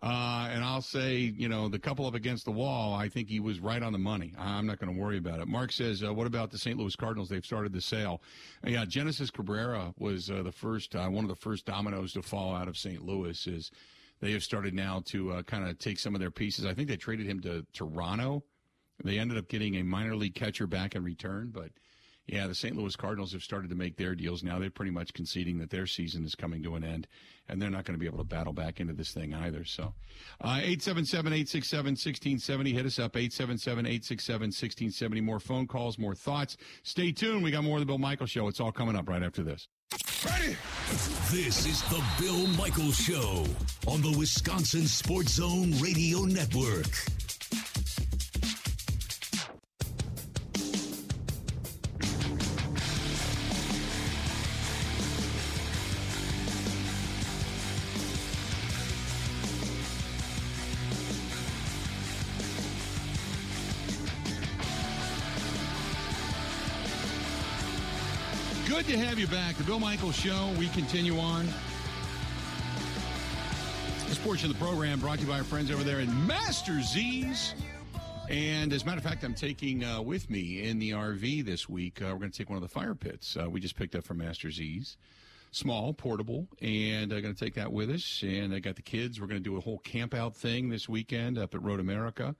Uh, 0.02 0.48
and 0.50 0.64
I'll 0.64 0.80
say, 0.80 1.16
you 1.16 1.48
know, 1.48 1.68
the 1.68 1.78
couple 1.78 2.06
up 2.06 2.14
against 2.14 2.46
the 2.46 2.50
wall, 2.50 2.94
I 2.94 3.10
think 3.10 3.28
he 3.28 3.38
was 3.38 3.60
right 3.60 3.82
on 3.82 3.92
the 3.92 3.98
money. 3.98 4.32
I'm 4.38 4.66
not 4.66 4.78
going 4.78 4.94
to 4.94 4.98
worry 4.98 5.18
about 5.18 5.40
it. 5.40 5.48
Mark 5.48 5.72
says, 5.72 6.02
uh, 6.02 6.14
what 6.14 6.26
about 6.26 6.50
the 6.50 6.56
St. 6.56 6.78
Louis 6.78 6.96
Cardinals? 6.96 7.28
They've 7.28 7.44
started 7.44 7.74
the 7.74 7.82
sale. 7.82 8.22
Uh, 8.66 8.70
yeah, 8.70 8.86
Genesis 8.86 9.30
Cabrera 9.30 9.92
was 9.98 10.30
uh, 10.30 10.42
the 10.42 10.52
first, 10.52 10.96
uh, 10.96 11.06
one 11.08 11.24
of 11.24 11.28
the 11.28 11.36
first 11.36 11.66
dominoes 11.66 12.14
to 12.14 12.22
fall 12.22 12.54
out 12.54 12.66
of 12.66 12.78
St. 12.78 13.04
Louis. 13.04 13.46
Is 13.46 13.70
they 14.20 14.32
have 14.32 14.42
started 14.42 14.72
now 14.72 15.02
to 15.06 15.32
uh, 15.32 15.42
kind 15.42 15.68
of 15.68 15.78
take 15.78 15.98
some 15.98 16.14
of 16.14 16.20
their 16.20 16.30
pieces. 16.30 16.64
I 16.64 16.72
think 16.72 16.88
they 16.88 16.96
traded 16.96 17.26
him 17.26 17.40
to 17.40 17.66
Toronto. 17.74 18.42
They 19.04 19.18
ended 19.18 19.36
up 19.36 19.48
getting 19.48 19.76
a 19.76 19.82
minor 19.82 20.16
league 20.16 20.34
catcher 20.34 20.66
back 20.66 20.94
in 20.94 21.02
return, 21.04 21.50
but 21.52 21.70
yeah, 22.30 22.46
the 22.46 22.54
St. 22.54 22.76
Louis 22.76 22.94
Cardinals 22.94 23.32
have 23.32 23.42
started 23.42 23.70
to 23.70 23.76
make 23.76 23.96
their 23.96 24.14
deals 24.14 24.44
now. 24.44 24.60
They're 24.60 24.70
pretty 24.70 24.92
much 24.92 25.12
conceding 25.12 25.58
that 25.58 25.70
their 25.70 25.86
season 25.86 26.24
is 26.24 26.36
coming 26.36 26.62
to 26.62 26.76
an 26.76 26.84
end, 26.84 27.08
and 27.48 27.60
they're 27.60 27.70
not 27.70 27.84
going 27.84 27.96
to 27.96 28.00
be 28.00 28.06
able 28.06 28.18
to 28.18 28.24
battle 28.24 28.52
back 28.52 28.78
into 28.78 28.92
this 28.92 29.10
thing 29.10 29.34
either. 29.34 29.64
So, 29.64 29.94
uh, 30.40 30.62
877 30.62 31.32
867 31.32 31.84
1670. 31.90 32.72
Hit 32.72 32.86
us 32.86 32.98
up, 33.00 33.16
877 33.16 33.84
867 33.84 34.46
1670. 34.46 35.20
More 35.20 35.40
phone 35.40 35.66
calls, 35.66 35.98
more 35.98 36.14
thoughts. 36.14 36.56
Stay 36.84 37.10
tuned. 37.10 37.42
We 37.42 37.50
got 37.50 37.64
more 37.64 37.78
of 37.78 37.80
the 37.80 37.86
Bill 37.86 37.98
Michael 37.98 38.26
Show. 38.26 38.46
It's 38.46 38.60
all 38.60 38.72
coming 38.72 38.94
up 38.94 39.08
right 39.08 39.24
after 39.24 39.42
this. 39.42 39.66
Ready? 40.24 40.56
This 41.32 41.66
is 41.66 41.82
the 41.88 42.00
Bill 42.20 42.46
Michael 42.56 42.92
Show 42.92 43.44
on 43.88 44.02
the 44.02 44.14
Wisconsin 44.16 44.86
Sports 44.86 45.32
Zone 45.32 45.72
Radio 45.80 46.20
Network. 46.20 46.86
You 69.20 69.26
back. 69.26 69.54
The 69.56 69.64
Bill 69.64 69.78
Michaels 69.78 70.16
Show. 70.16 70.50
We 70.58 70.68
continue 70.68 71.18
on. 71.18 71.46
This 74.08 74.16
portion 74.16 74.50
of 74.50 74.58
the 74.58 74.64
program 74.64 74.98
brought 74.98 75.16
to 75.16 75.24
you 75.24 75.30
by 75.30 75.36
our 75.36 75.44
friends 75.44 75.70
over 75.70 75.84
there 75.84 76.00
in 76.00 76.26
Master 76.26 76.80
Z's. 76.80 77.54
And 78.30 78.72
as 78.72 78.82
a 78.82 78.86
matter 78.86 78.96
of 78.96 79.04
fact, 79.04 79.22
I'm 79.22 79.34
taking 79.34 79.84
uh, 79.84 80.00
with 80.00 80.30
me 80.30 80.62
in 80.62 80.78
the 80.78 80.92
RV 80.92 81.44
this 81.44 81.68
week, 81.68 82.00
uh, 82.00 82.06
we're 82.06 82.20
going 82.20 82.30
to 82.30 82.38
take 82.38 82.48
one 82.48 82.56
of 82.56 82.62
the 82.62 82.68
fire 82.68 82.94
pits 82.94 83.36
uh, 83.36 83.50
we 83.50 83.60
just 83.60 83.76
picked 83.76 83.94
up 83.94 84.04
from 84.04 84.16
Master 84.16 84.50
Z's. 84.50 84.96
Small, 85.50 85.92
portable, 85.92 86.48
and 86.62 87.12
I'm 87.12 87.20
going 87.20 87.34
to 87.34 87.44
take 87.44 87.54
that 87.56 87.72
with 87.72 87.90
us. 87.90 88.22
And 88.22 88.54
I 88.54 88.60
got 88.60 88.76
the 88.76 88.82
kids. 88.82 89.20
We're 89.20 89.26
going 89.26 89.42
to 89.42 89.50
do 89.50 89.58
a 89.58 89.60
whole 89.60 89.80
camp 89.80 90.14
out 90.14 90.34
thing 90.34 90.70
this 90.70 90.88
weekend 90.88 91.36
up 91.36 91.54
at 91.54 91.62
Road 91.62 91.80
America. 91.80 92.36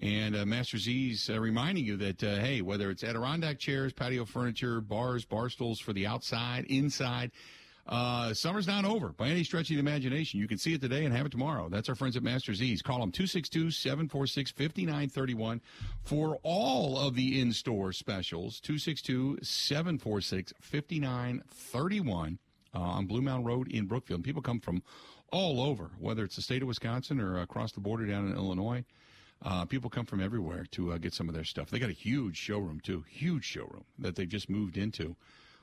And 0.00 0.36
uh, 0.36 0.46
Master 0.46 0.78
Z's 0.78 1.28
uh, 1.28 1.40
reminding 1.40 1.84
you 1.84 1.96
that, 1.96 2.22
uh, 2.22 2.36
hey, 2.36 2.62
whether 2.62 2.90
it's 2.90 3.02
Adirondack 3.02 3.58
chairs, 3.58 3.92
patio 3.92 4.24
furniture, 4.24 4.80
bars, 4.80 5.24
bar 5.24 5.48
stools 5.48 5.80
for 5.80 5.92
the 5.92 6.06
outside, 6.06 6.66
inside, 6.66 7.32
uh, 7.88 8.34
summer's 8.34 8.66
not 8.66 8.84
over 8.84 9.08
by 9.08 9.28
any 9.28 9.42
stretch 9.42 9.70
of 9.70 9.76
the 9.76 9.80
imagination. 9.80 10.38
You 10.38 10.46
can 10.46 10.58
see 10.58 10.74
it 10.74 10.80
today 10.80 11.04
and 11.04 11.14
have 11.16 11.26
it 11.26 11.32
tomorrow. 11.32 11.68
That's 11.68 11.88
our 11.88 11.94
friends 11.94 12.16
at 12.16 12.22
Master 12.22 12.54
Z's. 12.54 12.82
Call 12.82 13.00
them 13.00 13.10
262 13.10 13.70
746 13.70 14.50
5931 14.52 15.60
for 16.04 16.38
all 16.42 16.98
of 16.98 17.14
the 17.14 17.40
in 17.40 17.52
store 17.52 17.92
specials. 17.92 18.60
262 18.60 19.38
746 19.42 20.52
5931 20.60 22.38
on 22.74 23.06
Blue 23.06 23.22
Mountain 23.22 23.46
Road 23.46 23.68
in 23.68 23.86
Brookfield. 23.86 24.18
And 24.18 24.24
people 24.24 24.42
come 24.42 24.60
from 24.60 24.82
all 25.32 25.60
over, 25.60 25.90
whether 25.98 26.24
it's 26.24 26.36
the 26.36 26.42
state 26.42 26.62
of 26.62 26.68
Wisconsin 26.68 27.20
or 27.20 27.40
across 27.40 27.72
the 27.72 27.80
border 27.80 28.06
down 28.06 28.28
in 28.28 28.34
Illinois. 28.34 28.84
Uh, 29.42 29.64
people 29.64 29.88
come 29.88 30.04
from 30.04 30.20
everywhere 30.20 30.66
to 30.72 30.92
uh, 30.92 30.98
get 30.98 31.14
some 31.14 31.28
of 31.28 31.34
their 31.34 31.44
stuff. 31.44 31.70
They 31.70 31.78
got 31.78 31.90
a 31.90 31.92
huge 31.92 32.36
showroom 32.36 32.80
too, 32.80 33.04
huge 33.08 33.44
showroom 33.44 33.84
that 33.98 34.16
they 34.16 34.26
just 34.26 34.50
moved 34.50 34.76
into 34.76 35.14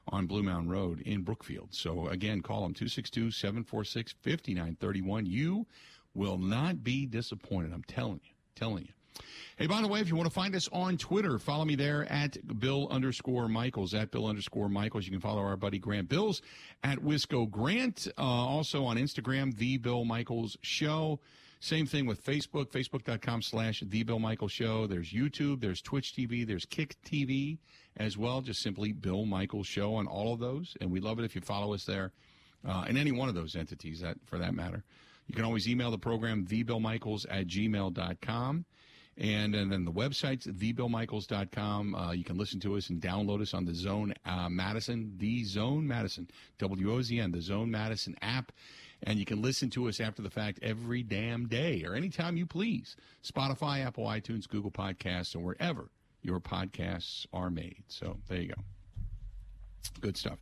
on 0.07 0.27
Blue 0.27 0.43
Mountain 0.43 0.69
Road 0.69 1.01
in 1.01 1.23
Brookfield. 1.23 1.69
So 1.71 2.07
again, 2.07 2.41
call 2.41 2.61
them 2.63 2.73
262-746-5931. 2.73 5.27
You 5.27 5.65
will 6.13 6.37
not 6.37 6.83
be 6.83 7.05
disappointed. 7.05 7.73
I'm 7.73 7.83
telling 7.83 8.21
you, 8.23 8.31
telling 8.55 8.85
you. 8.85 8.93
Hey, 9.57 9.67
by 9.67 9.81
the 9.81 9.87
way, 9.87 10.01
if 10.01 10.09
you 10.09 10.15
want 10.15 10.27
to 10.27 10.33
find 10.33 10.55
us 10.55 10.67
on 10.73 10.97
Twitter, 10.97 11.39
follow 11.39 11.63
me 11.63 11.75
there 11.75 12.11
at 12.11 12.59
Bill 12.59 12.89
underscore 12.89 13.47
Michaels, 13.47 13.93
at 13.93 14.11
Bill 14.11 14.27
underscore 14.27 14.67
Michaels. 14.67 15.05
You 15.05 15.11
can 15.11 15.21
follow 15.21 15.41
our 15.41 15.55
buddy 15.55 15.79
Grant 15.79 16.09
Bills 16.09 16.41
at 16.83 16.99
Wisco 16.99 17.49
Grant. 17.49 18.07
Uh, 18.17 18.21
also 18.21 18.83
on 18.83 18.97
Instagram, 18.97 19.55
The 19.55 19.77
Bill 19.77 20.03
Michaels 20.03 20.57
Show. 20.61 21.21
Same 21.65 21.87
thing 21.87 22.05
with 22.05 22.23
Facebook, 22.23 22.67
facebook.com 22.67 23.41
slash 23.41 23.81
The 23.87 24.03
Bill 24.03 24.19
Michael 24.19 24.47
Show. 24.47 24.85
There's 24.85 25.11
YouTube, 25.11 25.61
there's 25.61 25.81
Twitch 25.81 26.13
TV, 26.13 26.45
there's 26.45 26.63
Kick 26.63 26.95
TV 27.01 27.57
as 27.97 28.19
well. 28.19 28.41
Just 28.41 28.61
simply 28.61 28.91
Bill 28.91 29.25
Michael 29.25 29.63
Show 29.63 29.95
on 29.95 30.05
all 30.05 30.31
of 30.31 30.39
those. 30.39 30.77
And 30.79 30.91
we 30.91 30.99
love 30.99 31.17
it 31.17 31.25
if 31.25 31.33
you 31.33 31.41
follow 31.41 31.73
us 31.73 31.83
there 31.83 32.11
uh, 32.67 32.85
in 32.87 32.97
any 32.97 33.11
one 33.11 33.29
of 33.29 33.33
those 33.33 33.55
entities, 33.55 34.01
that 34.01 34.17
for 34.25 34.37
that 34.37 34.53
matter. 34.53 34.83
You 35.25 35.33
can 35.33 35.43
always 35.43 35.67
email 35.67 35.89
the 35.89 35.97
program, 35.97 36.45
thebillmichaels 36.45 37.25
at 37.31 37.47
gmail.com. 37.47 38.65
And, 39.17 39.55
and 39.55 39.71
then 39.71 39.85
the 39.85 39.91
website's 39.91 40.45
thebillmichaels.com. 40.45 41.95
Uh, 41.95 42.11
you 42.11 42.23
can 42.23 42.37
listen 42.37 42.59
to 42.59 42.75
us 42.77 42.91
and 42.91 43.01
download 43.01 43.41
us 43.41 43.55
on 43.55 43.65
the 43.65 43.73
Zone 43.73 44.13
uh, 44.23 44.49
Madison, 44.49 45.15
the 45.17 45.43
Zone 45.45 45.87
Madison, 45.87 46.29
W 46.59 46.93
O 46.93 47.01
Z 47.01 47.19
N, 47.19 47.31
the 47.31 47.41
Zone 47.41 47.71
Madison 47.71 48.15
app. 48.21 48.51
And 49.05 49.19
you 49.19 49.25
can 49.25 49.41
listen 49.41 49.69
to 49.71 49.87
us 49.87 49.99
after 49.99 50.21
the 50.21 50.31
fact 50.31 50.59
every 50.61 51.03
damn 51.03 51.47
day 51.47 51.83
or 51.85 51.93
anytime 51.93 52.37
you 52.37 52.45
please. 52.45 52.95
Spotify, 53.23 53.85
Apple, 53.85 54.05
iTunes, 54.05 54.49
Google 54.49 54.71
Podcasts, 54.71 55.35
and 55.35 55.43
wherever 55.43 55.89
your 56.23 56.39
podcasts 56.39 57.27
are 57.31 57.51
made. 57.51 57.83
So 57.87 58.17
there 58.27 58.41
you 58.41 58.47
go. 58.49 58.61
Good 60.01 60.17
stuff. 60.17 60.39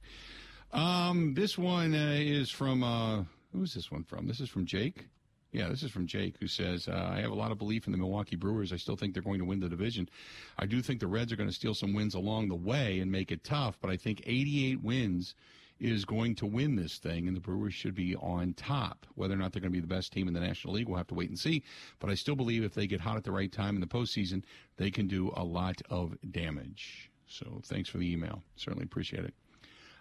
Um, 0.72 1.34
this 1.34 1.58
one 1.58 1.94
uh, 1.94 2.16
is 2.18 2.50
from, 2.50 2.84
uh, 2.84 3.24
who's 3.52 3.74
this 3.74 3.92
one 3.92 4.04
from? 4.04 4.28
This 4.28 4.40
is 4.40 4.50
from 4.50 4.66
Jake. 4.66 5.08
Yeah, 5.52 5.68
this 5.70 5.84
is 5.84 5.92
from 5.92 6.08
Jake, 6.08 6.38
who 6.40 6.48
says, 6.48 6.88
uh, 6.88 7.12
I 7.14 7.22
have 7.22 7.30
a 7.30 7.36
lot 7.36 7.52
of 7.52 7.60
belief 7.60 7.86
in 7.86 7.92
the 7.92 7.98
Milwaukee 7.98 8.36
Brewers. 8.36 8.74
I 8.74 8.78
still 8.78 8.96
think 8.96 9.14
they're 9.14 9.22
going 9.22 9.38
to 9.38 9.46
win 9.46 9.60
the 9.60 9.70
division. 9.70 10.10
I 10.58 10.66
do 10.66 10.82
think 10.82 11.00
the 11.00 11.06
Reds 11.06 11.32
are 11.32 11.36
going 11.36 11.50
to 11.50 11.54
steal 11.54 11.76
some 11.76 11.94
wins 11.94 12.16
along 12.16 12.48
the 12.48 12.56
way 12.56 13.00
and 13.00 13.12
make 13.12 13.32
it 13.32 13.44
tough, 13.44 13.78
but 13.80 13.92
I 13.92 13.98
think 13.98 14.24
88 14.26 14.82
wins 14.82 15.36
is 15.84 16.06
going 16.06 16.36
to 16.36 16.46
win 16.46 16.76
this 16.76 16.98
thing, 16.98 17.28
and 17.28 17.36
the 17.36 17.42
Brewers 17.42 17.74
should 17.74 17.94
be 17.94 18.16
on 18.16 18.54
top. 18.54 19.06
Whether 19.16 19.34
or 19.34 19.38
not 19.38 19.52
they're 19.52 19.62
going 19.62 19.72
to 19.72 19.78
be 19.78 19.82
the 19.82 19.88
best 19.88 20.14
team 20.14 20.28
in 20.28 20.34
the 20.34 20.40
National 20.40 20.74
League, 20.74 20.88
we'll 20.88 20.98
have 20.98 21.08
to 21.08 21.14
wait 21.14 21.30
and 21.30 21.38
see. 21.38 21.64
But 22.00 22.10
I 22.10 22.16
still 22.16 22.36
believe 22.36 22.64
if 22.64 22.74
they 22.74 22.88
get 22.88 23.02
hot 23.02 23.18
at 23.18 23.24
the 23.24 23.32
right 23.32 23.52
time 23.52 23.76
in 23.76 23.82
the 23.82 23.88
postseason, 23.88 24.44
they 24.78 24.90
can 24.90 25.08
do 25.08 25.32
a 25.36 25.44
lot 25.44 25.82
of 25.90 26.16
damage. 26.32 27.12
So 27.28 27.62
thanks 27.66 27.90
for 27.90 27.98
the 27.98 28.12
email. 28.12 28.42
Certainly 28.56 28.86
appreciate 28.86 29.26
it. 29.26 29.34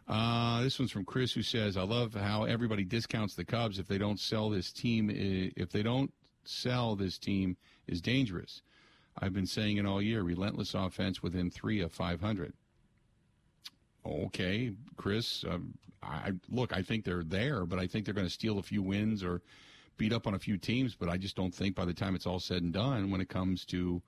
Uh, 0.08 0.62
this 0.62 0.78
one's 0.78 0.90
from 0.90 1.04
Chris, 1.04 1.32
who 1.32 1.42
says, 1.42 1.76
"I 1.76 1.82
love 1.82 2.14
how 2.14 2.44
everybody 2.44 2.84
discounts 2.84 3.34
the 3.34 3.44
Cubs 3.44 3.78
if 3.78 3.86
they 3.86 3.98
don't 3.98 4.18
sell 4.18 4.50
this 4.50 4.72
team. 4.72 5.10
If 5.10 5.70
they 5.70 5.82
don't 5.82 6.12
sell 6.44 6.96
this 6.96 7.18
team, 7.18 7.56
is 7.86 8.00
dangerous. 8.00 8.62
I've 9.18 9.32
been 9.32 9.46
saying 9.46 9.76
it 9.76 9.86
all 9.86 10.00
year. 10.00 10.22
Relentless 10.22 10.74
offense 10.74 11.22
within 11.22 11.50
three 11.50 11.80
of 11.80 11.92
500. 11.92 12.54
Okay, 14.04 14.72
Chris. 14.96 15.44
Um, 15.48 15.74
I 16.02 16.32
look. 16.50 16.72
I 16.72 16.82
think 16.82 17.04
they're 17.04 17.22
there, 17.24 17.64
but 17.64 17.78
I 17.78 17.86
think 17.86 18.04
they're 18.04 18.14
going 18.14 18.26
to 18.26 18.32
steal 18.32 18.58
a 18.58 18.62
few 18.62 18.82
wins 18.82 19.22
or 19.22 19.40
beat 19.96 20.12
up 20.12 20.26
on 20.26 20.34
a 20.34 20.38
few 20.38 20.58
teams. 20.58 20.94
But 20.94 21.08
I 21.08 21.16
just 21.16 21.36
don't 21.36 21.54
think 21.54 21.76
by 21.76 21.84
the 21.84 21.94
time 21.94 22.14
it's 22.14 22.26
all 22.26 22.40
said 22.40 22.62
and 22.62 22.72
done, 22.72 23.10
when 23.10 23.20
it 23.20 23.28
comes 23.28 23.64
to 23.66 24.02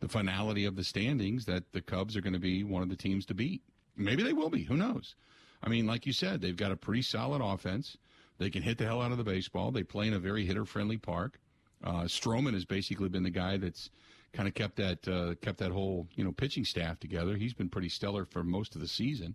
the 0.00 0.08
finality 0.08 0.64
of 0.64 0.76
the 0.76 0.84
standings, 0.84 1.44
that 1.46 1.72
the 1.72 1.82
Cubs 1.82 2.16
are 2.16 2.20
going 2.20 2.32
to 2.32 2.38
be 2.38 2.64
one 2.64 2.82
of 2.82 2.88
the 2.88 2.96
teams 2.96 3.26
to 3.26 3.34
beat. 3.34 3.62
Maybe 3.96 4.22
they 4.22 4.32
will 4.32 4.48
be. 4.48 4.62
Who 4.62 4.76
knows? 4.76 5.14
I 5.62 5.68
mean, 5.68 5.86
like 5.86 6.06
you 6.06 6.12
said, 6.12 6.40
they've 6.40 6.56
got 6.56 6.72
a 6.72 6.76
pretty 6.76 7.02
solid 7.02 7.42
offense. 7.42 7.98
They 8.38 8.48
can 8.48 8.62
hit 8.62 8.78
the 8.78 8.84
hell 8.84 9.02
out 9.02 9.10
of 9.10 9.18
the 9.18 9.24
baseball. 9.24 9.72
They 9.72 9.82
play 9.82 10.06
in 10.06 10.14
a 10.14 10.20
very 10.20 10.46
hitter 10.46 10.64
friendly 10.64 10.96
park. 10.96 11.40
Uh, 11.82 12.02
Stroman 12.04 12.54
has 12.54 12.64
basically 12.64 13.08
been 13.08 13.24
the 13.24 13.30
guy 13.30 13.56
that's 13.56 13.90
kind 14.32 14.48
of 14.48 14.54
kept 14.54 14.76
that 14.76 15.08
uh, 15.08 15.34
kept 15.42 15.58
that 15.58 15.70
whole 15.70 16.08
you 16.14 16.24
know 16.24 16.32
pitching 16.32 16.64
staff 16.64 17.00
together. 17.00 17.36
He's 17.36 17.54
been 17.54 17.68
pretty 17.68 17.88
stellar 17.88 18.24
for 18.24 18.42
most 18.44 18.74
of 18.74 18.80
the 18.80 18.88
season. 18.88 19.34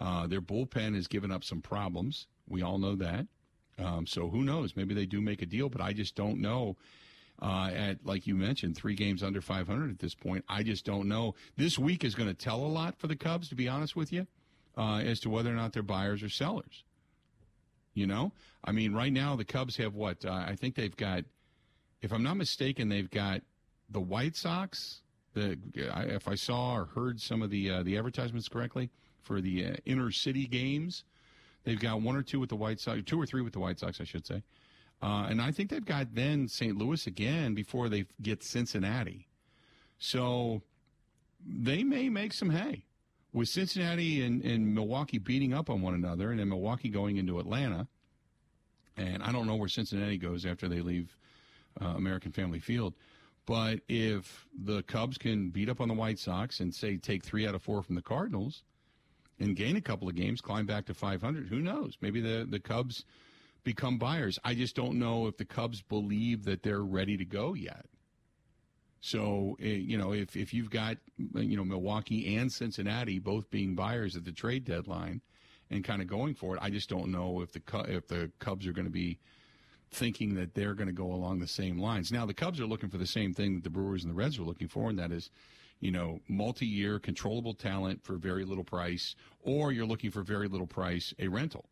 Uh, 0.00 0.26
their 0.26 0.40
bullpen 0.40 0.94
has 0.94 1.06
given 1.06 1.30
up 1.30 1.44
some 1.44 1.60
problems. 1.60 2.26
We 2.48 2.62
all 2.62 2.78
know 2.78 2.96
that. 2.96 3.26
Um, 3.78 4.06
so 4.06 4.28
who 4.28 4.42
knows? 4.42 4.76
Maybe 4.76 4.94
they 4.94 5.06
do 5.06 5.20
make 5.20 5.42
a 5.42 5.46
deal, 5.46 5.68
but 5.68 5.80
I 5.80 5.92
just 5.92 6.14
don't 6.14 6.40
know 6.40 6.76
uh, 7.40 7.70
at, 7.74 8.06
like 8.06 8.26
you 8.26 8.36
mentioned, 8.36 8.76
three 8.76 8.94
games 8.94 9.22
under 9.22 9.40
500 9.40 9.90
at 9.90 9.98
this 9.98 10.14
point. 10.14 10.44
I 10.48 10.62
just 10.62 10.84
don't 10.84 11.08
know. 11.08 11.34
This 11.56 11.78
week 11.78 12.04
is 12.04 12.14
going 12.14 12.28
to 12.28 12.34
tell 12.34 12.64
a 12.64 12.68
lot 12.68 12.98
for 12.98 13.08
the 13.08 13.16
Cubs, 13.16 13.48
to 13.48 13.54
be 13.54 13.68
honest 13.68 13.96
with 13.96 14.12
you, 14.12 14.26
uh, 14.76 14.98
as 14.98 15.20
to 15.20 15.30
whether 15.30 15.50
or 15.50 15.56
not 15.56 15.72
they're 15.72 15.82
buyers 15.82 16.22
or 16.22 16.28
sellers. 16.28 16.84
You 17.94 18.06
know, 18.06 18.32
I 18.64 18.72
mean, 18.72 18.94
right 18.94 19.12
now 19.12 19.36
the 19.36 19.44
Cubs 19.44 19.76
have 19.76 19.94
what? 19.94 20.24
Uh, 20.24 20.32
I 20.32 20.56
think 20.56 20.76
they've 20.76 20.96
got, 20.96 21.24
if 22.00 22.12
I'm 22.12 22.22
not 22.22 22.38
mistaken, 22.38 22.88
they've 22.88 23.10
got 23.10 23.42
the 23.92 24.00
White 24.00 24.36
Sox. 24.36 25.00
The 25.34 25.58
if 25.74 26.28
I 26.28 26.34
saw 26.34 26.74
or 26.74 26.84
heard 26.86 27.20
some 27.20 27.42
of 27.42 27.50
the 27.50 27.70
uh, 27.70 27.82
the 27.82 27.96
advertisements 27.96 28.48
correctly 28.48 28.90
for 29.22 29.40
the 29.40 29.66
uh, 29.66 29.74
inner 29.86 30.10
city 30.10 30.46
games, 30.46 31.04
they've 31.64 31.80
got 31.80 32.02
one 32.02 32.16
or 32.16 32.22
two 32.22 32.40
with 32.40 32.50
the 32.50 32.56
White 32.56 32.80
Sox, 32.80 33.00
two 33.06 33.20
or 33.20 33.26
three 33.26 33.40
with 33.40 33.52
the 33.52 33.60
White 33.60 33.78
Sox, 33.78 34.00
I 34.00 34.04
should 34.04 34.26
say. 34.26 34.42
Uh, 35.02 35.26
and 35.28 35.40
I 35.40 35.50
think 35.50 35.70
they've 35.70 35.84
got 35.84 36.14
then 36.14 36.46
St. 36.48 36.76
Louis 36.76 37.06
again 37.06 37.54
before 37.54 37.88
they 37.88 38.04
get 38.20 38.42
Cincinnati. 38.44 39.26
So 39.98 40.62
they 41.44 41.82
may 41.82 42.08
make 42.08 42.32
some 42.32 42.50
hay. 42.50 42.84
With 43.32 43.48
Cincinnati 43.48 44.22
and, 44.22 44.44
and 44.44 44.74
Milwaukee 44.74 45.18
beating 45.18 45.54
up 45.54 45.70
on 45.70 45.80
one 45.80 45.94
another, 45.94 46.30
and 46.30 46.38
then 46.38 46.50
Milwaukee 46.50 46.90
going 46.90 47.16
into 47.16 47.38
Atlanta, 47.40 47.88
and 48.96 49.22
I 49.22 49.32
don't 49.32 49.46
know 49.46 49.56
where 49.56 49.68
Cincinnati 49.68 50.18
goes 50.18 50.44
after 50.44 50.68
they 50.68 50.80
leave 50.80 51.16
uh, 51.80 51.86
American 51.96 52.30
Family 52.30 52.58
Field. 52.58 52.94
But 53.46 53.80
if 53.88 54.46
the 54.56 54.82
Cubs 54.84 55.18
can 55.18 55.50
beat 55.50 55.68
up 55.68 55.80
on 55.80 55.88
the 55.88 55.94
White 55.94 56.18
Sox 56.18 56.60
and 56.60 56.74
say 56.74 56.96
take 56.96 57.24
three 57.24 57.46
out 57.46 57.54
of 57.54 57.62
four 57.62 57.82
from 57.82 57.96
the 57.96 58.02
Cardinals 58.02 58.62
and 59.40 59.56
gain 59.56 59.76
a 59.76 59.80
couple 59.80 60.08
of 60.08 60.14
games, 60.14 60.40
climb 60.40 60.66
back 60.66 60.86
to 60.86 60.94
500, 60.94 61.48
who 61.48 61.60
knows? 61.60 61.96
Maybe 62.00 62.20
the, 62.20 62.46
the 62.48 62.60
Cubs 62.60 63.04
become 63.64 63.98
buyers. 63.98 64.38
I 64.44 64.54
just 64.54 64.76
don't 64.76 64.98
know 64.98 65.26
if 65.26 65.36
the 65.36 65.44
Cubs 65.44 65.82
believe 65.82 66.44
that 66.44 66.62
they're 66.62 66.84
ready 66.84 67.16
to 67.16 67.24
go 67.24 67.54
yet. 67.54 67.86
So, 69.00 69.56
eh, 69.60 69.66
you 69.66 69.98
know, 69.98 70.12
if, 70.12 70.36
if 70.36 70.54
you've 70.54 70.70
got, 70.70 70.98
you 71.16 71.56
know, 71.56 71.64
Milwaukee 71.64 72.36
and 72.36 72.52
Cincinnati 72.52 73.18
both 73.18 73.50
being 73.50 73.74
buyers 73.74 74.14
at 74.14 74.24
the 74.24 74.30
trade 74.30 74.64
deadline 74.64 75.20
and 75.70 75.82
kind 75.82 76.00
of 76.00 76.06
going 76.06 76.34
for 76.34 76.54
it, 76.54 76.62
I 76.62 76.70
just 76.70 76.88
don't 76.88 77.10
know 77.10 77.40
if 77.40 77.50
the 77.50 77.62
if 77.88 78.06
the 78.06 78.30
Cubs 78.38 78.66
are 78.68 78.72
going 78.72 78.86
to 78.86 78.92
be 78.92 79.18
thinking 79.92 80.34
that 80.34 80.54
they're 80.54 80.74
going 80.74 80.88
to 80.88 80.92
go 80.92 81.12
along 81.12 81.38
the 81.38 81.46
same 81.46 81.78
lines. 81.78 82.10
Now, 82.10 82.24
the 82.24 82.34
Cubs 82.34 82.60
are 82.60 82.66
looking 82.66 82.88
for 82.88 82.98
the 82.98 83.06
same 83.06 83.34
thing 83.34 83.54
that 83.54 83.64
the 83.64 83.70
Brewers 83.70 84.02
and 84.02 84.10
the 84.10 84.16
Reds 84.16 84.38
are 84.38 84.42
looking 84.42 84.68
for, 84.68 84.88
and 84.88 84.98
that 84.98 85.12
is, 85.12 85.30
you 85.80 85.90
know, 85.90 86.20
multi-year 86.28 86.98
controllable 86.98 87.54
talent 87.54 88.02
for 88.02 88.16
very 88.16 88.44
little 88.44 88.64
price, 88.64 89.14
or 89.42 89.70
you're 89.70 89.86
looking 89.86 90.10
for 90.10 90.22
very 90.22 90.48
little 90.48 90.66
price 90.66 91.12
a 91.18 91.28
rental 91.28 91.66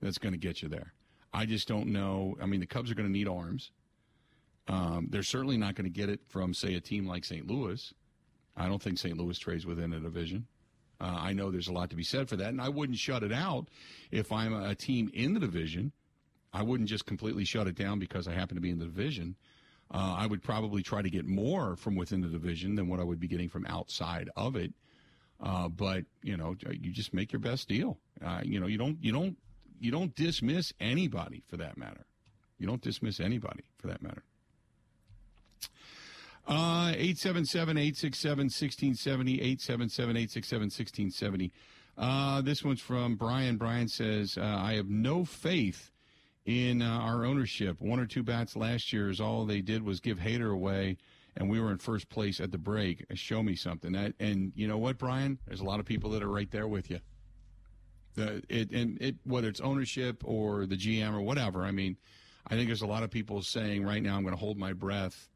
that's 0.00 0.18
going 0.18 0.32
to 0.32 0.38
get 0.38 0.62
you 0.62 0.68
there. 0.68 0.92
I 1.32 1.46
just 1.46 1.68
don't 1.68 1.88
know. 1.88 2.36
I 2.40 2.46
mean, 2.46 2.60
the 2.60 2.66
Cubs 2.66 2.90
are 2.90 2.94
going 2.94 3.08
to 3.08 3.12
need 3.12 3.28
arms. 3.28 3.70
Um, 4.68 5.08
they're 5.10 5.22
certainly 5.22 5.56
not 5.56 5.74
going 5.74 5.84
to 5.84 5.90
get 5.90 6.10
it 6.10 6.20
from, 6.28 6.52
say, 6.52 6.74
a 6.74 6.80
team 6.80 7.06
like 7.06 7.24
St. 7.24 7.46
Louis. 7.46 7.92
I 8.56 8.68
don't 8.68 8.82
think 8.82 8.98
St. 8.98 9.16
Louis 9.16 9.38
trades 9.38 9.64
within 9.64 9.92
a 9.94 10.00
division. 10.00 10.46
Uh, 11.00 11.16
I 11.18 11.32
know 11.32 11.50
there's 11.50 11.68
a 11.68 11.72
lot 11.72 11.90
to 11.90 11.96
be 11.96 12.02
said 12.02 12.28
for 12.28 12.36
that, 12.36 12.48
and 12.48 12.60
I 12.60 12.68
wouldn't 12.68 12.98
shut 12.98 13.22
it 13.22 13.32
out 13.32 13.68
if 14.10 14.32
I'm 14.32 14.52
a 14.52 14.74
team 14.74 15.10
in 15.14 15.32
the 15.32 15.40
division. 15.40 15.92
I 16.52 16.62
wouldn't 16.62 16.88
just 16.88 17.06
completely 17.06 17.44
shut 17.44 17.66
it 17.66 17.76
down 17.76 17.98
because 17.98 18.26
I 18.26 18.32
happen 18.32 18.56
to 18.56 18.60
be 18.60 18.70
in 18.70 18.78
the 18.78 18.86
division. 18.86 19.36
Uh, 19.90 20.16
I 20.18 20.26
would 20.26 20.42
probably 20.42 20.82
try 20.82 21.02
to 21.02 21.10
get 21.10 21.26
more 21.26 21.76
from 21.76 21.96
within 21.96 22.20
the 22.20 22.28
division 22.28 22.74
than 22.74 22.88
what 22.88 23.00
I 23.00 23.04
would 23.04 23.20
be 23.20 23.28
getting 23.28 23.48
from 23.48 23.64
outside 23.66 24.28
of 24.36 24.56
it. 24.56 24.72
Uh, 25.40 25.68
but 25.68 26.04
you 26.22 26.36
know, 26.36 26.56
you 26.70 26.90
just 26.90 27.14
make 27.14 27.32
your 27.32 27.40
best 27.40 27.68
deal. 27.68 27.98
Uh, 28.24 28.40
you 28.42 28.60
know, 28.60 28.66
you 28.66 28.76
don't 28.76 28.98
you 29.00 29.12
don't 29.12 29.36
you 29.80 29.90
don't 29.90 30.14
dismiss 30.14 30.72
anybody 30.80 31.42
for 31.48 31.56
that 31.58 31.78
matter. 31.78 32.04
You 32.58 32.66
don't 32.66 32.82
dismiss 32.82 33.20
anybody 33.20 33.64
for 33.78 33.86
that 33.86 34.02
matter. 34.02 34.24
Uh, 36.46 36.92
877-867-1670, 36.94 39.58
877-867-1670. 39.58 41.50
Uh, 41.96 42.40
this 42.40 42.64
one's 42.64 42.80
from 42.80 43.14
Brian. 43.16 43.58
Brian 43.58 43.86
says, 43.86 44.38
uh, 44.38 44.42
I 44.42 44.74
have 44.74 44.88
no 44.88 45.26
faith 45.26 45.90
in 46.48 46.80
uh, 46.80 46.86
our 46.86 47.26
ownership. 47.26 47.78
One 47.78 48.00
or 48.00 48.06
two 48.06 48.22
bats 48.22 48.56
last 48.56 48.90
year 48.90 49.10
is 49.10 49.20
all 49.20 49.44
they 49.44 49.60
did 49.60 49.82
was 49.82 50.00
give 50.00 50.18
Hader 50.18 50.50
away, 50.50 50.96
and 51.36 51.50
we 51.50 51.60
were 51.60 51.70
in 51.70 51.76
first 51.76 52.08
place 52.08 52.40
at 52.40 52.50
the 52.50 52.58
break. 52.58 53.04
Show 53.12 53.42
me 53.42 53.54
something. 53.54 53.92
That, 53.92 54.14
and 54.18 54.50
you 54.56 54.66
know 54.66 54.78
what, 54.78 54.96
Brian? 54.96 55.38
There's 55.46 55.60
a 55.60 55.64
lot 55.64 55.78
of 55.78 55.84
people 55.84 56.08
that 56.12 56.22
are 56.22 56.30
right 56.30 56.50
there 56.50 56.66
with 56.66 56.90
you. 56.90 57.00
The, 58.14 58.42
it, 58.48 58.70
and 58.70 58.96
it, 58.98 59.16
whether 59.24 59.46
it's 59.46 59.60
ownership 59.60 60.22
or 60.24 60.64
the 60.64 60.74
GM 60.74 61.12
or 61.12 61.20
whatever, 61.20 61.64
I 61.64 61.70
mean, 61.70 61.98
I 62.46 62.54
think 62.54 62.66
there's 62.66 62.80
a 62.80 62.86
lot 62.86 63.02
of 63.02 63.10
people 63.10 63.42
saying 63.42 63.84
right 63.84 64.02
now 64.02 64.16
I'm 64.16 64.22
going 64.22 64.34
to 64.34 64.40
hold 64.40 64.56
my 64.56 64.72
breath 64.72 65.28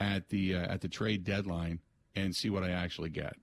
at 0.00 0.28
the 0.28 0.56
uh, 0.56 0.66
at 0.66 0.82
the 0.82 0.88
trade 0.88 1.24
deadline 1.24 1.80
and 2.14 2.36
see 2.36 2.50
what 2.50 2.62
I 2.62 2.72
actually 2.72 3.08
get. 3.08 3.36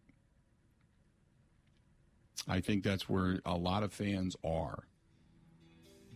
I 2.47 2.59
think 2.61 2.83
that's 2.83 3.09
where 3.09 3.39
a 3.45 3.57
lot 3.57 3.81
of 3.81 3.91
fans 3.91 4.35
are. 4.43 4.83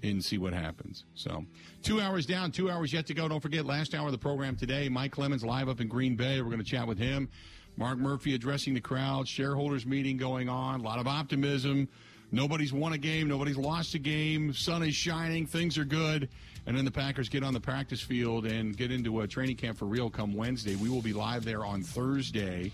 And 0.04 0.24
see 0.24 0.38
what 0.38 0.54
happens. 0.54 1.06
So, 1.16 1.45
two 1.82 2.01
hours 2.01 2.26
down, 2.26 2.51
two 2.51 2.70
hours 2.70 2.91
yet 2.91 3.08
to 3.08 3.14
go. 3.14 3.28
Don't 3.30 3.39
forget, 3.39 3.66
last 3.66 3.95
hour 3.95 4.08
of 4.08 4.12
the 4.12 4.18
program 4.18 4.58
today, 4.58 4.89
Mike 4.89 5.14
Clemens 5.14 5.45
live 5.45 5.70
up 5.70 5.80
in 5.80 5.88
Green 5.88 6.16
Bay. 6.16 6.41
We're 6.41 6.49
going 6.49 6.58
to 6.60 6.70
chat 6.70 6.88
with 6.88 6.97
him. 6.97 7.30
Mark 7.78 7.97
Murphy 7.97 8.36
addressing 8.36 8.74
the 8.74 8.82
crowd, 8.82 9.28
shareholders 9.28 9.86
meeting 9.86 10.18
going 10.18 10.49
on, 10.49 10.82
a 10.82 10.84
lot 10.84 10.99
of 10.99 11.08
optimism 11.08 11.88
Nobody's 12.34 12.74
won 12.74 12.93
a 12.93 12.97
game. 12.97 13.28
Nobody's 13.28 13.58
lost 13.58 13.93
a 13.93 13.99
game. 13.99 14.54
Sun 14.54 14.82
is 14.82 14.95
shining. 14.95 15.45
Things 15.45 15.78
are 15.78 15.86
good. 15.86 16.30
And 16.66 16.76
then 16.76 16.84
the 16.84 16.89
Packers 16.89 17.30
get 17.30 17.43
on 17.43 17.54
the 17.54 17.60
practice 17.60 18.01
field 18.01 18.47
and 18.47 18.76
get 18.76 18.91
into 18.91 19.22
a 19.22 19.28
training 19.28 19.58
camp 19.58 19.78
for 19.78 19.86
real 19.86 20.10
come 20.10 20.34
Wednesday. 20.34 20.76
We 20.76 20.89
will 20.89 21.04
be 21.04 21.14
live 21.14 21.45
there 21.45 21.64
on 21.64 21.84
Thursday. 21.84 22.72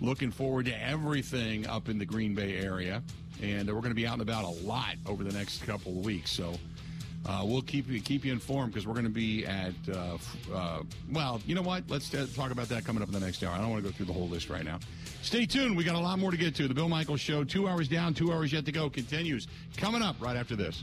Looking 0.00 0.30
forward 0.30 0.64
to 0.64 0.82
everything 0.82 1.66
up 1.66 1.90
in 1.90 1.98
the 1.98 2.06
Green 2.06 2.34
Bay 2.34 2.56
area. 2.56 3.02
And 3.42 3.68
we're 3.68 3.82
going 3.82 3.90
to 3.90 3.94
be 3.94 4.06
out 4.06 4.14
and 4.14 4.22
about 4.22 4.44
a 4.44 4.64
lot 4.64 4.94
over 5.04 5.24
the 5.24 5.32
next 5.32 5.66
couple 5.66 5.92
of 5.92 6.06
weeks. 6.06 6.30
So 6.30 6.54
uh, 7.26 7.42
we'll 7.44 7.62
keep 7.62 7.88
you 7.88 8.00
keep 8.00 8.24
you 8.24 8.32
informed 8.32 8.72
because 8.72 8.86
we're 8.86 8.94
going 8.94 9.04
to 9.04 9.10
be 9.10 9.46
at. 9.46 9.72
Uh, 9.90 10.18
uh, 10.52 10.82
well, 11.10 11.40
you 11.46 11.54
know 11.54 11.62
what? 11.62 11.84
Let's 11.88 12.12
uh, 12.14 12.26
talk 12.34 12.50
about 12.50 12.68
that 12.70 12.84
coming 12.84 13.02
up 13.02 13.08
in 13.08 13.14
the 13.14 13.20
next 13.20 13.42
hour. 13.42 13.52
I 13.52 13.58
don't 13.58 13.70
want 13.70 13.84
to 13.84 13.90
go 13.90 13.96
through 13.96 14.06
the 14.06 14.12
whole 14.12 14.28
list 14.28 14.48
right 14.48 14.64
now. 14.64 14.80
Stay 15.22 15.46
tuned. 15.46 15.76
We 15.76 15.84
got 15.84 15.94
a 15.94 16.00
lot 16.00 16.18
more 16.18 16.32
to 16.32 16.36
get 16.36 16.54
to. 16.56 16.66
The 16.66 16.74
Bill 16.74 16.88
Michaels 16.88 17.20
Show, 17.20 17.44
two 17.44 17.68
hours 17.68 17.88
down, 17.88 18.14
two 18.14 18.32
hours 18.32 18.52
yet 18.52 18.64
to 18.66 18.72
go, 18.72 18.90
continues 18.90 19.46
coming 19.76 20.02
up 20.02 20.16
right 20.20 20.36
after 20.36 20.56
this. 20.56 20.82